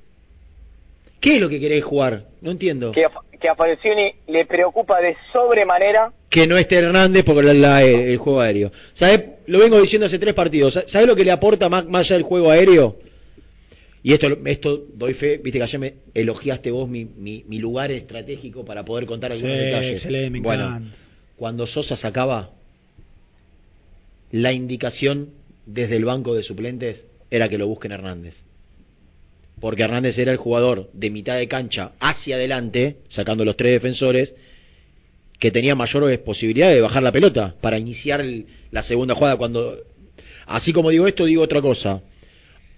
[1.20, 2.24] ¿Qué es lo que querés jugar?
[2.40, 2.92] No entiendo.
[2.92, 3.10] Que, a-
[3.40, 6.12] que a Falcioni le preocupa de sobremanera.
[6.30, 8.70] Que no esté Hernández por la- la- el juego aéreo.
[8.94, 9.22] ¿Sabes?
[9.46, 10.74] Lo vengo diciendo hace tres partidos.
[10.86, 12.96] ¿Sabes lo que le aporta más, más allá del juego aéreo?
[14.02, 17.90] Y esto, esto doy fe, viste que ayer me elogiaste vos mi, mi, mi lugar
[17.90, 19.92] estratégico para poder contar algunos Sí, detalles.
[19.94, 20.96] excelente, me bueno, encanta.
[21.36, 22.50] cuando Sosa sacaba,
[24.30, 25.30] la indicación
[25.66, 28.34] desde el banco de suplentes era que lo busquen Hernández.
[29.60, 34.34] Porque Hernández era el jugador de mitad de cancha hacia adelante, sacando los tres defensores,
[35.38, 39.36] que tenía mayores posibilidades de bajar la pelota para iniciar el- la segunda jugada.
[39.36, 39.78] Cuando,
[40.46, 42.02] así como digo esto, digo otra cosa.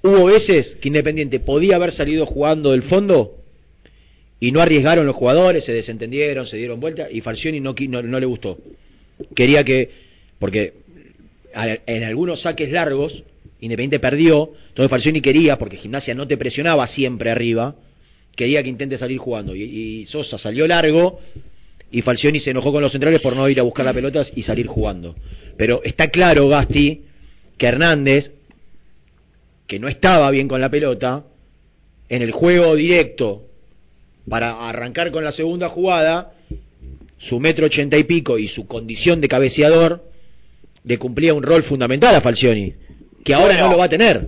[0.03, 3.35] Hubo veces que Independiente podía haber salido jugando del fondo
[4.41, 8.21] y no arriesgaron los jugadores, se desentendieron, se dieron vuelta y Falcioni no, no, no
[8.21, 8.59] le gustó.
[9.35, 9.91] Quería que,
[10.39, 10.75] porque
[11.87, 13.25] en algunos saques largos
[13.61, 17.75] Independiente perdió, entonces Falcioni quería, porque Gimnasia no te presionaba siempre arriba,
[18.37, 21.19] quería que intente salir jugando y, Sosa salió largo
[21.91, 24.43] y Falcioni se enojó con los centrales por no ir a buscar la pelota y
[24.43, 25.17] salir jugando.
[25.57, 27.03] Pero está claro, Gasti,
[27.57, 28.31] que Hernández,
[29.67, 31.25] que no estaba bien con la pelota,
[32.09, 33.43] en el juego directo
[34.29, 36.33] para arrancar con la segunda jugada,
[37.19, 40.05] su metro ochenta y pico y su condición de cabeceador
[40.85, 42.75] le cumplía un rol fundamental a Falcioni,
[43.25, 43.65] que ahora Bueno.
[43.67, 44.27] no lo va a tener.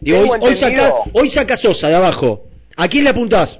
[0.00, 2.42] Digo, hoy, saca, hoy saca Sosa de abajo.
[2.76, 3.58] ¿A quién le apuntás?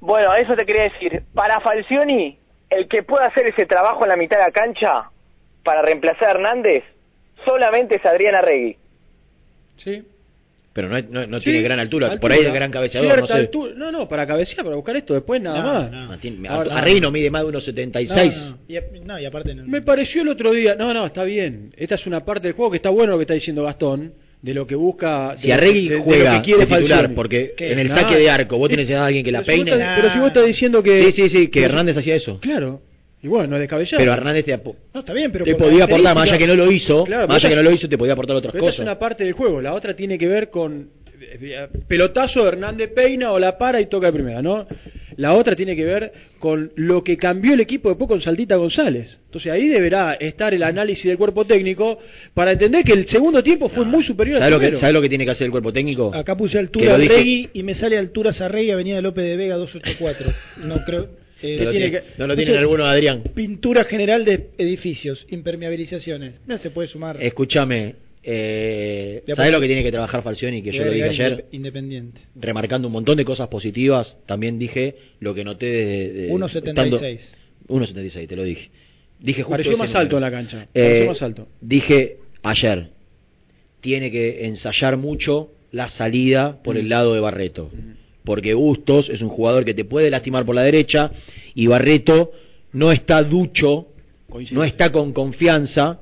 [0.00, 1.22] Bueno, eso te quería decir.
[1.34, 2.38] Para Falcioni,
[2.70, 5.10] el que pueda hacer ese trabajo en la mitad de la cancha
[5.64, 6.84] para reemplazar a Hernández,
[7.44, 8.76] solamente es Adrián Arregui.
[9.76, 10.06] Sí.
[10.72, 12.18] Pero no, no, no Sí, tiene gran altura.
[12.20, 13.40] Por ahí es gran cabeceador, Cierta no sé.
[13.46, 15.90] altura- No, no, para cabecear, para buscar esto, después nada No, más.
[15.90, 15.98] no.
[16.48, 18.36] Ah, Ahora- mide más de 1,76.
[18.36, 18.58] No, no.
[18.68, 19.64] Y, no, y aparte no.
[19.66, 21.72] Me pareció el otro día, no, no, está bien.
[21.76, 24.54] Esta es una parte del juego que está bueno lo que está diciendo Gastón, de
[24.54, 25.32] lo que busca.
[25.32, 27.72] de Si lo- Arregui de- de lo juega que quiere de titular, porque ¿Qué?
[27.72, 29.82] en el saque de arco vos tenés a alguien que la Pero si vos peine.
[29.82, 31.02] estás- Pero si vos estás diciendo que.
[31.12, 32.38] Sí, sí, sí, que Hernández hacía eso.
[32.40, 32.80] Claro.
[33.22, 33.98] Y bueno, no es descabellado.
[33.98, 36.54] Pero Hernández te, No, está bien, pero te por podía aportar, más allá que no
[36.54, 38.70] lo hizo, Claro, más allá que no lo hizo, te podía aportar otras Pero esta
[38.70, 38.80] cosas.
[38.80, 40.90] es una parte del juego, la otra tiene que ver con
[41.20, 44.66] eh, eh, pelotazo Hernández peina o la para y toca de primera, ¿no?
[45.16, 49.18] La otra tiene que ver con lo que cambió el equipo después con Saltita González.
[49.24, 51.98] Entonces ahí deberá estar el análisis del cuerpo técnico
[52.34, 54.80] para entender que el segundo tiempo fue muy superior al ¿Sabes lo, que, primero.
[54.80, 56.14] ¿Sabes lo que tiene que hacer el cuerpo técnico?
[56.14, 60.32] Acá puse altura Arregui y me sale altura Sarregui, Avenida López de Vega 284.
[60.58, 61.08] No creo.
[61.42, 63.22] Eh, No lo tiene que- no lo tienen puse alguno, Adrián.
[63.34, 66.34] Pintura general de edificios, impermeabilizaciones.
[66.46, 67.16] No se puede sumar.
[67.22, 70.62] Escúchame, eh, ¿sabes lo que tiene que trabajar Falcioni?
[70.62, 72.20] Que yo lo dije ayer, inde- Independiente.
[72.36, 74.16] remarcando un montón de cosas positivas.
[74.26, 76.12] También dije lo que noté de.
[76.12, 77.20] de- 1.76.
[77.20, 77.38] estando-
[77.68, 78.70] 1.76, te lo dije.
[79.20, 80.66] Dije justo Pareció más alto en la cancha.
[80.74, 81.48] Eh, más alto.
[81.60, 82.88] Dije ayer,
[83.80, 86.78] tiene que ensayar mucho la salida por Mm.
[86.78, 87.70] el lado de Barreto.
[88.28, 91.10] Porque Bustos es un jugador que te puede lastimar por la derecha
[91.54, 92.30] y Barreto
[92.74, 93.86] no está ducho,
[94.52, 96.00] no está con confianza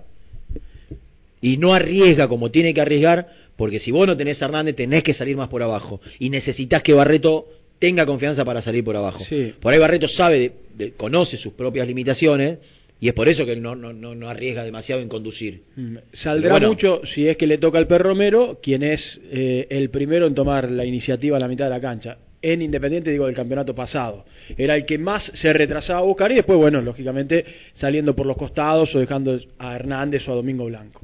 [1.41, 5.05] y no arriesga como tiene que arriesgar, porque si vos no tenés a Hernández tenés
[5.05, 7.47] que salir más por abajo y necesitas que Barreto
[7.79, 9.23] tenga confianza para salir por abajo.
[9.29, 9.53] Sí.
[9.61, 12.59] Por ahí Barreto sabe, de- de- conoce sus propias limitaciones
[13.01, 15.63] y es por eso que él no, no, no, no arriesga demasiado en conducir.
[15.77, 16.69] Mm, Saldrá bueno.
[16.69, 20.35] mucho si es que le toca al perro Romero, quien es eh, el primero en
[20.35, 22.19] tomar la iniciativa a la mitad de la cancha.
[22.41, 24.25] En Independiente, digo, del campeonato pasado.
[24.57, 27.45] Era el que más se retrasaba a buscar y después, bueno, lógicamente
[27.75, 31.01] saliendo por los costados o dejando a Hernández o a Domingo Blanco.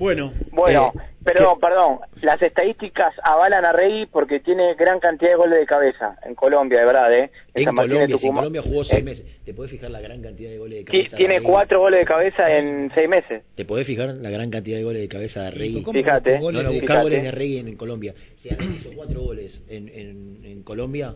[0.00, 5.36] Bueno, Bueno, eh, pero perdón, las estadísticas avalan a Rey porque tiene gran cantidad de
[5.36, 7.30] goles de cabeza en Colombia, de verdad, ¿eh?
[7.52, 8.34] En de Colombia, si en.
[8.34, 11.10] Colombia jugó seis Eh, meses, ¿te podés fijar la gran cantidad de goles de cabeza?
[11.10, 11.50] de Tiene Arregui?
[11.52, 13.42] cuatro goles de cabeza en seis meses.
[13.54, 15.82] ¿Te podés fijar la gran cantidad de goles de cabeza de?
[15.82, 17.02] ¿cómo Fíjate, No, no, buscar fíjate.
[17.02, 18.14] goles de Arregui en, en Colombia.
[18.42, 21.14] Si hizo cuatro goles en, en, en Colombia,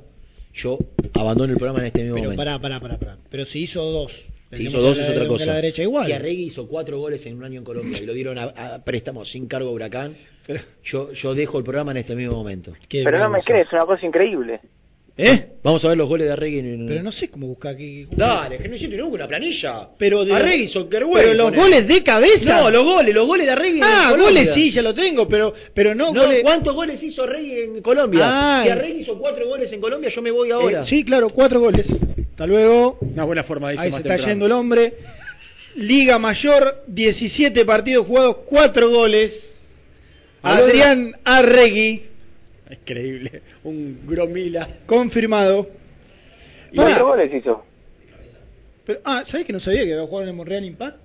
[0.53, 0.77] yo
[1.15, 2.45] abandono el programa en este mismo Pero momento.
[2.45, 3.17] pará, pará, pará, pará.
[3.31, 4.13] Pero si hizo dos.
[4.53, 5.55] Si hizo dos es otra cosa.
[5.55, 6.07] derecha igual.
[6.07, 8.85] Si Arregui hizo cuatro goles en un año en Colombia y lo dieron a, a
[8.85, 10.15] préstamo sin cargo a Huracán,
[10.85, 12.73] yo, yo dejo el programa en este mismo momento.
[12.89, 14.61] Pero no me crees, es una cosa increíble.
[15.17, 15.47] ¿Eh?
[15.63, 16.87] Vamos a ver los goles de Arregui en...
[16.89, 18.05] Pero no sé cómo buscar aquí.
[18.11, 19.89] Dale, que no hiciste nunca una planilla.
[19.97, 22.63] Pero de- Arregui hizo Pero los goles de cabeza.
[22.63, 24.41] No, los goles, los goles de Arregui en Ah, Colombia.
[24.43, 26.43] goles sí, ya lo tengo, pero pero no, No, goles.
[26.43, 28.21] ¿cuántos goles hizo Arregui en Colombia?
[28.25, 28.63] Ah.
[28.65, 30.83] si Arregui hizo cuatro goles en Colombia, yo me voy ahora.
[30.83, 31.87] Eh, sí, claro, cuatro goles.
[32.35, 32.99] Hasta luego.
[33.01, 34.29] Una buena forma de irse Ahí se está temprano.
[34.33, 34.93] yendo el hombre.
[35.77, 39.33] Liga Mayor, 17 partidos jugados, cuatro goles.
[40.43, 42.03] Adrián Arregui,
[42.71, 43.43] Increíble.
[43.65, 44.69] Un Gromila.
[44.87, 45.69] confirmado.
[46.73, 46.89] ¿Y Pará.
[46.91, 47.65] cuatro goles hizo?
[48.85, 50.97] Pero, ah, ¿sabés que no sabía que iba a jugar en el Monreal Impact?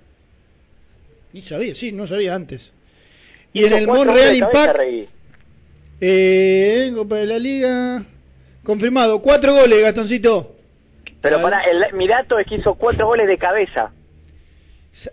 [1.32, 2.60] Ni sabía, sí, no sabía antes.
[3.52, 5.08] Y en Hizo el cuatro Monreal goles de cabeza, Impact, Arregui.
[6.00, 8.02] eh, Copa de la Liga,
[8.64, 10.56] confirmado, cuatro goles, Gastoncito.
[11.20, 13.92] Pero para el, mi dato es que hizo cuatro goles de cabeza.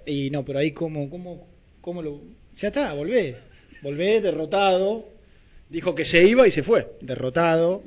[0.05, 1.47] Y no, pero ahí cómo, cómo,
[1.81, 2.21] cómo lo...
[2.57, 3.35] Ya está, volvé.
[3.81, 5.05] Volvé derrotado.
[5.69, 6.88] Dijo que se iba y se fue.
[7.01, 7.84] Derrotado.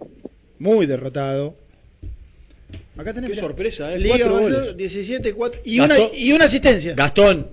[0.59, 1.55] Muy derrotado.
[2.97, 3.99] Acá tenés Qué sorpresa, ¿eh?
[3.99, 4.77] Liga Cuatro Mayor, goles.
[4.77, 6.95] 17, 4 y Gastón- una, y una asistencia.
[6.95, 7.47] Gastón,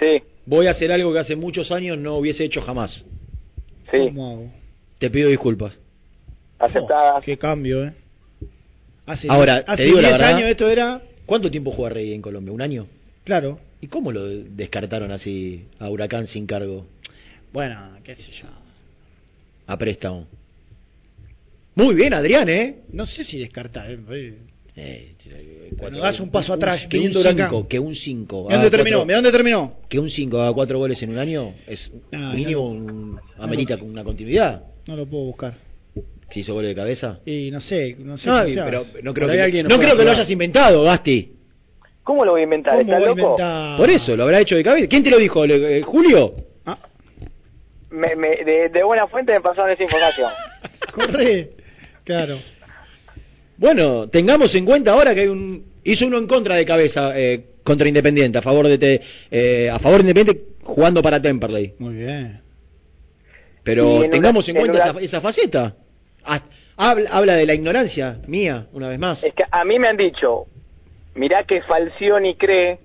[0.00, 3.04] Sí, voy a hacer algo que hace muchos años no hubiese hecho jamás.
[3.92, 4.50] sí, ¿Cómo hago?
[4.98, 5.76] Te pido disculpas.
[6.58, 7.20] aceptada.
[7.20, 7.92] Qué cambio, ¿eh?
[9.10, 10.36] Hace Ahora, diez- te hace digo la 10 verdad.
[10.36, 11.02] años esto era...
[11.26, 12.52] ¿Cuánto tiempo juega Arregui en Colombia?
[12.52, 12.86] ¿Un año?
[13.24, 13.58] Claro.
[13.80, 16.86] ¿Y cómo lo descartaron así a Huracán sin cargo?
[17.52, 18.46] Bueno, qué sé yo.
[19.66, 20.26] A préstamo.
[21.74, 22.76] Muy bien, Adrián, ¿eh?
[22.92, 23.90] No sé si descartar.
[23.90, 24.34] ¿eh?
[24.76, 25.12] Eh,
[25.78, 27.48] Bueno, das un paso atrás, Que un viniendo Huracán.
[27.50, 28.44] 5, que un 5.
[28.44, 29.74] Mirá dónde terminó, mirá dónde terminó.
[29.88, 33.20] Que un 5 haga 4 goles en un año es No, mínimo no un, no
[33.38, 34.62] amerita lo- con una continuidad.
[34.86, 35.54] No lo puedo buscar.
[36.32, 37.18] Si hizo goles de cabeza.
[37.26, 38.28] Y no sé, no sé.
[38.28, 41.32] No, pero no creo que, alguien no creo que lo hayas inventado, Gasti.
[42.04, 42.72] ¿Cómo lo voy a inventar?
[42.74, 43.20] ¿Cómo ¿Estás loco?
[43.20, 43.76] inventar?
[43.76, 44.88] Por eso, lo habrá hecho de cabeza.
[44.88, 45.44] ¿Quién te lo dijo?
[45.46, 46.34] Le- eh, ¿Julio?
[47.90, 50.30] Me, me- de, de buena fuente me pasaron esa información.
[50.94, 51.50] Corre.
[52.04, 52.38] Claro.
[53.56, 57.46] Bueno, tengamos en cuenta ahora que hay un hizo uno en contra de cabeza eh,
[57.64, 59.00] contra Independiente, a favor de te-
[59.30, 61.74] eh, a favor de Independiente jugando para Temperley.
[61.78, 62.40] Muy bien.
[63.64, 65.74] Pero en tengamos una- en cuenta en una- esa, esa faceta.
[66.24, 66.42] Ah,
[66.76, 69.22] habla, habla de la ignorancia mía, una vez más.
[69.22, 70.46] Es que a mí me han dicho,
[71.14, 72.80] mirá que Falcioni cree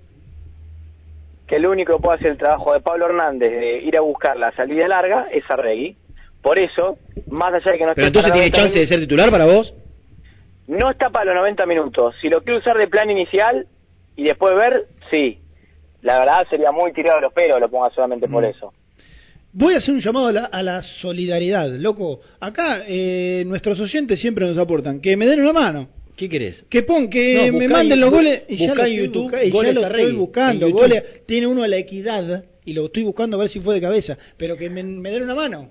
[1.47, 4.35] que el único que puede hacer el trabajo de Pablo Hernández de ir a buscar
[4.37, 5.95] la salida larga es Arregui.
[6.41, 6.97] por eso,
[7.29, 9.31] más allá de que no Pero esté entonces para tiene 90 chance de ser titular
[9.31, 9.73] para vos.
[10.67, 12.15] No está para los 90 minutos.
[12.21, 13.67] Si lo quiere usar de plan inicial
[14.15, 15.39] y después ver, sí.
[16.01, 18.47] La verdad sería muy tirado de los pelos, lo ponga solamente por Mm.
[18.47, 18.73] eso.
[19.57, 22.19] Voy a hacer un llamado a la, a la solidaridad, loco.
[22.41, 24.99] Acá eh, nuestros oyentes siempre nos aportan.
[24.99, 25.87] Que me den una mano.
[26.17, 26.63] ¿Qué querés?
[26.69, 28.43] Que pon, que No, me manden en- los goles.
[28.49, 30.69] y ya lo en estoy YouTube, busca- y ya lo a estoy buscando.
[30.71, 33.81] Goles, tiene uno a la equidad y lo estoy buscando a ver si fue de
[33.81, 34.17] cabeza.
[34.37, 35.69] Pero que me, me den una mano.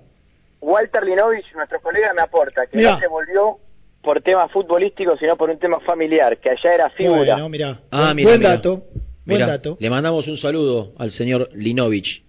[0.61, 2.93] Walter Linovich, nuestro colega, me aporta que Mirá.
[2.93, 3.57] no se volvió
[4.01, 7.33] por temas futbolísticos, sino por un tema familiar, que allá era figura.
[7.35, 7.81] Bueno, mirá.
[7.91, 8.75] Ah, Buen- mira, buen dato.
[9.25, 9.77] Buen Mirá, dato.
[9.79, 12.23] Le mandamos un saludo al señor Linovich,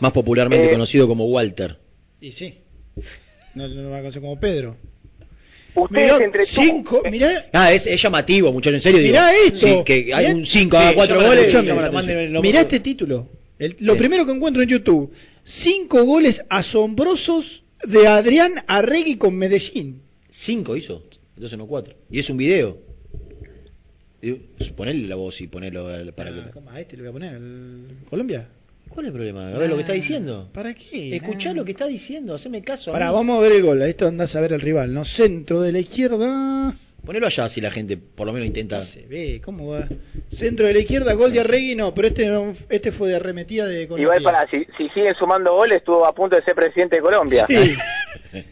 [0.00, 1.76] más popularmente Eh, conocido como Walter.
[2.20, 2.54] Y sí.
[3.54, 4.76] No, no lo va a conocer como Pedro.
[5.74, 8.98] Ustedes Mirá, entre tú- cinco, mirá, Ah, es, es llamativo, muchacho, en serio.
[8.98, 9.12] digo.
[9.12, 9.66] mirá esto.
[9.66, 11.34] Sí, que hay Mirá- un 5 a Sí, 4 llama
[11.82, 12.42] la goles.
[12.42, 13.28] Mirá este título.
[13.58, 13.98] El- lo Sí.
[13.98, 15.12] primero que encuentro en YouTube.
[15.62, 20.02] Cinco goles asombrosos de Adrián Arregui con Medellín.
[20.44, 21.04] 5 hizo,
[21.36, 21.94] entonces no 4.
[22.10, 22.78] Y es un video.
[24.20, 24.38] Digo,
[24.76, 26.50] Ponele la voz y ponelo para que...
[26.52, 27.34] ¿Cómo a este le voy a poner?
[27.34, 28.48] ¿El Colombia?
[28.92, 29.48] ¿Cuál es el problema?
[29.54, 30.48] A ver lo que está diciendo.
[30.52, 31.16] ¿Para qué?
[31.16, 32.90] Escuchá lo que está diciendo, haceme caso.
[32.90, 33.14] a Pará, mí.
[33.14, 33.80] vamos a ver el gol.
[33.82, 35.04] Esto andás a ver el rival, ¿no?
[35.04, 36.74] Centro de la izquierda.
[37.06, 38.84] Ponelo allá si la gente por lo menos intenta.
[38.86, 39.88] Se ve, ¿cómo va?
[40.32, 43.64] Centro de la izquierda, gol de Arregui, no, pero este no, este fue de arremetida
[43.66, 46.96] de el Igual para, si, si siguen sumando goles, estuvo a punto de ser presidente
[46.96, 47.46] de Colombia.
[47.48, 47.74] Sí.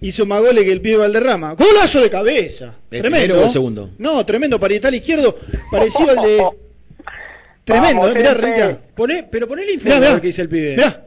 [0.00, 1.54] Hizo más goles que el pibe Valderrama.
[1.54, 2.76] ¡Golazo de cabeza!
[2.90, 3.10] ¿El tremendo.
[3.26, 3.90] primero o el segundo?
[3.98, 5.36] No, tremendo, parietal izquierdo,
[5.70, 6.48] parecido al de...
[7.68, 8.34] Tremendo, Vamos, eh, mirá.
[8.34, 8.78] Renca.
[8.96, 10.08] Poné, pero poné el Mirá, informe mirá.
[10.08, 10.70] a ver qué dice el pibe.
[10.76, 11.04] Mirá.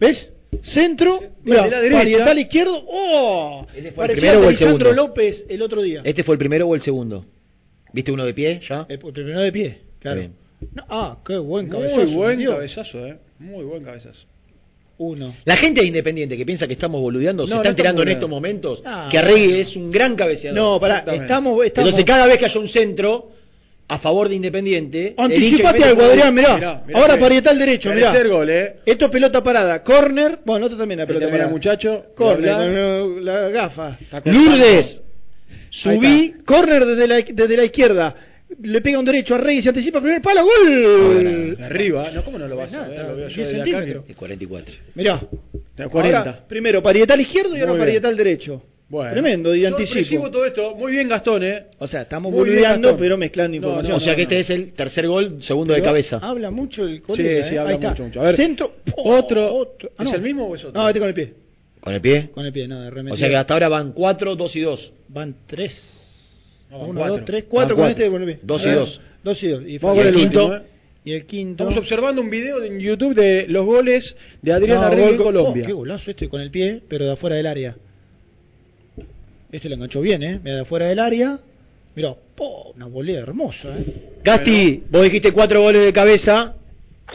[0.00, 0.32] ¿Ves?
[0.62, 1.98] Centro, mirá, de la derecha.
[1.98, 2.82] parietal izquierdo.
[2.88, 3.66] ¡Oh!
[3.74, 4.92] ¿Este fue el primero o el segundo?
[4.92, 6.00] López el otro día.
[6.04, 7.24] ¿Este fue el primero o el segundo?
[7.92, 8.86] ¿Viste uno de pie ya?
[8.88, 10.22] El, el primero de pie, claro.
[10.74, 11.96] No, ah, qué buen cabezazo.
[12.02, 12.54] Muy buen Dios.
[12.54, 13.18] cabezazo, eh.
[13.38, 14.26] Muy buen cabezazo.
[15.00, 15.34] Uno.
[15.44, 18.28] La gente de Independiente que piensa que estamos boludeando se está no enterando en estos
[18.28, 20.58] momentos Ah, que Arregui es un gran cabeceador.
[20.58, 21.66] No, pará, estamos, estamos...
[21.66, 23.30] Entonces cada vez que haya un centro
[23.88, 25.14] a favor de Independiente...
[25.16, 26.54] Anticipate algo, Adrián, mirá.
[26.56, 28.12] Mirá, mirá Ahora parietal derecho, mirá.
[28.12, 28.76] Tercer gol, eh.
[28.84, 29.82] Esto es pelota parada.
[29.82, 30.40] Corner.
[30.44, 32.06] Bueno, otro también la Pelota para muchacho.
[32.14, 33.98] Corner, con la, la gafa.
[34.24, 35.02] Lourdes,
[35.70, 38.14] Subí, corner desde la, desde la izquierda.
[38.62, 40.42] Le pega un derecho a Rey y se anticipa primer palo.
[40.42, 41.58] ¡Gol!
[41.62, 42.98] Arriba, no, ¿cómo no lo vas a ver?
[43.06, 43.64] Lo veo yo 10 desde acá.
[43.64, 44.04] centímetros.
[44.08, 44.74] El 44.
[44.94, 45.20] Mirá.
[45.76, 46.18] De 40.
[46.18, 47.84] Ahora, primero parietal izquierdo y ahora bien.
[47.84, 48.62] parietal derecho.
[48.90, 49.10] Bueno.
[49.12, 49.98] Tremendo, y Yo anticipo.
[49.98, 50.74] recibo todo esto.
[50.74, 51.64] Muy bien, Gastón, ¿eh?
[51.78, 53.90] O sea, estamos Muy bien, boludeando, pero mezclando información.
[53.90, 56.18] no, o sea que no, este es el tercer gol, segundo de cabeza.
[56.22, 57.46] Habla mucho el colega.
[57.48, 57.58] sí, ¿eh?
[57.58, 57.90] habla Ahí está.
[57.90, 58.20] mucho, mucho.
[58.20, 58.36] A ver.
[58.36, 58.72] Centro.
[58.96, 59.54] Otro.
[59.54, 59.90] otro.
[59.98, 60.14] Ah, ¿Es no.
[60.16, 60.80] el mismo o es otro?
[60.80, 61.34] No, este con el pie.
[61.80, 62.30] ¿Con el pie?
[62.32, 63.14] Con el pie, no, de arremetida.
[63.14, 64.92] O sea que hasta ahora van 4, 2 y 2.
[65.08, 65.72] Van tres.
[66.70, 67.16] No, van Uno, cuatro.
[67.16, 68.04] dos, tres, cuatro Van con cuatro.
[68.04, 68.38] este con el pie.
[68.42, 69.00] Dos y A ver, dos.
[69.22, 69.62] Dos y dos.
[69.66, 70.56] Y, Vamos y con el quinto.
[70.56, 70.62] ¿eh?
[71.04, 71.64] Y el quinto.
[71.64, 75.26] Estamos observando un video en YouTube de los goles de Adrián No, Arregui en con-
[75.26, 75.62] Colombia.
[75.62, 77.76] Oh, qué golazo este con el pie, pero de afuera del área.
[79.50, 80.40] Este lo enganchó bien, ¿eh?
[80.42, 81.38] Mira, de afuera del área.
[81.94, 83.84] Mira, po, una volea hermosa, ¿eh?
[84.22, 86.54] Gasti, vos dijiste 4 goles de cabeza,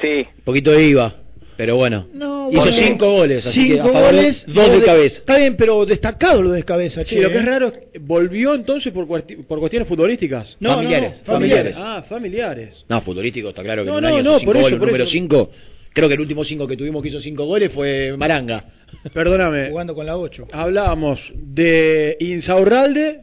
[0.02, 0.26] Sí.
[0.44, 1.16] poquito de IVA.
[1.56, 2.76] Pero bueno, No, hizo bueno.
[2.78, 5.18] 5 goles, así que a Cinco favor goles, 2 dos de cabeza.
[5.20, 7.40] Está bien, pero destacado lo de cabeza, Sí, che, lo que ¿eh?
[7.40, 10.58] es raro es que volvió entonces por, por cuestiones futbolísticas.
[10.60, 11.76] No, no, familiares, no, familiares.
[11.78, 12.84] Ah, familiares.
[12.90, 14.64] No, futbolístico, está claro que No, en un no, año no, hizo cinco por eso,
[14.64, 15.12] goles, por número eso.
[15.14, 15.50] 5.
[15.94, 18.66] Creo que el último 5 que tuvimos que hizo 5 goles fue Maranga.
[19.14, 19.70] Perdóname.
[19.70, 20.48] Jugando con la 8.
[20.52, 23.22] Hablábamos de Insaurralde,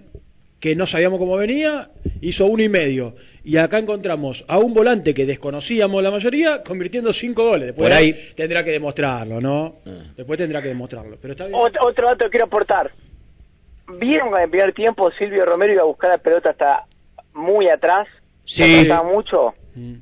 [0.60, 1.88] que no sabíamos cómo venía,
[2.20, 3.14] hizo uno y medio.
[3.42, 7.68] Y acá encontramos a un volante que desconocíamos la mayoría, convirtiendo cinco goles.
[7.68, 9.76] Después Por ahí- tendrá que demostrarlo, ¿no?
[9.86, 10.12] Ah.
[10.16, 11.16] Después tendrá que demostrarlo.
[11.22, 11.58] Pero está bien.
[11.58, 12.90] Ot- otro dato que quiero aportar.
[13.98, 16.84] ¿Vieron que en primer tiempo Silvio Romero iba a buscar la pelota hasta
[17.34, 18.06] muy atrás?
[18.44, 18.62] Sí.
[18.84, 19.54] Se mucho.
[19.74, 19.94] Mm.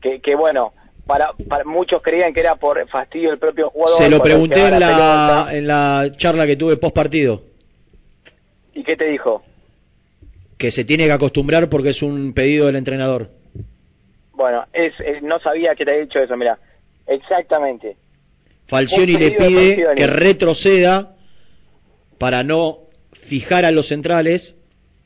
[0.00, 0.72] Que, que bueno,
[1.06, 4.02] para, para muchos creían que era por fastidio del propio jugador.
[4.02, 5.48] Se lo pregunté en la, pelota.
[5.56, 7.42] en la charla que tuve post partido.
[8.74, 9.42] ¿Y qué te dijo?
[10.58, 13.28] Que se tiene que acostumbrar porque es un pedido del entrenador.
[14.32, 16.58] Bueno, es, es- no sabía que te había dicho eso, mira.
[17.06, 17.96] Exactamente.
[18.68, 21.16] Falcioni le pide que retroceda
[22.18, 22.78] para no
[23.28, 24.54] fijar a los centrales,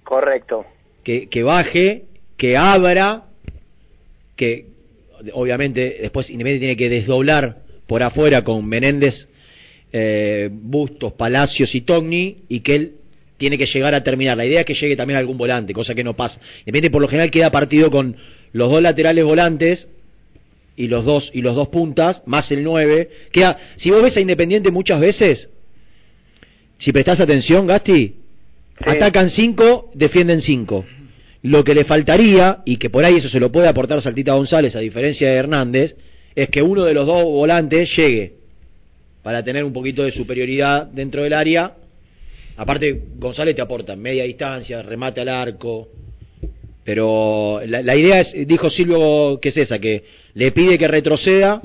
[0.04, 0.64] Correcto.
[1.02, 2.04] que, que baje,
[2.36, 3.24] que abra,
[4.36, 4.66] que
[5.32, 9.28] obviamente después Independiente tiene que desdoblar por afuera con Menéndez,
[9.92, 12.92] eh, Bustos, Palacios y Togni y que él
[13.36, 14.36] tiene que llegar a terminar.
[14.36, 16.40] La idea es que llegue también algún volante, cosa que no pasa.
[16.60, 18.16] Independiente por lo general queda partido con
[18.52, 19.86] los dos laterales volantes
[20.76, 24.20] y los dos y los dos puntas más el 9 queda si vos ves a
[24.20, 25.48] Independiente muchas veces
[26.78, 28.14] si prestás atención Gasti
[28.80, 30.84] atacan 5 defienden 5
[31.46, 34.74] lo que le faltaría y que por ahí eso se lo puede aportar Saltita González
[34.74, 35.96] a diferencia de Hernández
[36.34, 38.32] es que uno de los dos volantes llegue
[39.22, 41.72] para tener un poquito de superioridad dentro del área.
[42.56, 45.88] Aparte, González te aporta media distancia, remate al arco.
[46.84, 50.04] Pero la, la idea es, dijo Silvio, que es esa, que
[50.34, 51.60] le pide que retroceda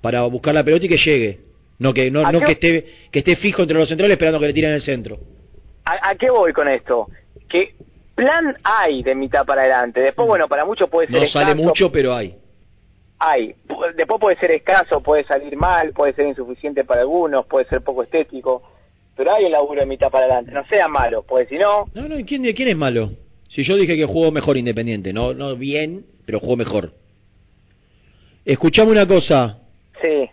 [0.00, 1.38] para buscar la pelota y que llegue.
[1.78, 4.46] No que no, ¿A no que esté que esté fijo entre los centrales esperando que
[4.46, 5.18] le tiren el centro.
[5.84, 7.08] ¿A, a qué voy con esto?
[7.48, 7.74] Que
[8.14, 10.00] plan hay de mitad para adelante.
[10.00, 12.36] Después, bueno, para muchos puede ser No sale mucho, pero hay.
[13.18, 13.54] Hay.
[13.68, 17.80] Pu- Después puede ser escaso, puede salir mal, puede ser insuficiente para algunos, puede ser
[17.82, 18.62] poco estético.
[19.16, 20.50] Pero hay un laburo de mitad para adelante.
[20.52, 23.10] No sea malo, pues si no, No, no, ¿quién, ¿quién es malo?
[23.48, 26.92] Si yo dije que jugó mejor Independiente, no, no bien, pero jugó mejor.
[28.44, 29.58] Escuchame una cosa,
[30.02, 30.28] sí.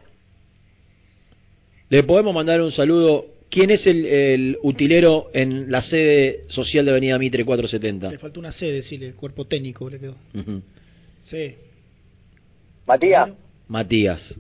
[1.90, 3.26] le podemos mandar un saludo.
[3.52, 8.10] ¿Quién es el, el utilero en la sede social de Avenida Mitre 470?
[8.12, 10.16] Le faltó una C, decirle, el cuerpo técnico le quedó.
[11.30, 11.56] Sí.
[12.88, 13.30] Matías,
[13.68, 14.36] Matías.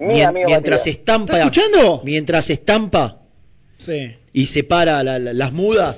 [0.00, 0.96] mi Mien- amigo mientras Matías.
[0.98, 2.02] estampa, ¿Está escuchando?
[2.04, 3.20] mientras estampa
[3.78, 4.12] Sí.
[4.32, 5.96] y separa la- la- las mudas,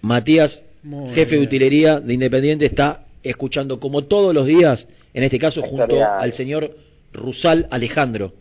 [0.00, 5.38] Matías, Muy jefe de utilería de Independiente, está escuchando como todos los días, en este
[5.38, 6.74] caso junto al señor
[7.12, 8.32] Rusal Alejandro,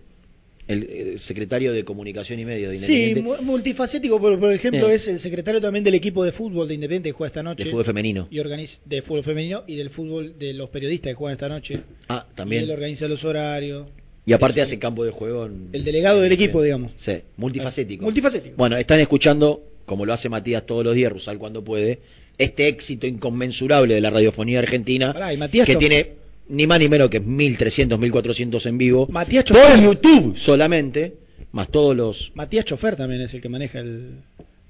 [0.67, 4.87] el eh, secretario de Comunicación y Medios de Sí, Independiente, mu- multifacético, por, por ejemplo,
[4.89, 4.95] Sí.
[4.95, 7.63] es el secretario también del equipo de fútbol de Independiente que juega esta noche.
[7.63, 8.27] de fútbol femenino.
[8.29, 11.79] Y organiza, de fútbol femenino y del fútbol de los periodistas que juegan esta noche.
[12.09, 12.69] Ah, Y él también.
[12.69, 13.87] organiza los horarios.
[14.25, 15.45] Y aparte hace campo de juego.
[15.45, 16.43] en- El delegado del Sí.
[16.43, 16.91] equipo, digamos.
[16.97, 18.03] Sí, multifacético.
[18.03, 18.55] Multifacético.
[18.57, 21.99] Bueno, están escuchando, como lo hace Matías todos los días, Rusal cuando puede,
[22.37, 26.07] este éxito inconmensurable de la radiofonía argentina, Pará, y Matías que tiene
[26.49, 29.81] ni más ni menos que 1300, 1400 en vivo, Matías por Chofer.
[29.81, 31.13] YouTube solamente,
[31.51, 32.31] más todos los...
[32.35, 34.15] Matías Chofer también es el que maneja el,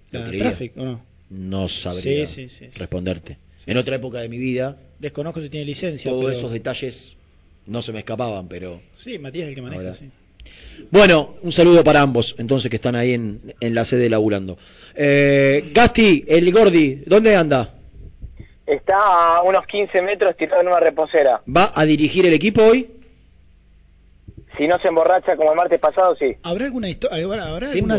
[0.09, 0.43] utilería.
[0.49, 1.01] tráfico, ¿o no?
[1.29, 2.79] No sabría Sí, sí, sí, sí.
[2.79, 3.37] responderte.
[3.65, 6.09] En otra época de mi vida, Desconozco si tiene licencia.
[6.09, 6.95] todos pero- esos detalles
[7.67, 8.81] no se me escapaban, pero...
[9.03, 9.93] Sí, Matías es el que maneja, Ahora.
[9.95, 10.05] sí.
[10.91, 14.57] Bueno, un saludo para ambos, entonces, que están ahí en, en la sede laburando.
[14.95, 17.73] Eh, Gasti, el Gordi, ¿dónde anda?
[18.67, 21.41] Está a unos 15 metros tirado en una reposera.
[21.47, 22.85] ¿Va a dirigir el equipo hoy?
[24.57, 26.35] Si no se emborracha como el martes pasado, sí.
[26.43, 27.91] ¿Habrá alguna histo- habrá, habrá ¿Se algún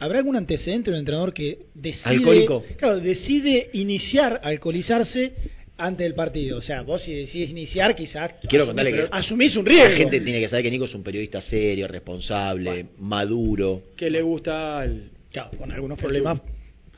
[0.00, 2.62] ¿Habrá algún antecedente de un entrenador que decide ¿Alcohólico?
[2.76, 5.32] Claro, decide iniciar alcoholizarse
[5.78, 6.58] antes del partido.
[6.58, 9.88] O sea, vos si decides iniciar, quizás Quiero asumís- contarle que asumís un riesgo.
[9.90, 13.80] La gente tiene que saber que Nico es un periodista serio, responsable, maduro.
[13.96, 15.10] Que le gusta al...
[15.32, 16.38] Claro, con algunos problemas.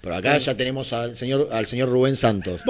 [0.06, 2.60] Pero acá ya tenemos al señor al señor Rubén Santos,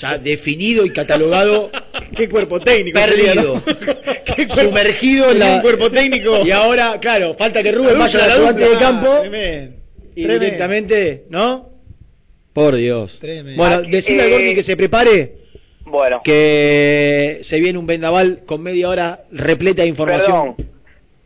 [0.00, 1.70] ya definido y catalogado
[2.16, 2.98] Qué cuerpo técnico.
[2.98, 3.62] perdido,
[4.36, 6.40] Qué cuerpo- sumergido en la un cuerpo técnico.
[6.44, 9.76] Y ahora, claro, falta que Rubén vaya al la ayudante de campo Ah, tremendo.
[10.16, 10.44] y Tremendo.
[10.44, 11.68] directamente, ¿no?
[12.52, 13.16] Por Dios.
[13.20, 13.62] Tremendo.
[13.62, 15.32] Bueno, Ah, decirle al eh, Gordi que se prepare,
[15.84, 20.72] Bueno, que se viene un vendaval con media hora repleta de información perdón.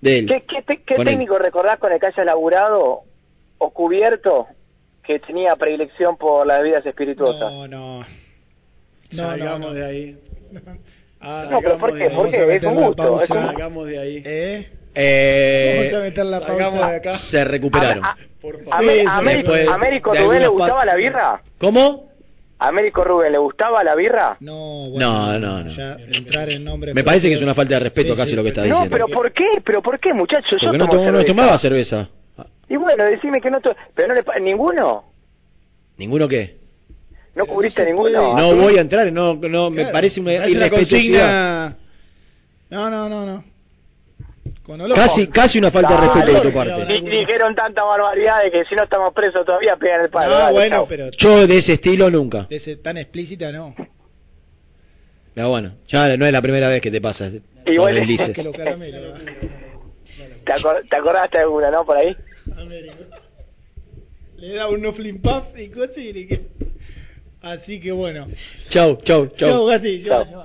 [0.02, 0.26] de él.
[0.26, 1.14] ¿Qué, qué, te- qué Con él.
[1.14, 3.00] técnico recordás con el que hayas laburado
[3.60, 4.46] o cubierto
[5.08, 7.50] que tenía predilección por las bebidas espirituosas?
[7.50, 7.98] No, no.
[8.00, 8.06] No,
[9.16, 9.74] Salgamos no, no.
[9.74, 10.18] de ahí.
[11.20, 12.04] Ah, No, pero ¿por qué?
[12.04, 12.46] Salgamos de ¿Por ahí.
[12.46, 12.56] qué?
[12.56, 13.02] Es un gusto.
[13.02, 13.24] pausa.
[13.24, 13.36] Es un...
[13.38, 14.22] Salgamos de ahí.
[14.24, 14.68] ¿Eh?
[14.94, 16.70] Eh, Vamos a meter la pausa.
[16.90, 17.18] de acá.
[17.30, 18.04] se recuperaron.
[18.04, 18.74] A- a- Por favor.
[18.74, 21.42] Amé- Sí, sí, Américo, después Américo de Rubén le gustaba la birra?
[21.58, 22.08] ¿Cómo?
[22.60, 24.36] ¿A Américo Rubén le gustaba la birra?
[24.38, 25.70] No, No, no, no.
[25.72, 26.94] Ya entrar en nombre.
[26.94, 28.66] Me parece que es una falta de respeto Sí, casi sí, lo que está No,
[28.66, 28.90] diciendo.
[28.94, 29.46] pero ¿por qué?
[29.64, 30.60] ¿Pero por qué, muchachos?
[30.62, 32.08] Yo Porque no, tomo no tomaba cerveza.
[32.68, 33.60] Y bueno, decime que no...
[33.60, 34.22] to- Pero no le...
[34.22, 35.04] pa- ¿Ninguno?
[35.96, 36.56] ¿Ninguno qué?
[37.34, 38.36] ¿No cubriste ninguno?
[38.36, 41.76] No voy a entrar, no, no me Claro, parece una parece una consigna.
[42.70, 43.44] No, no, no, no.
[44.94, 46.84] Casi, casi una falta de respeto de tu parte.
[46.84, 50.30] Di- Dijeron tanta barbaridad de que si no estamos presos todavía pegan el palo.
[50.32, 52.42] No, Dale, bueno, pero Yo de ese estilo nunca.
[52.50, 53.74] de ese tan explícita no.
[55.34, 57.28] Pero bueno, ya no es la primera vez que te pasa.
[57.28, 58.32] Y con bueno, el dice.
[58.32, 59.14] Que lo caramelo.
[60.44, 61.84] ¿Te, acor- ¿Te acordaste de alguna, no?
[61.84, 62.14] Por ahí.
[64.38, 66.42] Le da un no flim puff y cosas y le queda-
[67.42, 68.26] Así que bueno.
[68.70, 69.66] Chau, chau, Chau, chau.
[69.66, 70.02] Gasti.
[70.02, 70.44] ya Chau.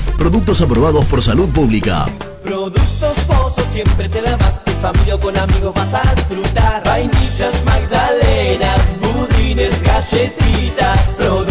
[0.21, 2.05] Productos aprobados por salud pública.
[2.43, 6.83] Productos Pozo siempre te la vas, en familia o con amigos vas a disfrutar.
[6.85, 11.07] Vainillas, magdalenas, budines, galletitas.
[11.17, 11.50] Productos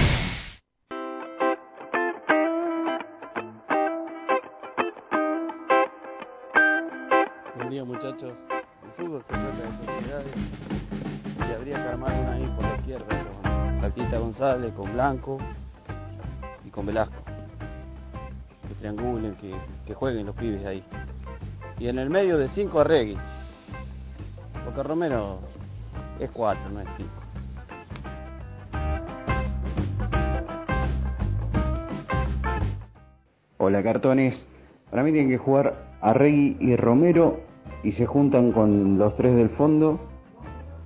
[14.41, 15.37] González, con Blanco
[16.65, 17.21] y con Velasco.
[18.67, 19.35] Que triangulen,
[19.85, 20.83] que, jueguen los pibes ahí.
[21.77, 23.17] Y en el medio de 5 a Regui.
[24.65, 25.37] Porque Romero
[26.19, 27.09] es 4, no es 5.
[33.59, 34.47] Hola cartones.
[34.89, 37.41] Para mí tienen que jugar Arregui y Romero
[37.83, 39.99] y se juntan con los tres del fondo,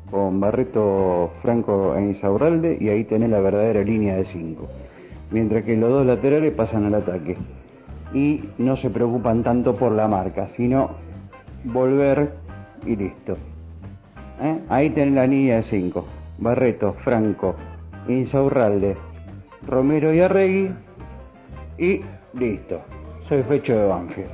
[0.10, 4.68] con Barreto, Franco e Insaurralde y ahí tenés la verdadera línea de 5.
[5.32, 7.38] Mientras que los dos laterales pasan al ataque.
[8.14, 10.92] Y no se preocupan tanto por la marca, sino
[11.66, 12.34] volver
[12.86, 13.38] y listo.
[14.42, 14.60] ¿Eh?
[14.70, 16.06] Ahí tenés la línea de 5.
[16.38, 17.56] Barreto, Franco,
[18.08, 18.96] Insaurralde,
[19.66, 20.72] Romero y Arregui
[21.78, 22.02] y
[22.34, 22.82] listo.
[23.28, 24.30] Soy fecho de Banfield.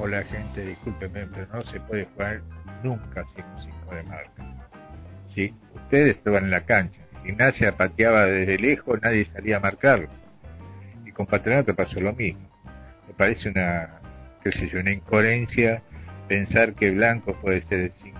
[0.00, 2.40] Hola gente, discúlpeme, pero no se puede jugar
[2.82, 4.68] nunca sin un 5 de marca.
[5.34, 10.08] Si ustedes estaban en la cancha, Gimnasia pateaba desde lejos, nadie salía a marcarlo.
[11.04, 12.48] Y con Patronato pasó lo mismo.
[13.06, 14.00] Me parece una,
[14.42, 15.82] qué sé yo, incoherencia
[16.28, 18.18] pensar que Blanco puede ser el 5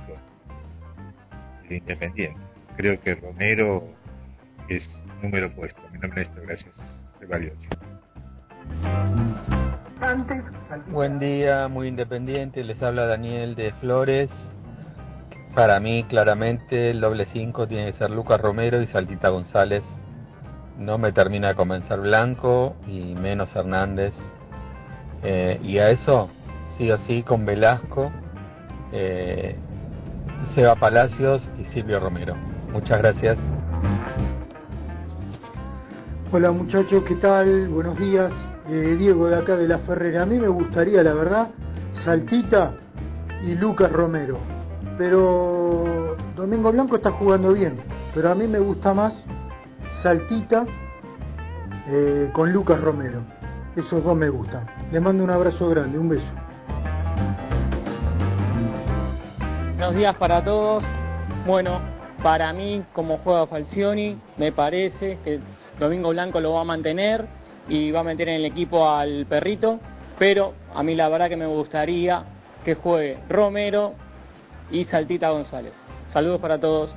[1.69, 2.41] de Independiente.
[2.77, 3.85] Creo que Romero
[4.69, 4.89] es
[5.23, 5.81] número puesto.
[5.93, 6.79] Mi nombre es Néstor, gracias.
[10.91, 12.63] Buen día, muy independiente.
[12.63, 14.31] Les habla Daniel de Flores.
[15.59, 19.83] Para mí, claramente, el doble 5 tiene que ser Lucas Romero y Saltita González.
[20.79, 24.13] No me termina de convencer Blanco y menos Hernández.
[25.25, 26.31] Eh, y a eso,
[26.77, 28.13] sí o sí, con Velasco,
[28.93, 29.57] eh,
[30.55, 32.37] Seba Palacios y Silvio Romero.
[32.73, 33.37] Muchas gracias.
[36.31, 37.67] Hola muchachos, ¿qué tal?
[37.67, 38.31] Buenos días.
[38.69, 40.23] Eh, Diego de acá de La Ferrera.
[40.23, 41.49] A mí me gustaría, la verdad,
[42.05, 42.75] Saltita
[43.45, 44.58] y Lucas Romero.
[44.99, 47.79] Pero Domingo Blanco está jugando bien.
[48.15, 49.15] Pero a mí me gusta más
[50.03, 50.67] Saltita
[51.87, 53.23] eh, con Lucas Romero.
[53.77, 54.67] Esos dos me gustan.
[54.91, 56.27] Les mando un abrazo grande, un beso.
[59.77, 60.83] Buenos días para todos.
[61.47, 61.81] Bueno,
[62.23, 65.39] para mí, como juega Falcioni, me parece que
[65.79, 67.27] Domingo Blanco lo va a mantener
[67.69, 69.79] y va a meter en el equipo al perrito,
[70.19, 72.25] pero a mí la verdad que me gustaría
[72.65, 73.95] que juegue Romero
[74.71, 75.73] y Saltita González.
[76.13, 76.95] Saludos para todos.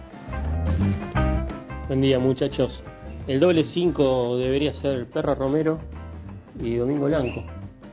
[1.87, 2.81] Buen día muchachos.
[3.27, 5.79] El doble 5 debería ser perro Romero
[6.59, 7.43] y Domingo Blanco,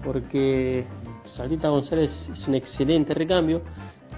[0.05, 0.85] porque
[1.27, 3.63] Saltita González es un excelente recambio,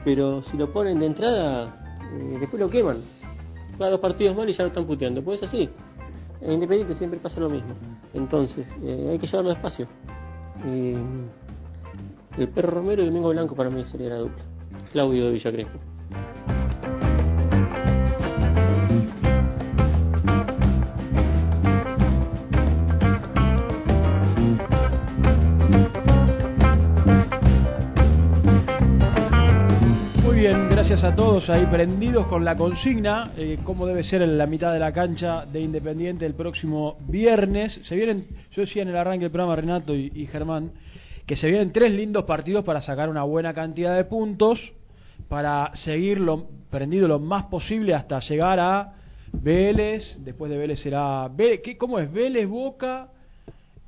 [0.05, 2.99] pero si lo ponen de entrada, eh, después lo queman.
[3.81, 5.23] Va dos partidos mal y ya lo están puteando.
[5.23, 5.69] Pues es así.
[6.41, 7.75] En Independiente siempre pasa lo mismo.
[8.15, 9.87] Entonces, eh, hay que llevarlo despacio.
[10.65, 10.97] Eh,
[12.39, 14.50] el perro Romero y Domingo Blanco para mí sería la dupla.
[14.93, 15.79] Claudio de Villa Crespo.
[30.25, 34.37] Muy bien, gracias a todos ahí prendidos con la consigna, eh, cómo debe ser en
[34.37, 37.81] la mitad de la cancha de Independiente el próximo viernes.
[37.85, 40.73] Se vienen, yo decía en el arranque del programa Renato y Germán,
[41.27, 44.59] que se vienen tres lindos partidos para sacar una buena cantidad de puntos,
[45.31, 48.95] para seguirlo prendido lo más posible hasta llegar a
[49.33, 51.29] Vélez, después de Vélez será...
[51.29, 52.13] Ve- ¿qué, ¿Cómo es?
[52.13, 53.09] Vélez, Boca,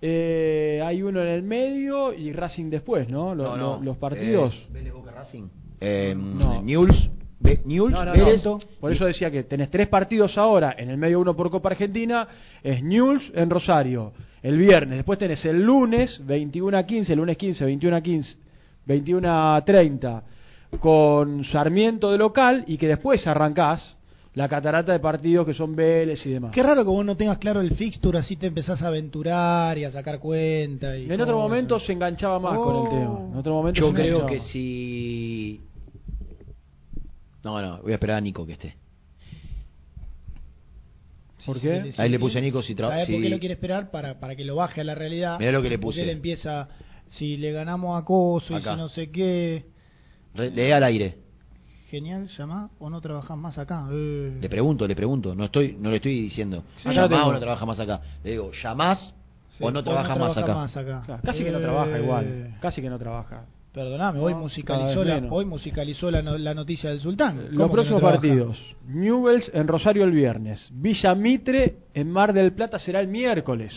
[0.00, 3.34] eh, hay uno en el medio y Racing después, ¿no?
[3.34, 4.54] Lo- No, no, los partidos.
[4.54, 5.48] es Vélez, Boca, Racing.
[5.80, 6.62] Eh, No.
[6.62, 7.10] Newell's,
[7.40, 8.60] Ve- Newell's, No, no, Vélez, no.
[8.80, 12.28] Por eso decía que tenés tres partidos ahora, en el medio uno por Copa Argentina,
[12.62, 14.12] es Newell's en Rosario,
[14.44, 18.36] el viernes, después tenés el lunes 21 a 15, el lunes 15, 21 a 15,
[18.86, 20.22] 21 a 30,
[20.80, 23.96] con Sarmiento de local y que después arrancás
[24.34, 26.52] la catarata de partidos que son Vélez y demás.
[26.52, 29.84] Qué raro que vos no tengas claro el fixture, así te empezás a aventurar y
[29.84, 30.96] a sacar cuenta.
[30.96, 33.18] Y En otro momento se enganchaba más con el tema.
[33.32, 34.46] En otro momento Yo creo que más.
[34.48, 35.60] si.
[37.44, 38.76] No, no, voy a esperar a Nico que esté.
[41.44, 41.82] ¿Por qué?
[41.82, 43.90] sí, sí, Ahí le puse a Nico si tra- ¿Sabés por qué lo quiere esperar?
[43.90, 45.38] Para, para que lo baje a la realidad.
[45.40, 46.02] Mirá lo que le Porque puse.
[46.04, 46.68] él empieza,
[47.08, 49.66] si le ganamos a Coso y si no sé qué,
[50.34, 51.16] Lee al aire.
[51.90, 53.86] genial, llamá o no trabajás más acá.
[53.92, 54.38] Eh.
[54.40, 55.34] Le pregunto, le pregunto.
[55.34, 56.64] No estoy, no le estoy diciendo.
[56.78, 56.88] Sí.
[56.88, 58.00] ¿Llamás Acá o no trabaja más acá?
[58.24, 59.14] Le digo, llamás
[59.60, 60.36] o no trabaja más
[60.76, 61.02] acá.
[61.04, 62.54] Claro, casi que no trabaja Eh, igual.
[62.60, 63.44] Casi que no trabaja.
[63.74, 67.36] Perdoname, hoy musicalizó, la, hoy musicalizó la, no- la noticia del sultán.
[67.36, 68.58] ¿Cómo que Los próximos partidos.
[68.86, 70.68] Newells en Rosario el viernes.
[70.72, 73.72] Villa Mitre en Mar del Plata será el miércoles.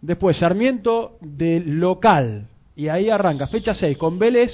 [0.00, 2.46] Después Sarmiento de local.
[2.74, 4.50] Y ahí arranca, fecha 6, con Vélez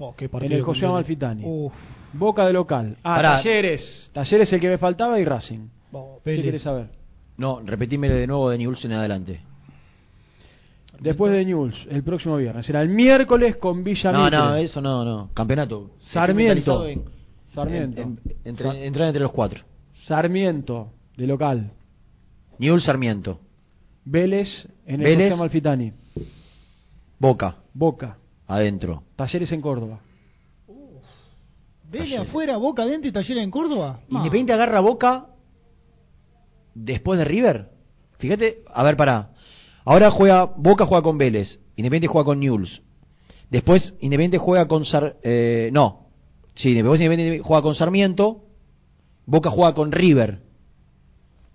[0.00, 0.86] Oh, qué en el José.
[0.86, 1.42] Amalfitani.
[1.44, 1.72] Uf.
[2.12, 2.96] Boca de local.
[3.02, 3.36] Ah, Pará.
[3.36, 4.10] Talleres.
[4.12, 5.68] Talleres el que me faltaba y Racing.
[5.90, 6.42] ¿Qué Vélez.
[6.42, 6.88] quieres saber?
[7.36, 9.40] No, repetime de nuevo de Newell's en adelante.
[11.00, 12.66] Después de Newell's, el próximo viernes.
[12.66, 14.38] Será el miércoles con Villa No, Mitre.
[14.38, 15.30] no, eso no, no.
[15.34, 15.90] Campeonato.
[16.12, 16.86] Sarmiento.
[16.86, 17.04] en-
[17.54, 18.00] Sarmiento.
[18.02, 19.62] en- en- entre, Sar- entrar entre los cuatro.
[20.06, 21.70] Sarmiento, de local.
[22.58, 23.38] Newell's Sarmiento.
[24.04, 24.48] Vélez
[24.86, 25.28] en el Vélez.
[25.30, 25.92] José Amalfitani.
[27.20, 27.56] Boca.
[27.74, 28.16] Boca.
[28.48, 29.04] Adentro.
[29.14, 30.00] Talleres en Córdoba.
[31.90, 34.00] Vélez afuera, Boca adentro y Talleres en Córdoba.
[34.08, 34.18] Ma.
[34.18, 35.26] Independiente agarra Boca
[36.74, 37.70] después de River.
[38.18, 39.30] Fíjate, a ver, pará.
[39.84, 42.82] Ahora juega Boca juega con Vélez, Independiente juega con Newell's.
[43.50, 46.08] Después Independiente juega con Sar, eh, no.
[46.54, 48.44] Sí, después Independiente juega con Sarmiento.
[49.26, 50.40] Boca juega con River.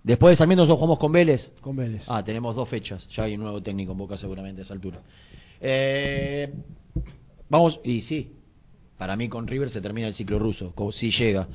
[0.04, 1.52] Después de Sarmiento nosotros jugamos con Vélez.
[1.60, 2.04] Con Vélez.
[2.08, 3.06] Ah, tenemos dos fechas.
[3.08, 5.00] Ya hay un nuevo técnico en Boca seguramente a esa altura.
[5.60, 6.52] Eh,
[7.48, 8.32] vamos, y sí,
[8.98, 11.48] para mí con River se termina el ciclo ruso, como si llega.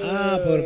[0.04, 0.60] Ah, por...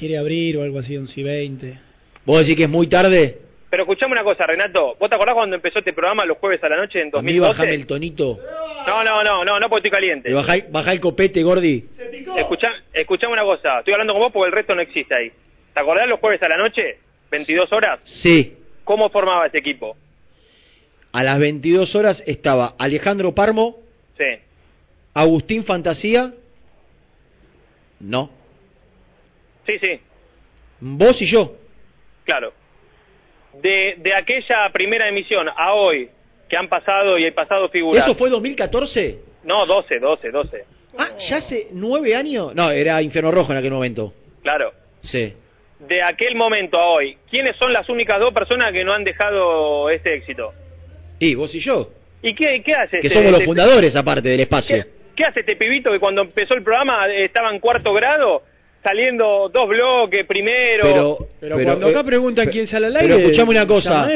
[0.00, 1.78] quiere abrir o algo así, 11 y 20.
[2.24, 3.38] ¿Vos decís que es muy tarde?
[3.70, 6.68] Pero escuchame una cosa, Renato, ¿vos te acordás cuando empezó este programa los jueves a
[6.68, 7.74] la noche en A mí bajame 2012?
[7.74, 8.38] el tonito.
[8.86, 10.28] No, no, no, no, no porque estoy caliente.
[10.28, 11.84] Y bajá, bajá el copete, Gordi.
[12.36, 15.30] Escuchá, escuchame una cosa, estoy hablando con vos porque el resto no existe ahí.
[15.72, 16.98] ¿Te acordás los jueves a la noche?
[17.30, 18.00] 22 horas.
[18.22, 18.56] Sí.
[18.82, 19.96] ¿Cómo formaba ese equipo?
[21.12, 23.76] A las 22 horas estaba Alejandro Parmo,
[24.18, 24.24] Sí.
[25.14, 26.32] Agustín Fantasía.
[28.00, 28.30] No.
[29.66, 30.00] Sí, sí,
[30.80, 31.54] Vos y yo.
[32.24, 32.52] claro.
[33.62, 36.08] De, de aquella primera emisión a hoy,
[36.48, 38.04] que han pasado y hay pasado figuras.
[38.06, 39.18] ¿Eso fue 2014?
[39.44, 40.64] No, 12, 12, 12.
[40.98, 42.54] Ah, ¿ya hace nueve años?
[42.54, 44.12] No, era Infierno Rojo en aquel momento.
[44.42, 44.72] Claro.
[45.02, 45.32] Sí.
[45.80, 49.88] De aquel momento a hoy, ¿quiénes son las únicas dos personas que no han dejado
[49.90, 50.52] este éxito?
[51.18, 51.90] Y vos y yo.
[52.22, 54.76] ¿Y qué, qué hace Que este- somos los este- fundadores, aparte del espacio.
[54.84, 58.42] ¿Qué, qué hace este pibito que cuando empezó el programa estaba en cuarto grado,
[58.82, 60.82] saliendo dos bloques primero?
[60.82, 64.04] Pero, Pero cuando acá preguntan pe- quién sale al Pero aire, escuchame una cosa.
[64.04, 64.10] a.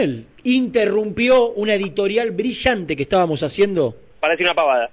[0.44, 4.90] Interrumpió una editorial brillante que estábamos haciendo Parece una pavada.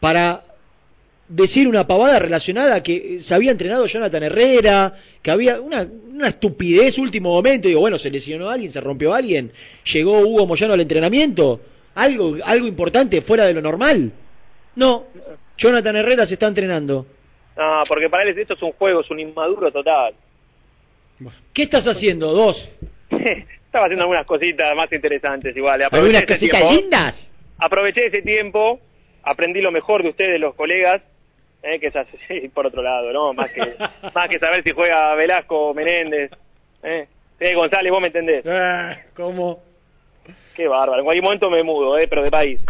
[0.00, 0.42] para
[1.28, 6.96] decir una pavada relacionada que se había entrenado Jonathan Herrera, que había una, una estupidez
[6.98, 9.50] último momento, digo, bueno, se lesionó alguien, se rompió alguien,
[9.92, 11.60] llegó Hugo Moyano al entrenamiento,
[11.96, 14.12] algo, algo importante fuera de lo normal.
[14.76, 15.06] No,
[15.58, 17.06] Jonathan Herrera se está entrenando.
[17.56, 20.14] No, porque para él esto es un juego, es un inmaduro total.
[21.54, 22.32] ¿Qué estás haciendo?
[22.32, 22.56] Dos.
[23.10, 25.82] Estaba haciendo algunas cositas más interesantes igual.
[25.82, 26.72] Aproveché ¿Algunas cositas tiempo.
[26.74, 27.28] lindas?
[27.58, 28.80] Aproveché ese tiempo,
[29.22, 31.02] aprendí lo mejor de ustedes, los colegas,
[31.62, 33.32] eh, que es así, por otro lado, ¿no?
[33.32, 33.60] Más que,
[34.14, 36.30] más que saber si juega Velasco o Menéndez.
[36.82, 37.06] Eh.
[37.38, 38.44] Sí, González, vos me entendés.
[39.14, 39.62] ¿Cómo?
[40.54, 41.00] Qué bárbaro.
[41.00, 42.60] En cualquier momento me mudo, eh, pero de país.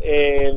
[0.00, 0.52] Eh,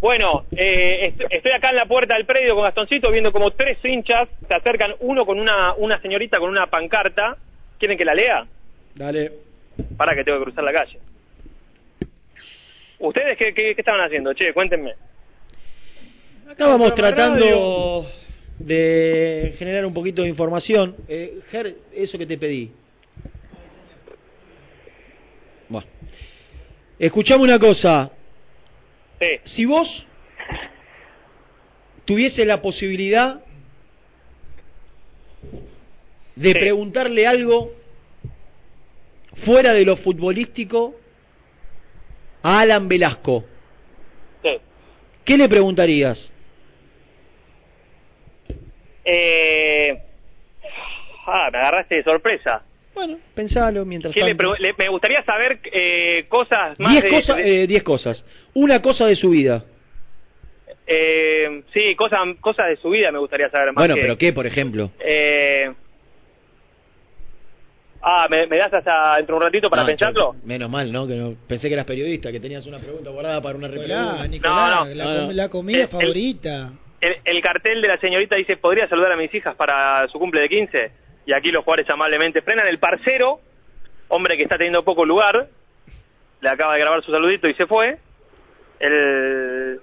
[0.00, 3.78] bueno, eh, est- estoy acá en la puerta del predio con Gastoncito viendo como tres
[3.84, 7.36] hinchas se acercan, uno con una, una señorita con una pancarta.
[7.78, 8.46] ¿Quieren que la lea?
[8.94, 9.32] Dale.
[9.96, 10.98] Para que tengo que cruzar la calle.
[12.98, 14.32] ¿Ustedes qué, qué, qué estaban haciendo?
[14.34, 14.94] Che, cuéntenme.
[16.50, 18.06] Estábamos tratando
[18.58, 20.96] de generar un poquito de información.
[21.08, 22.70] Eh, Ger, eso que te pedí.
[25.68, 25.86] Bueno.
[26.98, 28.10] Escuchame una cosa.
[29.44, 30.06] Si vos
[32.06, 33.40] tuviese la posibilidad
[36.36, 37.72] de preguntarle algo
[39.44, 40.94] fuera de lo futbolístico
[42.42, 43.44] a Alan Velasco,
[44.42, 44.58] Sí.
[45.24, 46.32] ¿Qué le preguntarías?
[49.04, 50.02] Eh...
[51.26, 52.64] Ah, me agarraste de sorpresa.
[53.00, 54.44] Bueno, pensalo mientras ¿Qué le tanto.
[54.54, 58.24] pregu- le- me gustaría saber eh, cosas más Diez de- cosas, de- eh, diez cosas.
[58.54, 59.64] Una cosa de su vida.
[60.86, 63.76] eh, sí, cosas cosas de su vida me gustaría saber más.
[63.76, 64.90] Bueno, que- pero ¿qué, por ejemplo?
[64.98, 65.70] Eh...
[68.02, 70.34] Ah, ¿me, me das hasta dentro de un ratito para pensarlo?
[70.34, 71.06] yo- menos mal, ¿no?
[71.06, 73.68] Que no pensé que eras periodista, que tenías una pregunta guardada para una.
[73.68, 75.32] Nicolás, Nicolás, No, no.
[75.32, 76.72] la, com- comida el- favorita.
[77.00, 80.40] El, el cartel de la señorita dice, ¿podría saludar a mis hijas para su cumple
[80.42, 80.90] de 15?
[81.26, 82.66] Y aquí los jugadores amablemente frenan.
[82.66, 83.40] El parcero,
[84.08, 85.48] hombre que está teniendo poco lugar,
[86.40, 87.98] le acaba de grabar su saludito y se fue.
[88.78, 89.80] El...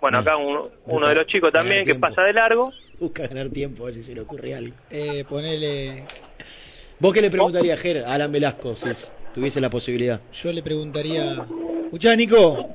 [0.00, 2.72] Bueno, acá un- uno de los chicos también que pasa de largo.
[2.98, 4.74] Busca ganar tiempo, a ver si se le ocurre algo.
[4.90, 6.04] Eh, ponele.
[6.98, 8.86] ¿Vos qué le preguntarías, Ger, a Alan Velasco, si
[9.34, 10.20] tuviese la posibilidad?
[10.42, 11.46] Yo le preguntaría.
[11.84, 12.68] Escuchá, Nico.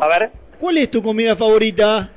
[0.00, 0.30] A ver.
[0.58, 2.10] ¿Cuál es tu comida favorita?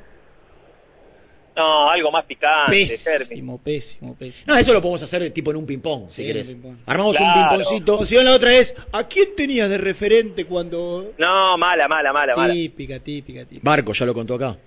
[1.56, 2.99] No, algo más picante.
[3.03, 4.44] Pésimo, pésimo, pésimo.
[4.45, 6.49] No, eso lo podemos hacer tipo en un ping-pong, si Sí, querés.
[6.86, 7.41] Armamos Claro.
[7.41, 7.98] un ping-pongcito.
[7.99, 11.14] O si no, la otra es, ¿a quién tenías de referente cuando...?
[11.18, 12.53] No, mala, mala, mala, mala.
[12.53, 13.61] Típica, típica, típica.
[13.64, 14.57] Barco, ya lo contó acá.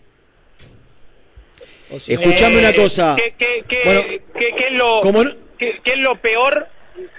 [1.91, 3.17] O Escuchame Eh, una cosa.
[3.17, 4.01] ¿Qué, qué, qué, Bueno,
[4.35, 6.67] qué- qué es lo, como no- qué- qué es lo peor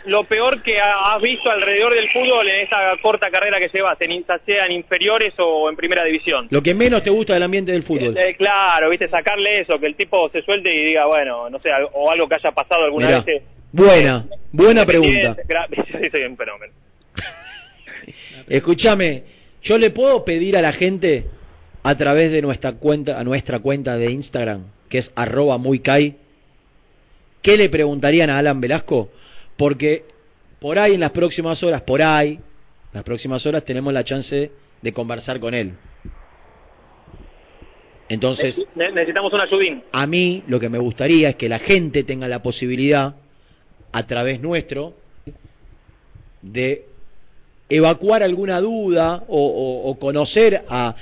[0.05, 3.99] lo peor que ha- has visto alrededor del fútbol en esta corta carrera que llevas,
[4.01, 6.47] en, sea en inferiores o en primera división?
[6.49, 8.17] Lo que menos te gusta del ambiente del fútbol.
[8.17, 11.69] Eh, claro, viste, sacarle eso, que el tipo se suelte y diga, bueno, no sé,
[11.93, 13.41] o algo que haya pasado alguna Mirá, vez.
[13.41, 15.35] eh, buena, buena pregunta.
[16.11, 16.73] Soy un fenómeno.
[18.47, 19.23] Escúchame,
[19.63, 21.25] yo le puedo pedir a la gente
[21.83, 25.57] a través de nuestra cuenta, a nuestra cuenta de Instagram, que es arroba
[27.41, 29.09] ¿qué le preguntarían a Alan Velasco?
[29.59, 30.05] Porque
[30.61, 32.39] por ahí en las próximas horas, por ahí,
[32.93, 35.73] las próximas horas tenemos la chance de conversar con él.
[38.07, 39.83] Entonces, Ne- necesitamos un ayudín.
[39.91, 43.15] a mí lo que me gustaría es que la gente tenga la posibilidad,
[43.91, 44.93] a través nuestro,
[46.41, 46.85] de
[47.69, 50.95] evacuar alguna duda o, o- o conocer a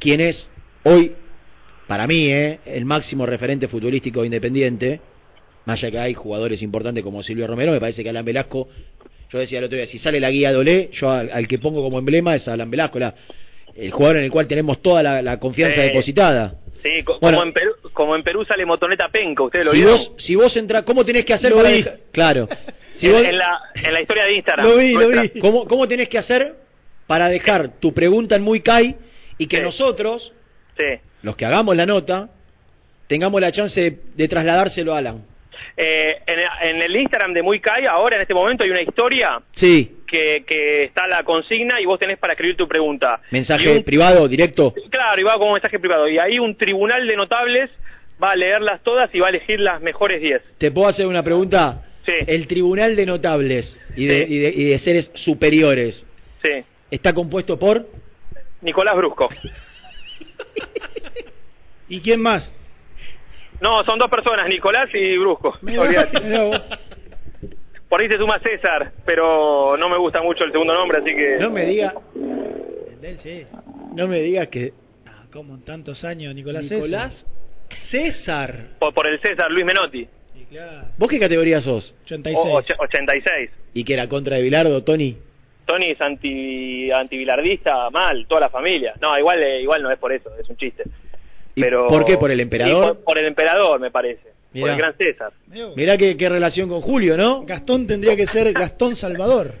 [0.00, 0.48] quien es
[0.84, 1.12] hoy,
[1.86, 5.00] para mí, eh, el máximo referente futbolístico independiente,
[5.64, 8.68] más allá que hay jugadores importantes como Silvio Romero, me parece que Alan Velasco,
[9.30, 11.58] yo decía el otro día, si sale la guía de Olé, yo al, al que
[11.58, 13.14] pongo como emblema es Alan Velasco, la-
[13.74, 15.82] el jugador en el cual tenemos toda la, la confianza Sí.
[15.88, 16.54] depositada.
[16.82, 17.38] Sí, co- Bueno.
[17.38, 19.96] como, en Perú, como en Perú sale motoneta penca, ¿ustedes lo Si vieron?
[19.98, 21.76] vos, si vos entras, ¿cómo tenés que hacer Lo para vi.
[21.78, 22.48] dejar- Claro.
[22.96, 24.66] Si en, vos- en la, en la historia de Instagram.
[24.66, 25.40] Lo vi, lo vi.
[25.40, 26.54] ¿cómo, ¿Cómo tenés que hacer
[27.06, 28.96] para dejar tu pregunta en muy Kai
[29.38, 29.62] y que Sí.
[29.62, 30.30] nosotros,
[30.76, 30.84] Sí.
[31.22, 32.28] los que hagamos la nota,
[33.06, 35.24] tengamos la chance de, de trasladárselo a Alan?
[35.76, 36.38] Eh, en,
[36.68, 40.44] en el Instagram de Muy Kai, ahora en este momento hay una historia Sí, que,
[40.46, 43.20] que está la consigna y vos tenés para escribir tu pregunta.
[43.30, 44.74] mensaje un- privado, directo.
[44.90, 46.06] Claro, y va como mensaje privado.
[46.08, 47.70] Y ahí un tribunal de notables
[48.22, 50.42] va a leerlas todas y va a elegir las mejores 10.
[50.58, 51.82] ¿Te puedo hacer una pregunta?
[52.04, 52.12] Sí.
[52.26, 54.34] El Tribunal de Notables y de, Sí.
[54.34, 56.04] y de, y de seres superiores
[56.42, 56.50] Sí.
[56.90, 57.86] está compuesto por...
[58.60, 59.28] Nicolás Brusco.
[61.88, 62.50] ¿Y quién más?
[63.62, 65.56] No, son dos personas, Nicolás y Brusco.
[67.88, 71.36] Por ahí se suma César, pero no me gusta mucho el segundo nombre, así que...
[71.38, 71.94] No me diga,
[73.22, 73.46] sí.
[73.94, 74.72] no me digas que
[75.06, 77.26] Ah, como en tantos años, Nicolás Nicolás
[77.90, 78.68] César.
[78.78, 80.06] Por, por el César Luis Menotti.
[80.50, 80.88] Claro.
[80.98, 81.94] ¿Vos qué categoría sos?
[82.04, 82.36] 86.
[82.36, 83.50] O- och- 86.
[83.74, 85.16] ¿Y que era contra de Bilardo, Tony?
[85.66, 88.92] Tony es anti antibilardista, mal, toda la familia.
[89.00, 90.82] No, igual eh, igual no es por eso, es un chiste.
[91.54, 92.16] ¿Y Pero ¿Por qué?
[92.16, 92.84] ¿Por el emperador?
[92.84, 94.30] Sí, por, por el emperador, me parece.
[94.58, 95.32] Por el gran César.
[95.76, 97.44] Mirá qué, qué relación con Julio, ¿no?
[97.44, 99.54] Gastón tendría que ser Gastón Salvador.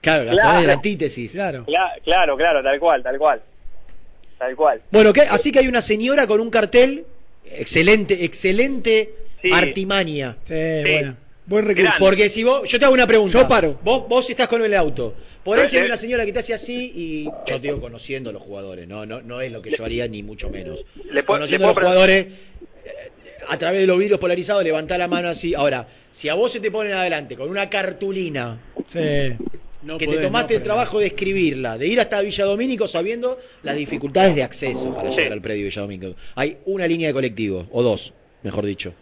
[0.00, 0.60] Claro, Gastón Claro.
[0.60, 1.30] es la antítesis.
[1.32, 1.64] Claro.
[1.66, 3.40] Cla- claro, claro, tal cual, tal cual.
[4.38, 4.80] Tal cual.
[4.90, 5.22] Bueno, ¿qué?
[5.22, 7.04] así que hay una señora con un cartel,
[7.44, 9.10] excelente, excelente
[9.42, 9.50] Sí.
[9.52, 10.36] artimaña.
[10.46, 11.16] Sí, bueno.
[11.46, 11.92] Buen recurso.
[12.00, 13.40] Porque si vos, yo te hago una pregunta.
[13.40, 13.78] Yo paro.
[13.84, 15.14] Vos, vos estás con el auto.
[15.46, 15.76] Por ahí Sí.
[15.78, 18.86] hay una señora que te hace así y yo te digo conociendo a los jugadores,
[18.86, 20.84] no, no, no es lo que yo haría ni mucho menos.
[21.10, 22.90] Le puedo- conociendo le a los jugadores eh,
[23.48, 25.54] a través de los vidrios polarizados, levantá la mano así.
[25.54, 25.86] Ahora,
[26.16, 28.58] si a vos se te ponen adelante con una cartulina
[28.92, 28.98] Sí.
[29.82, 32.88] No que podés, te tomaste no, el trabajo de escribirla, de ir hasta Villa Domínico
[32.88, 35.16] sabiendo las dificultades de acceso para Sí.
[35.16, 36.16] llegar al predio Villa Domínico.
[36.34, 38.12] Hay una línea de colectivo, o dos,
[38.42, 38.94] mejor dicho.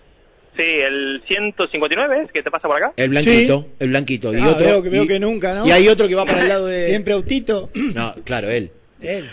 [0.57, 2.93] Sí, el 159 es que te pasa por acá.
[2.97, 4.33] El blanquito, el blanquito.
[4.33, 5.67] Y Ah, otro, veo que- veo y- que nunca, ¿no?
[5.67, 6.87] Y hay otro que va para el lado de...
[6.89, 7.71] Siempre autito.
[7.75, 8.71] No, claro, él.
[9.01, 9.29] Él.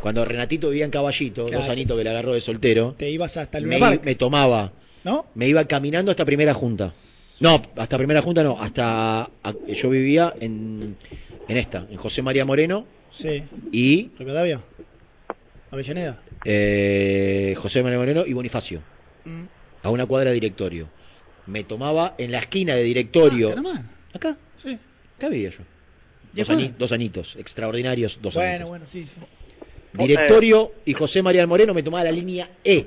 [0.00, 1.62] Cuando Renatito vivía en Caballito, Claro.
[1.62, 4.72] dos anitos que le agarró de soltero, Te ibas hasta el me, me tomaba,
[5.04, 5.26] ¿no?
[5.34, 6.92] me iba caminando hasta primera junta.
[7.40, 9.22] No, hasta primera junta no, hasta...
[9.22, 10.96] a- yo vivía en,
[11.48, 12.86] en esta, en José María Moreno
[13.18, 13.42] Sí.
[13.72, 14.60] y Rivadavia.
[15.70, 16.20] Avellaneda.
[16.44, 18.80] eh, José María Moreno y Bonifacio.
[19.24, 19.44] Mm.
[19.82, 20.88] A una cuadra de directorio.
[21.46, 23.54] Me tomaba en la esquina de directorio.
[23.66, 23.82] Ah,
[24.14, 24.36] acá.
[24.62, 24.78] Sí.
[25.18, 25.58] Acá vivía yo.
[26.34, 28.68] ¿Y Dos, dos añitos, extraordinarios dos Bueno, añitos.
[28.68, 29.20] bueno, sí, sí.
[29.92, 32.86] Directorio y José María Moreno me tomaba la línea E.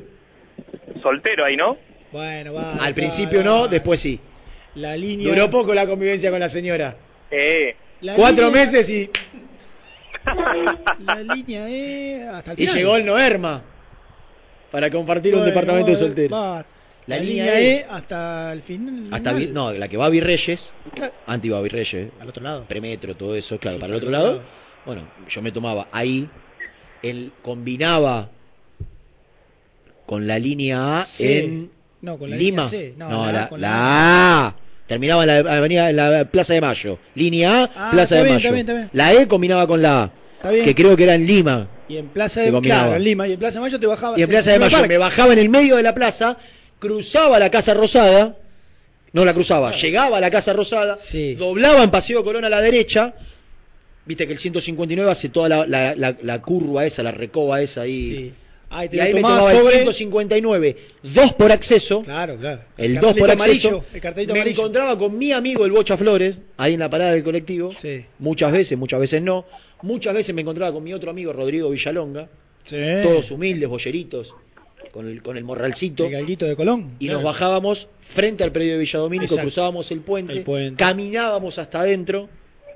[1.03, 1.77] Soltero ahí, ¿no?
[2.11, 2.75] Bueno, va.
[2.77, 4.19] Al principio no, después sí.
[4.75, 5.27] La línea.
[5.29, 6.95] Duró poco la convivencia con la señora.
[7.29, 7.75] Eh.
[8.01, 9.09] La Cuatro línea- meses y,
[11.05, 12.75] La línea E hasta el y final.
[12.75, 13.61] llegó el Noerma
[14.71, 16.65] para compartir un departamento de va, soltero.
[17.07, 17.71] La La, línea línea E.
[17.81, 19.07] E hasta el final.
[19.11, 20.59] Hasta Vi- no, la que va a Virreyes,
[21.27, 22.65] anti va a Virreyes, Al otro lado.
[22.67, 24.31] Premetro, todo eso, claro, Sí, para el otro el lado.
[24.31, 24.43] otro
[24.85, 26.27] Bueno, yo me tomaba ahí,
[27.03, 28.29] él combinaba
[30.05, 31.23] con la línea A Sí.
[31.27, 31.69] en
[32.01, 32.65] No, con la Lima.
[32.65, 32.93] línea C.
[32.97, 34.55] No, No, la A la, con la la A.
[34.87, 36.99] Terminaba en la avenida, en la Plaza de Mayo.
[37.15, 38.47] Línea A, Ah, Plaza de bien, Mayo.
[38.47, 38.89] está bien, está bien.
[38.93, 40.11] La E combinaba con la A,
[40.63, 41.67] que creo que era en Lima.
[41.89, 42.83] Y en Plaza de combinaba.
[42.83, 43.27] Claro, en Lima.
[43.27, 44.19] Y en Plaza de Mayo te bajaba.
[44.19, 46.37] Y en Plaza de Mayo me bajaba en el medio de la plaza,
[46.79, 48.35] cruzaba la Casa Rosada,
[49.13, 50.97] no la cruzaba, llegaba a la Casa Rosada,
[51.37, 53.13] doblaba en Paseo Colón a la derecha,
[54.05, 57.81] viste que el 159 hace toda la, la, la- la curva esa, la recoba esa
[57.81, 58.33] ahí.
[58.67, 62.61] Ahí y ahí me tomaba el sobre- 159, dos por acceso, Claro, claro.
[62.77, 64.49] el El 2 por cartelito acceso, amarillo, el me amarillo.
[64.59, 67.71] encontraba con mi amigo el Bocha Flores, ahí en la parada del colectivo,
[68.19, 69.45] muchas veces, muchas veces no,
[69.83, 72.27] muchas veces me encontraba con mi otro amigo Rodrigo Villalonga,
[72.65, 72.75] Sí.
[73.03, 74.33] todos humildes, bolleritos,
[74.95, 76.05] con el, con el morralcito.
[76.05, 76.95] El galguito de Colón.
[76.99, 77.19] Y claro.
[77.21, 77.85] nos bajábamos
[78.15, 79.41] frente al predio de Villadomínico, Exacto.
[79.49, 80.77] cruzábamos el puente, El puente.
[80.81, 82.29] caminábamos hasta adentro,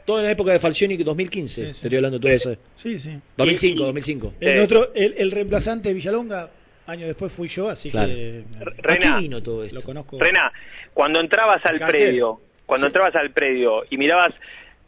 [0.06, 2.56] todo en la época de Falcioni, 2015, te estoy hablando todo eso.
[2.84, 3.12] Sí, sí.
[3.38, 4.34] 2005, 2005.
[4.42, 6.50] El otro, el, el reemplazante de Villalonga,
[6.88, 8.10] años después fui yo, así Claro.
[8.10, 8.44] que.
[8.80, 9.76] Rena, ¿A qué vino todo esto?
[9.76, 10.20] Lo conozco.
[10.20, 10.52] Rena,
[10.94, 14.34] cuando entrabas al predio, cuando entrabas al predio y mirabas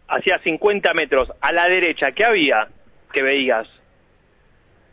[0.09, 2.67] hacia 50 metros a la derecha, ¿qué había
[3.13, 3.67] que veías?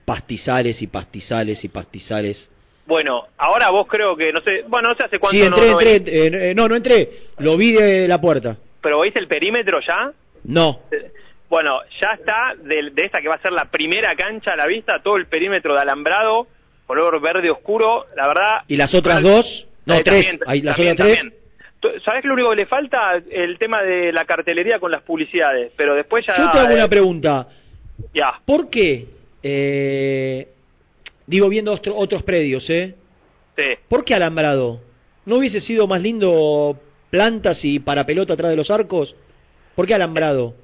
[0.09, 2.49] Pastizales y pastizales y pastizales.
[2.87, 5.81] Bueno, ahora vos creo que, no sé, bueno, no sé hace cuánto Sí, entré, no,
[5.81, 7.09] entré, eh, no, no entré,
[7.39, 8.57] lo vi de la puerta.
[8.81, 10.11] pero ¿veis el perímetro ya?
[10.45, 10.81] No,
[11.51, 14.67] Bueno, ya está de, de esta que va a ser la primera cancha a la
[14.67, 16.47] vista, todo el perímetro de alambrado,
[16.87, 18.57] color verde oscuro, la verdad...
[18.67, 21.19] y las otras dos, no, Eh, tres, también, hay las también, otras tres.
[21.21, 22.03] también.
[22.05, 23.21] ¿Sabés que lo único que le falta?
[23.31, 26.37] El tema de la cartelería con las publicidades, pero después ya...
[26.39, 27.47] Yo te hago eh, una pregunta,
[28.15, 29.07] Ya, ¿por qué,
[29.43, 30.49] eh,
[31.27, 32.95] digo viendo otro- otros predios, eh?
[33.57, 33.63] sí.
[33.89, 34.81] ¿Por qué alambrado?
[35.27, 36.79] ¿No hubiese sido más lindo
[37.11, 39.15] plantas y para pelota atrás de los arcos?
[39.75, 40.55] ¿Por qué alambrado?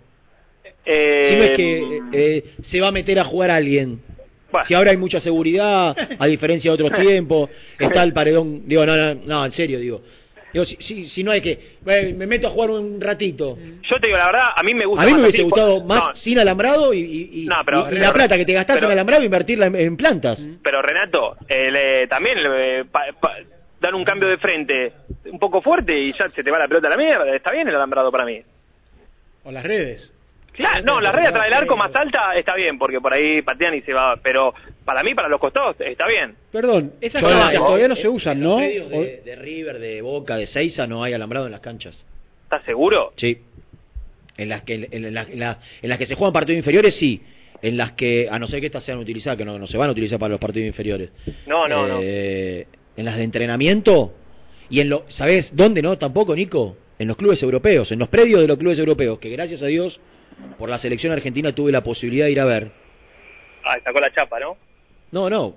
[0.86, 4.00] Eh, si no es que eh, se va a meter a jugar alguien.
[4.68, 8.62] Si ahora hay mucha seguridad, a diferencia de otros tiempos, está el paredón.
[8.68, 10.02] Digo, no, no, no, en serio, digo.
[10.54, 11.78] Digo, si, si, si no hay que.
[11.84, 13.58] eh, me meto a jugar un ratito.
[13.82, 15.44] Yo te digo la verdad, a mí me gusta A mí me más hubiese así,
[15.50, 17.00] gustado por- más no, sin alambrado y,
[17.42, 19.74] y, No, pero- y- y la plata que te gastás pero- en alambrado invertirla en,
[19.74, 20.38] en plantas.
[20.62, 23.34] pero Renato, eh, le- también eh, pa- pa-
[23.80, 24.92] dan un cambio de frente
[25.30, 27.34] un poco fuerte y ya se te va la pelota a la mierda.
[27.34, 28.40] Está bien el alambrado para mí.
[29.42, 30.10] O las redes.
[30.54, 33.74] Claro, no, la red atrás del arco más alta está bien, porque por ahí patean
[33.74, 34.16] y se va.
[34.22, 34.54] Pero
[34.84, 36.34] para mí, para los costados, está bien.
[36.52, 38.56] Perdón, esas Yo canchas en- todavía no se usan, en ¿no?
[38.58, 41.94] De, de River, de Boca, de Seiza no hay alambrado en las canchas.
[42.44, 43.12] ¿Estás seguro?
[43.16, 43.38] Sí.
[44.36, 47.20] En las que en, las- en las- en las que se juegan partidos inferiores sí.
[47.62, 49.88] En las que a no ser que estas sean utilizadas, que no, no se van
[49.88, 51.10] a utilizar para los partidos inferiores.
[51.46, 51.98] No, no, no.
[52.02, 52.66] Eh,
[52.96, 54.12] En las de entrenamiento
[54.70, 55.96] y en lo, ¿sabes dónde no?
[55.98, 56.76] Tampoco, Nico.
[56.98, 59.98] En los clubes europeos, en los predios de los clubes europeos, que gracias a Dios
[60.58, 62.70] por la selección argentina tuve la posibilidad de ir a ver.
[63.64, 64.56] Ah, sacó la chapa, ¿no?
[65.10, 65.54] No, no.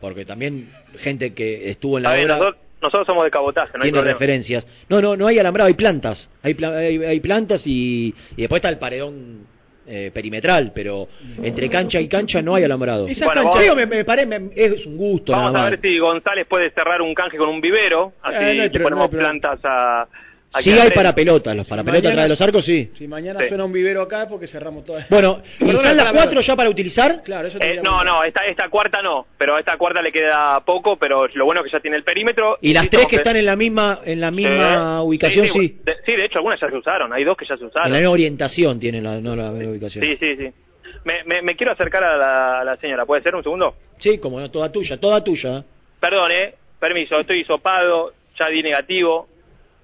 [0.00, 0.68] Porque también
[0.98, 4.18] gente que estuvo en la obra nosotros, nosotros somos de cabotaje, no hay tiene problema.
[4.18, 4.66] referencias.
[4.88, 6.30] No, no, no hay alambrado, hay plantas.
[6.42, 9.46] Hay, pla- hay, hay plantas y, y después está el paredón
[9.88, 11.08] eh, perimetral, pero
[11.42, 13.08] entre cancha y cancha no hay alambrado.
[13.08, 15.98] Esas Bueno, Digo, me, me pare- me- es un gusto Vamos nada a ver si
[15.98, 20.06] González puede cerrar un canje con un vivero, así Eh, no ponemos no plantas a...
[20.62, 22.90] Sí hay para pelotas, los para pelotas atrás de los arcos sí.
[22.96, 23.48] Si mañana Sí.
[23.48, 25.08] suena un vivero acá es porque cerramos todas.
[25.10, 27.22] Bueno, ¿y Perdona, ¿están las cuatro ya para utilizar?
[27.22, 30.58] Claro, eso Eh, no, no, esta, esta cuarta no, pero a esta cuarta le queda
[30.64, 32.56] poco, pero lo bueno es que ya tiene el perímetro.
[32.62, 35.76] Y las sí, tres que están en la misma en la misma ubicación sí, sí.
[35.84, 37.92] De, sí, de hecho algunas ya se usaron, hay dos que ya se En usaron.
[37.92, 40.02] la misma orientación tienen la, no la ubicación.
[40.04, 40.48] Sí, sí, sí.
[41.04, 43.74] Me, me, me quiero acercar a la, a la señora, ¿puede ser un segundo?
[43.98, 45.62] Sí, como no, toda tuya, toda tuya.
[46.00, 49.28] Perdón, eh, permiso, estoy hisopado, ya di negativo.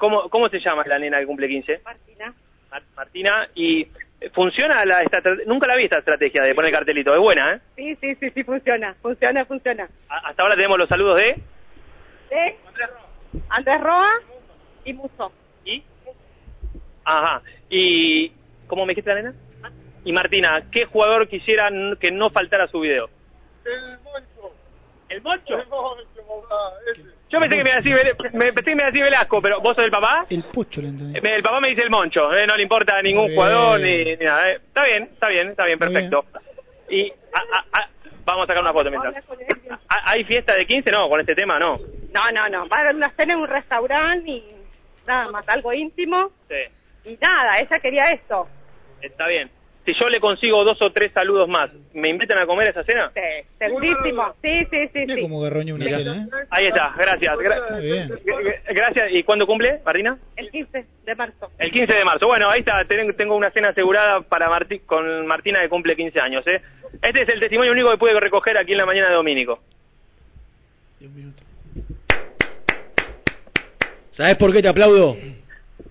[0.04, 1.80] ¿Cómo, ¿Cómo se llama la nena que cumple 15?
[1.82, 2.34] Martina.
[2.70, 3.80] Mar- Martina, y
[4.20, 7.60] eh, funciona la esta, nunca la vi esta estrategia de poner cartelito, es buena, ¿eh?
[7.74, 9.88] Sí, sí, sí, sí, funciona, funciona, funciona.
[10.10, 11.36] A- Hasta ahora tenemos los saludos de...
[12.28, 12.56] ¿De?
[13.48, 14.10] Andrés Roa
[14.84, 15.32] y Muso.
[17.04, 18.30] Ajá, y...
[18.66, 19.34] ¿Cómo me dijiste la nena?
[20.04, 23.08] Y Martina, ¿qué jugador quisiera que no faltara su video?
[23.64, 23.98] ¿El
[25.22, 25.58] Moncho?
[27.30, 29.02] Yo pensé que me iba a decir, Vel- me, pensé que me iba a decir
[29.04, 30.26] Velasco, pero ¿vos sos el papá?
[30.30, 31.18] El Pocho lo entendí.
[31.22, 34.16] El papá me dice el Moncho, eh, no le importa a ningún jugador ni, ni
[34.24, 34.50] nada.
[34.52, 34.54] eh.
[34.56, 36.24] Está bien, está bien, está bien, perfecto.
[36.88, 37.88] Y a- a- a-
[38.24, 39.14] vamos a sacar una foto mientras.
[39.88, 40.90] ¿Ha- ¿Hay fiesta de 15?
[40.90, 41.78] No, con este tema no.
[42.12, 42.68] No, no, no.
[42.68, 44.44] Va a haber una cena en un restaurante y
[45.06, 46.30] nada más, algo íntimo.
[46.48, 48.46] Sí, Y nada, ella quería esto.
[49.02, 49.50] está bien.
[49.84, 52.84] Si yo le consigo dos o tres saludos más, ¿me invitan a comer a esa
[52.84, 53.10] cena?
[53.14, 53.20] Sí,
[53.58, 54.34] segurísimo.
[54.40, 55.20] Sí, sí, sí, sí.
[55.20, 56.44] como garroña una cena, ¿eh?
[56.48, 57.36] Ahí está, gracias.
[57.36, 58.08] gra- Muy bien.
[58.08, 59.08] gra- Gracias.
[59.12, 60.16] ¿Y cuándo cumple, Martina?
[60.36, 61.50] El 15 de marzo.
[61.58, 62.26] El 15 de marzo.
[62.26, 62.82] Bueno, ahí está.
[62.86, 66.46] ten- Tengo una cena asegurada para Marti- con Martina que cumple 15 años.
[66.46, 66.62] ¿eh?
[67.02, 69.60] Este es el testimonio único que pude recoger aquí en la mañana de Domínico.
[74.12, 75.16] ¿Sabes por qué te aplaudo?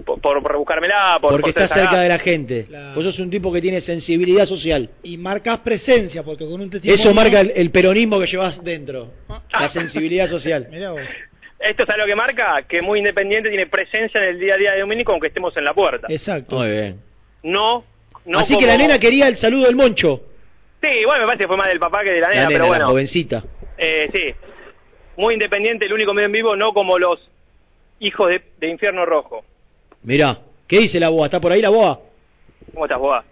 [0.03, 2.67] Por, por, por buscármela, por, Porque por estás cerca de la gente.
[2.95, 4.89] Vos sos un tipo que tiene sensibilidad social.
[5.03, 7.03] Y marcas presencia, porque con un testimonio...
[7.03, 9.11] Eso marca el, el peronismo que llevas dentro.
[9.51, 10.67] La sensibilidad social.
[10.71, 11.01] Mirá vos.
[11.59, 14.71] Esto es algo que marca que muy independiente tiene presencia en el día a día
[14.73, 16.07] de Domínico aunque estemos en la puerta.
[16.09, 16.57] Exacto.
[16.57, 16.99] Muy bien.
[17.43, 17.85] No,
[18.25, 20.21] no Así que la nena quería el saludo del moncho.
[20.81, 22.55] Sí, bueno, me parece que fue más del papá que de la nena, La nena,
[22.59, 22.87] pero la bueno.
[22.87, 23.43] jovencita.
[23.77, 24.35] Eh, sí,
[25.15, 27.19] muy independiente, el único medio en vivo, no como los
[27.99, 29.45] hijos de, de Infierno Rojo.
[30.03, 31.25] Mirá, ¿qué dice la boa?
[31.27, 31.99] ¿Está por ahí la boa?
[32.73, 33.23] ¿Cómo estás, Boa?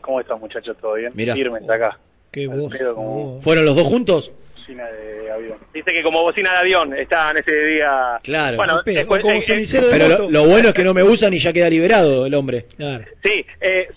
[0.00, 0.76] ¿Cómo estás, muchachos?
[0.80, 1.12] ¿Todo bien?
[1.14, 1.34] Mirá.
[1.34, 1.98] Firmes acá.
[2.32, 2.72] Qué voz.
[2.94, 4.30] como ¿Fueron los dos juntos?
[4.54, 5.58] cocina de avión.
[5.74, 8.18] Dice que como bocina de avión estaban ese día.
[8.22, 8.56] Claro.
[8.56, 11.42] Bueno, cu- como eh, eh, Pero lo, lo bueno es que no me usan y
[11.42, 12.66] ya queda liberado el hombre.
[12.76, 13.04] Claro.
[13.22, 13.88] Sí, eh,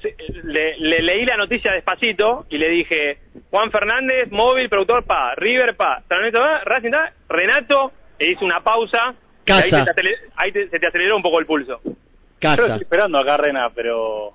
[0.45, 3.17] le, le leí la noticia despacito y le dije,
[3.51, 9.13] Juan Fernández, móvil, productor, pa, River, pa, Racing, pa, Renato, e hizo una pausa.
[9.43, 9.63] y Casa.
[9.63, 11.79] Ahí, se te, ahí te- se te aceleró un poco el pulso.
[12.43, 12.63] Yo Casa.
[12.67, 14.31] estoy esperando acá, Rena, pero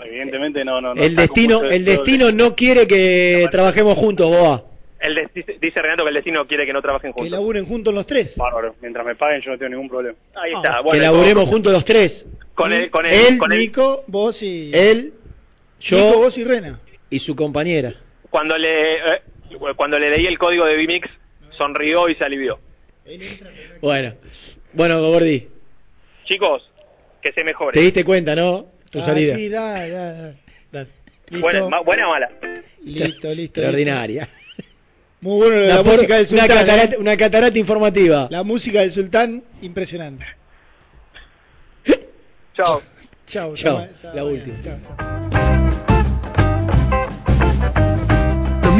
[0.00, 4.64] evidentemente no, no, no El está destino, el destino no quiere que trabajemos juntos, boa.
[5.00, 7.32] El des- dice, Renato que el destino quiere que no trabajen Que juntos.
[7.38, 8.36] laburen juntos los tres.
[8.36, 10.16] Bárbaro, mientras me paguen yo no tengo ningún problema.
[10.34, 10.76] Ahí está.
[10.76, 12.24] que Bueno, laburemos con- juntos los tres.
[12.54, 14.70] Con el, con el, Él, con el- Nico, vos y...
[14.72, 15.12] Él,
[15.80, 16.78] yo Nico, vos y Rena.
[17.10, 17.94] y su compañera.
[18.30, 19.22] cuando le eh,
[19.76, 21.08] cuando le leí el código de Vimix
[21.58, 22.58] sonrió y se alivió.
[23.80, 24.14] Bueno,
[24.72, 25.48] bueno, Gordi,
[26.24, 26.62] Chicos,
[27.22, 27.78] que se mejore.
[27.78, 28.66] te diste cuenta, ¿no?
[28.90, 29.36] Tu Ah, salida.
[29.36, 30.32] sí, da, da,
[30.72, 30.86] da.
[31.30, 32.28] Buena, ma- buena o mala.
[32.84, 33.60] Listo, listo.
[33.60, 34.28] Extraordinaria.
[35.22, 36.48] Muy bueno la por- música del una sultán.
[36.66, 36.98] catarata, ¿eh?
[36.98, 38.26] una catarata informativa.
[38.30, 40.24] La música del sultán, impresionante.
[42.54, 42.82] Chao.
[43.28, 43.54] Chao.
[43.56, 44.56] Chao, la última.
[44.62, 44.78] Chao,
[45.30, 45.41] chao.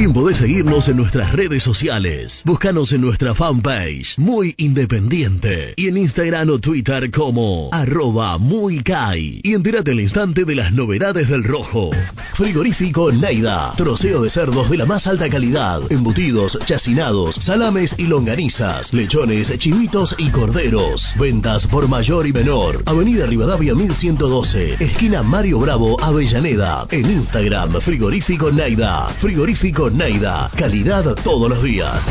[0.03, 2.43] También podés seguirnos en nuestras redes sociales.
[2.45, 5.74] Búscanos en nuestra fanpage, Muy Independiente.
[5.77, 9.41] Y en Instagram o Twitter como arroba muy Kai.
[9.45, 11.91] Y entérate al instante de las novedades del rojo.
[12.35, 13.74] Frigorífico Neida.
[13.77, 15.83] Troceo de cerdos de la más alta calidad.
[15.89, 18.93] Embutidos, chacinados, salames y longanizas.
[18.93, 21.01] Lechones, chimitos y corderos.
[21.16, 22.83] Ventas por mayor y menor.
[22.87, 24.83] Avenida Rivadavia 1112.
[24.83, 26.89] Esquina Mario Bravo, Avellaneda.
[26.91, 29.15] En Instagram, Frigorífico Neida.
[29.20, 30.51] Frigorífico Neida.
[30.56, 32.02] Calidad todos los días.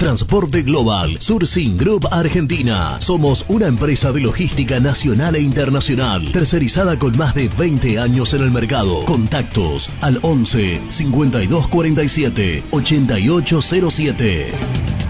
[0.00, 2.98] Transporte Global, Surcing Group Argentina.
[3.00, 8.42] Somos una empresa de logística nacional e internacional, tercerizada con más de 20 años en
[8.42, 9.04] el mercado.
[9.04, 15.09] Contactos al 11 52 47 8807.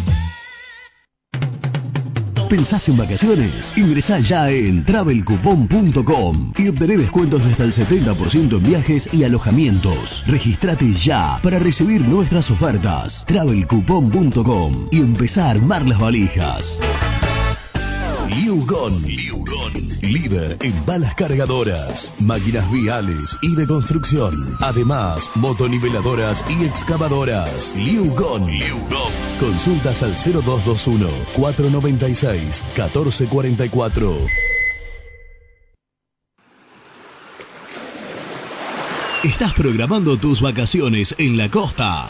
[2.51, 3.65] ¿Pensás en vacaciones?
[3.77, 10.21] Ingresá ya en travelcoupon.com y obtené descuentos de hasta el 70% en viajes y alojamientos.
[10.27, 13.23] Registrate ya para recibir nuestras ofertas.
[13.25, 16.65] travelcoupon.com y empezá a armar las valijas.
[18.31, 19.03] Liugon.
[20.01, 24.55] Líder en balas cargadoras, máquinas viales y de construcción.
[24.61, 27.75] Además, motoniveladoras y excavadoras.
[27.75, 28.47] Liugon.
[29.37, 34.25] Consultas al 0221 496 1444.
[39.23, 42.09] ¿Estás programando tus vacaciones en la costa?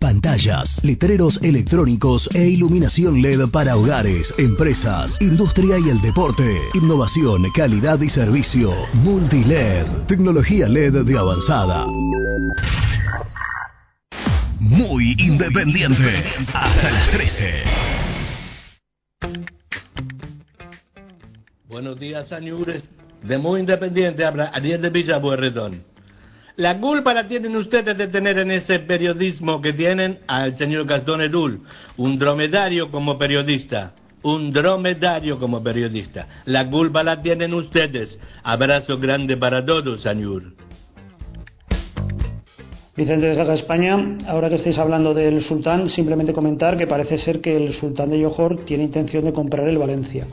[0.00, 6.56] Pantallas, letreros electrónicos e iluminación LED para hogares, empresas, industria y el deporte.
[6.72, 8.72] Innovación, calidad y servicio.
[8.94, 11.84] Multiled, tecnología LED de avanzada.
[14.58, 16.24] Muy independiente.
[16.54, 17.64] Hasta las 13.
[21.68, 22.84] Buenos días, señores.
[23.22, 25.89] De muy independiente habla Ariel de Villa Pueyrredón.
[26.56, 31.20] La culpa la tienen ustedes de tener en ese periodismo que tienen al señor Gastón
[31.20, 31.60] Edul,
[31.96, 33.94] un dromedario como periodista.
[34.22, 36.26] Un dromedario como periodista.
[36.44, 38.18] La culpa la tienen ustedes.
[38.42, 40.42] Abrazo grande para todos, señor.
[42.94, 43.96] Vicente de Saga España,
[44.26, 48.22] ahora que estáis hablando del sultán, simplemente comentar que parece ser que el sultán de
[48.22, 50.26] Johor tiene intención de comprar el Valencia.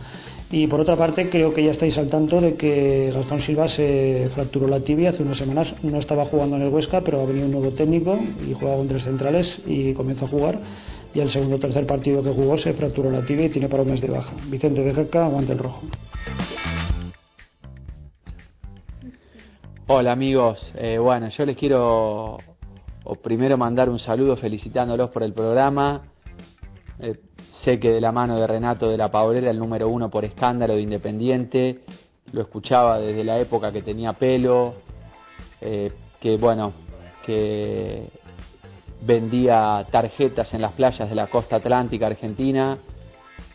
[0.49, 4.29] Y por otra parte, creo que ya estáis al tanto de que Gastón Silva se
[4.33, 5.73] fracturó la tibia hace unas semanas.
[5.83, 8.17] No estaba jugando en el Huesca, pero ha venido un nuevo técnico
[8.47, 10.59] y juega con tres centrales y comenzó a jugar.
[11.13, 13.83] Y el segundo o tercer partido que jugó se fracturó la tibia y tiene para
[13.83, 14.33] un mes de baja.
[14.49, 15.81] Vicente de Cerca, aguante el rojo.
[19.87, 22.37] Hola amigos, Eh, bueno, yo les quiero
[23.23, 26.03] primero mandar un saludo felicitándolos por el programa.
[26.99, 27.15] Eh,
[27.67, 30.75] sé que de la mano de Renato de la Paulera, el número uno por escándalo
[30.75, 31.81] de Independiente,
[32.31, 34.75] lo escuchaba desde la época que tenía pelo,
[35.59, 35.91] eh,
[36.21, 36.71] que bueno,
[37.25, 38.07] que
[39.01, 42.77] vendía tarjetas en las playas de la costa atlántica argentina,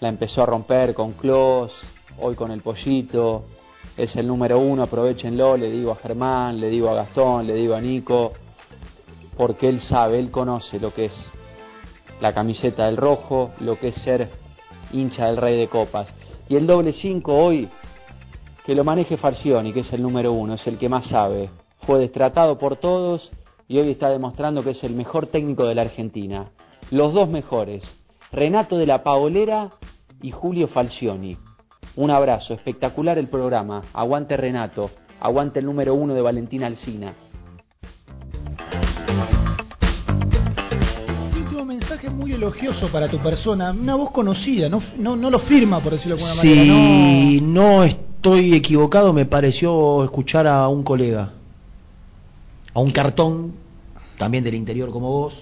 [0.01, 1.73] la empezó a romper con Clos,
[2.21, 3.45] hoy con el Pollito,
[3.97, 7.75] es el número uno, aprovechenlo, le digo a Germán, le digo a Gastón, le digo
[7.75, 8.33] a Nico,
[9.39, 11.13] porque él sabe, él conoce lo que es
[12.23, 14.31] la camiseta del rojo, lo que es ser
[14.93, 16.07] hincha del rey de copas.
[16.49, 17.69] Y el doble 5 hoy,
[18.65, 21.51] que lo maneje Farcioni, que es el número uno, es el que más sabe.
[21.85, 23.28] Fue destratado por todos
[23.66, 26.51] y hoy está demostrando que es el mejor técnico de la Argentina.
[26.93, 27.82] Los dos mejores,
[28.31, 29.73] Renato de la Paolera
[30.23, 31.36] y Julio Falcioni.
[31.97, 33.82] Un abrazo, espectacular el programa.
[33.93, 37.15] Aguante Renato, aguante el número uno de Valentina Alcina.
[42.43, 46.23] Elogioso para tu persona, una voz conocida, no, no, no lo firma por decirlo de
[46.23, 51.31] alguna manera, Si no estoy equivocado, me pareció escuchar a un colega,
[52.74, 53.52] a un cartón,
[54.19, 55.35] también del interior como vos,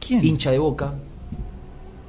[0.00, 0.24] ¿Quién?
[0.24, 0.94] hincha de boca,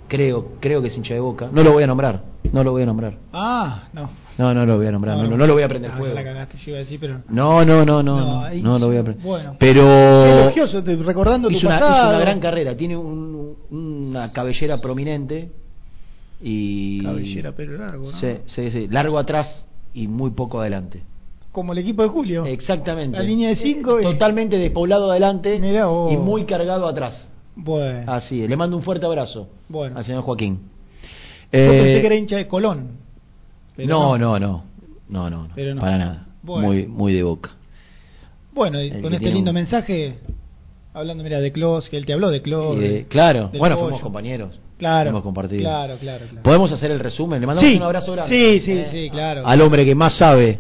[0.07, 2.83] creo, creo que es hincha de boca, no lo voy a nombrar, no lo voy
[2.83, 4.09] a nombrar, Ah, no.
[4.37, 6.13] no, no lo voy a nombrar, no, no, no lo voy a prender Ah, fuego.
[6.15, 7.21] ya la cagaste, yo iba a decir, pero...
[7.29, 9.25] No, no, no, no, no, no lo voy a sí, prender.
[9.25, 9.55] Bueno.
[9.59, 11.99] Pero elogioso, te- recordando hizo tu una, pasado.
[12.01, 15.51] hizo una gran carrera, tiene un- una cabellera prominente
[16.41, 18.17] y Cabellera, pelo largo, ¿no?
[18.19, 21.03] Sí, sí, sí, largo atrás y muy poco adelante.
[21.51, 22.45] Como el equipo de Julio.
[22.45, 23.17] Exactamente.
[23.17, 27.25] La línea de cinco y- Totalmente despoblado adelante y muy cargado atrás.
[27.55, 28.09] Bueno.
[28.13, 28.49] Así, es.
[28.49, 29.97] le mando un fuerte abrazo Bueno.
[29.97, 30.59] al señor Joaquín.
[31.51, 32.89] Yo Eh, pensé que era hincha de Colón.
[33.75, 34.63] pero no, no, no,
[35.09, 35.81] no, no, no, Pero no.
[35.81, 36.25] para nada.
[36.43, 36.67] Bueno.
[36.67, 37.51] Muy, muy de boca.
[38.53, 40.15] Bueno, y El con este lindo un- mensaje,
[40.93, 43.85] hablando, mira, de Klaus, que él te habló de de- claro, bueno, pollo.
[43.87, 44.59] fuimos compañeros.
[44.77, 45.09] Claro.
[45.09, 45.61] Hemos compartido.
[45.61, 46.43] Claro, claro, claro.
[46.43, 47.41] ¿Podemos hacer el resumen?
[47.41, 48.33] Le mandamos Sí, un abrazo grande.
[48.33, 49.45] sí, sí, Eh, sí, claro.
[49.45, 50.59] Al hombre que más sabe.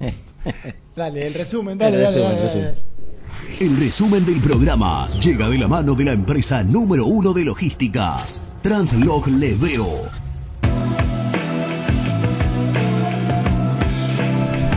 [0.00, 0.14] Eh,
[0.96, 2.74] Dale, el resumen, dale, El dale, resumen, dale, el dale.
[3.60, 8.26] El resumen del programa llega de la mano de la empresa número uno de logística,
[8.62, 10.02] Translog Leveo.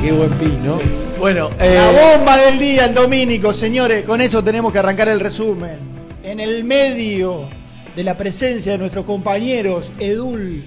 [0.01, 0.79] Qué buen pin, ¿no?
[1.19, 4.05] Bueno, La eh, bomba del día, el dominico, señores.
[4.05, 5.77] Con eso tenemos que arrancar el resumen.
[6.23, 7.47] En el medio
[7.95, 10.63] de la presencia de nuestros compañeros Edul,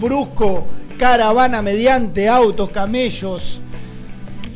[0.00, 0.66] Brusco,
[0.98, 3.60] Caravana mediante autos, camellos,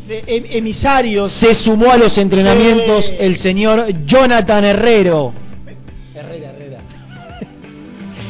[0.08, 1.32] de- em- emisarios.
[1.34, 3.14] se sumó a los entrenamientos Sí.
[3.20, 5.32] el señor Jonathan Herrero.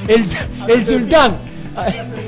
[0.09, 0.25] El,
[0.69, 1.37] el sultán.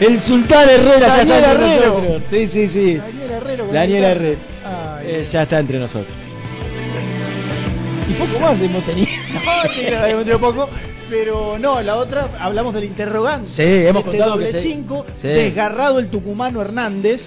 [0.00, 1.92] El sultán Herrera ya Daniel está entre Herrero.
[1.94, 2.22] nosotros.
[2.30, 2.94] Sí, sí, sí.
[2.96, 3.66] Daniel Herrero.
[3.72, 4.38] Daniel el- Herrero.
[5.02, 6.14] Eh, ya está entre nosotros.
[8.08, 9.08] Y poco más hemos tenido.
[9.90, 10.68] No, hemos tenido poco.
[11.10, 13.48] Pero no, la otra, hablamos del interrogante.
[13.56, 15.28] Sí, hemos Este contado que doble se- cinco, Sí.
[15.28, 17.20] desgarrado el tucumano Hernández.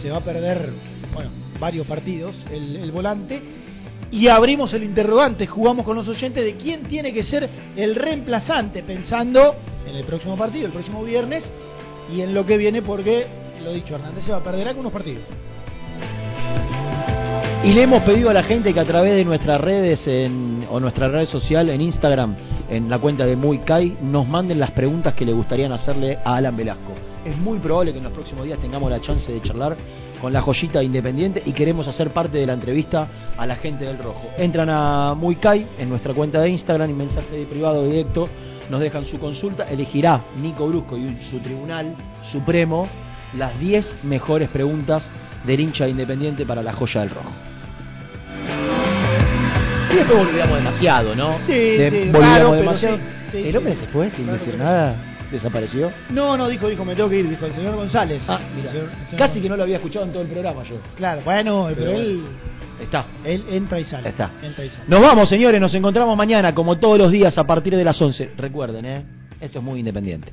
[0.00, 0.70] Se va a perder,
[1.12, 1.30] bueno,
[1.60, 3.42] varios partidos el, el volante.
[4.14, 8.84] Y abrimos el interrogante, jugamos con los oyentes de quién tiene que ser el reemplazante,
[8.84, 9.56] pensando
[9.90, 11.42] en el próximo partido, el próximo viernes,
[12.14, 13.26] y en lo que viene, porque,
[13.64, 15.24] lo dicho, Hernández se va a perder algunos partidos.
[17.64, 20.00] Y le hemos pedido a la gente que a través de nuestras redes
[20.70, 22.36] o nuestra red social en Instagram,
[22.70, 26.36] en la cuenta de Muy Kai, nos manden las preguntas que le gustarían hacerle a
[26.36, 26.92] Alan Velasco.
[27.24, 29.76] Es muy probable que en los próximos días tengamos la chance de charlar
[30.20, 33.84] con la joyita de Independiente y queremos hacer parte de la entrevista a la gente
[33.84, 34.30] del Rojo.
[34.38, 38.28] Entran a Muy Kai en nuestra cuenta de Instagram y mensaje de privado directo
[38.70, 41.94] nos dejan su consulta, elegirá Nico Brusco y su tribunal
[42.32, 42.88] supremo
[43.36, 45.06] las 10 mejores preguntas
[45.44, 47.30] del hincha de Independiente para la joya del Rojo.
[49.92, 51.38] Y después volvíamos demasiado, ¿no?
[51.46, 52.96] Sí, De- sí, volvíamos raro, pero demasiado.
[52.96, 53.02] sí,
[53.42, 54.94] sí, el hombre se fue sin Raro, decir pero- nada,
[55.34, 55.92] desapareció?
[56.10, 58.22] No, no, dijo, dijo, me tengo que ir, dijo el señor González.
[58.28, 58.40] Ah,
[59.16, 60.76] Casi que no lo había escuchado en todo el programa yo.
[60.96, 62.24] Claro, bueno, eh, pero, él...
[62.80, 63.06] Está.
[63.24, 64.08] Él entra y sale.
[64.08, 64.30] Está.
[64.88, 68.32] Nos vamos, señores, nos encontramos mañana, como todos los días, a partir de las 11.
[68.36, 69.02] Recuerden, ¿eh?
[69.40, 70.32] Esto es muy independiente.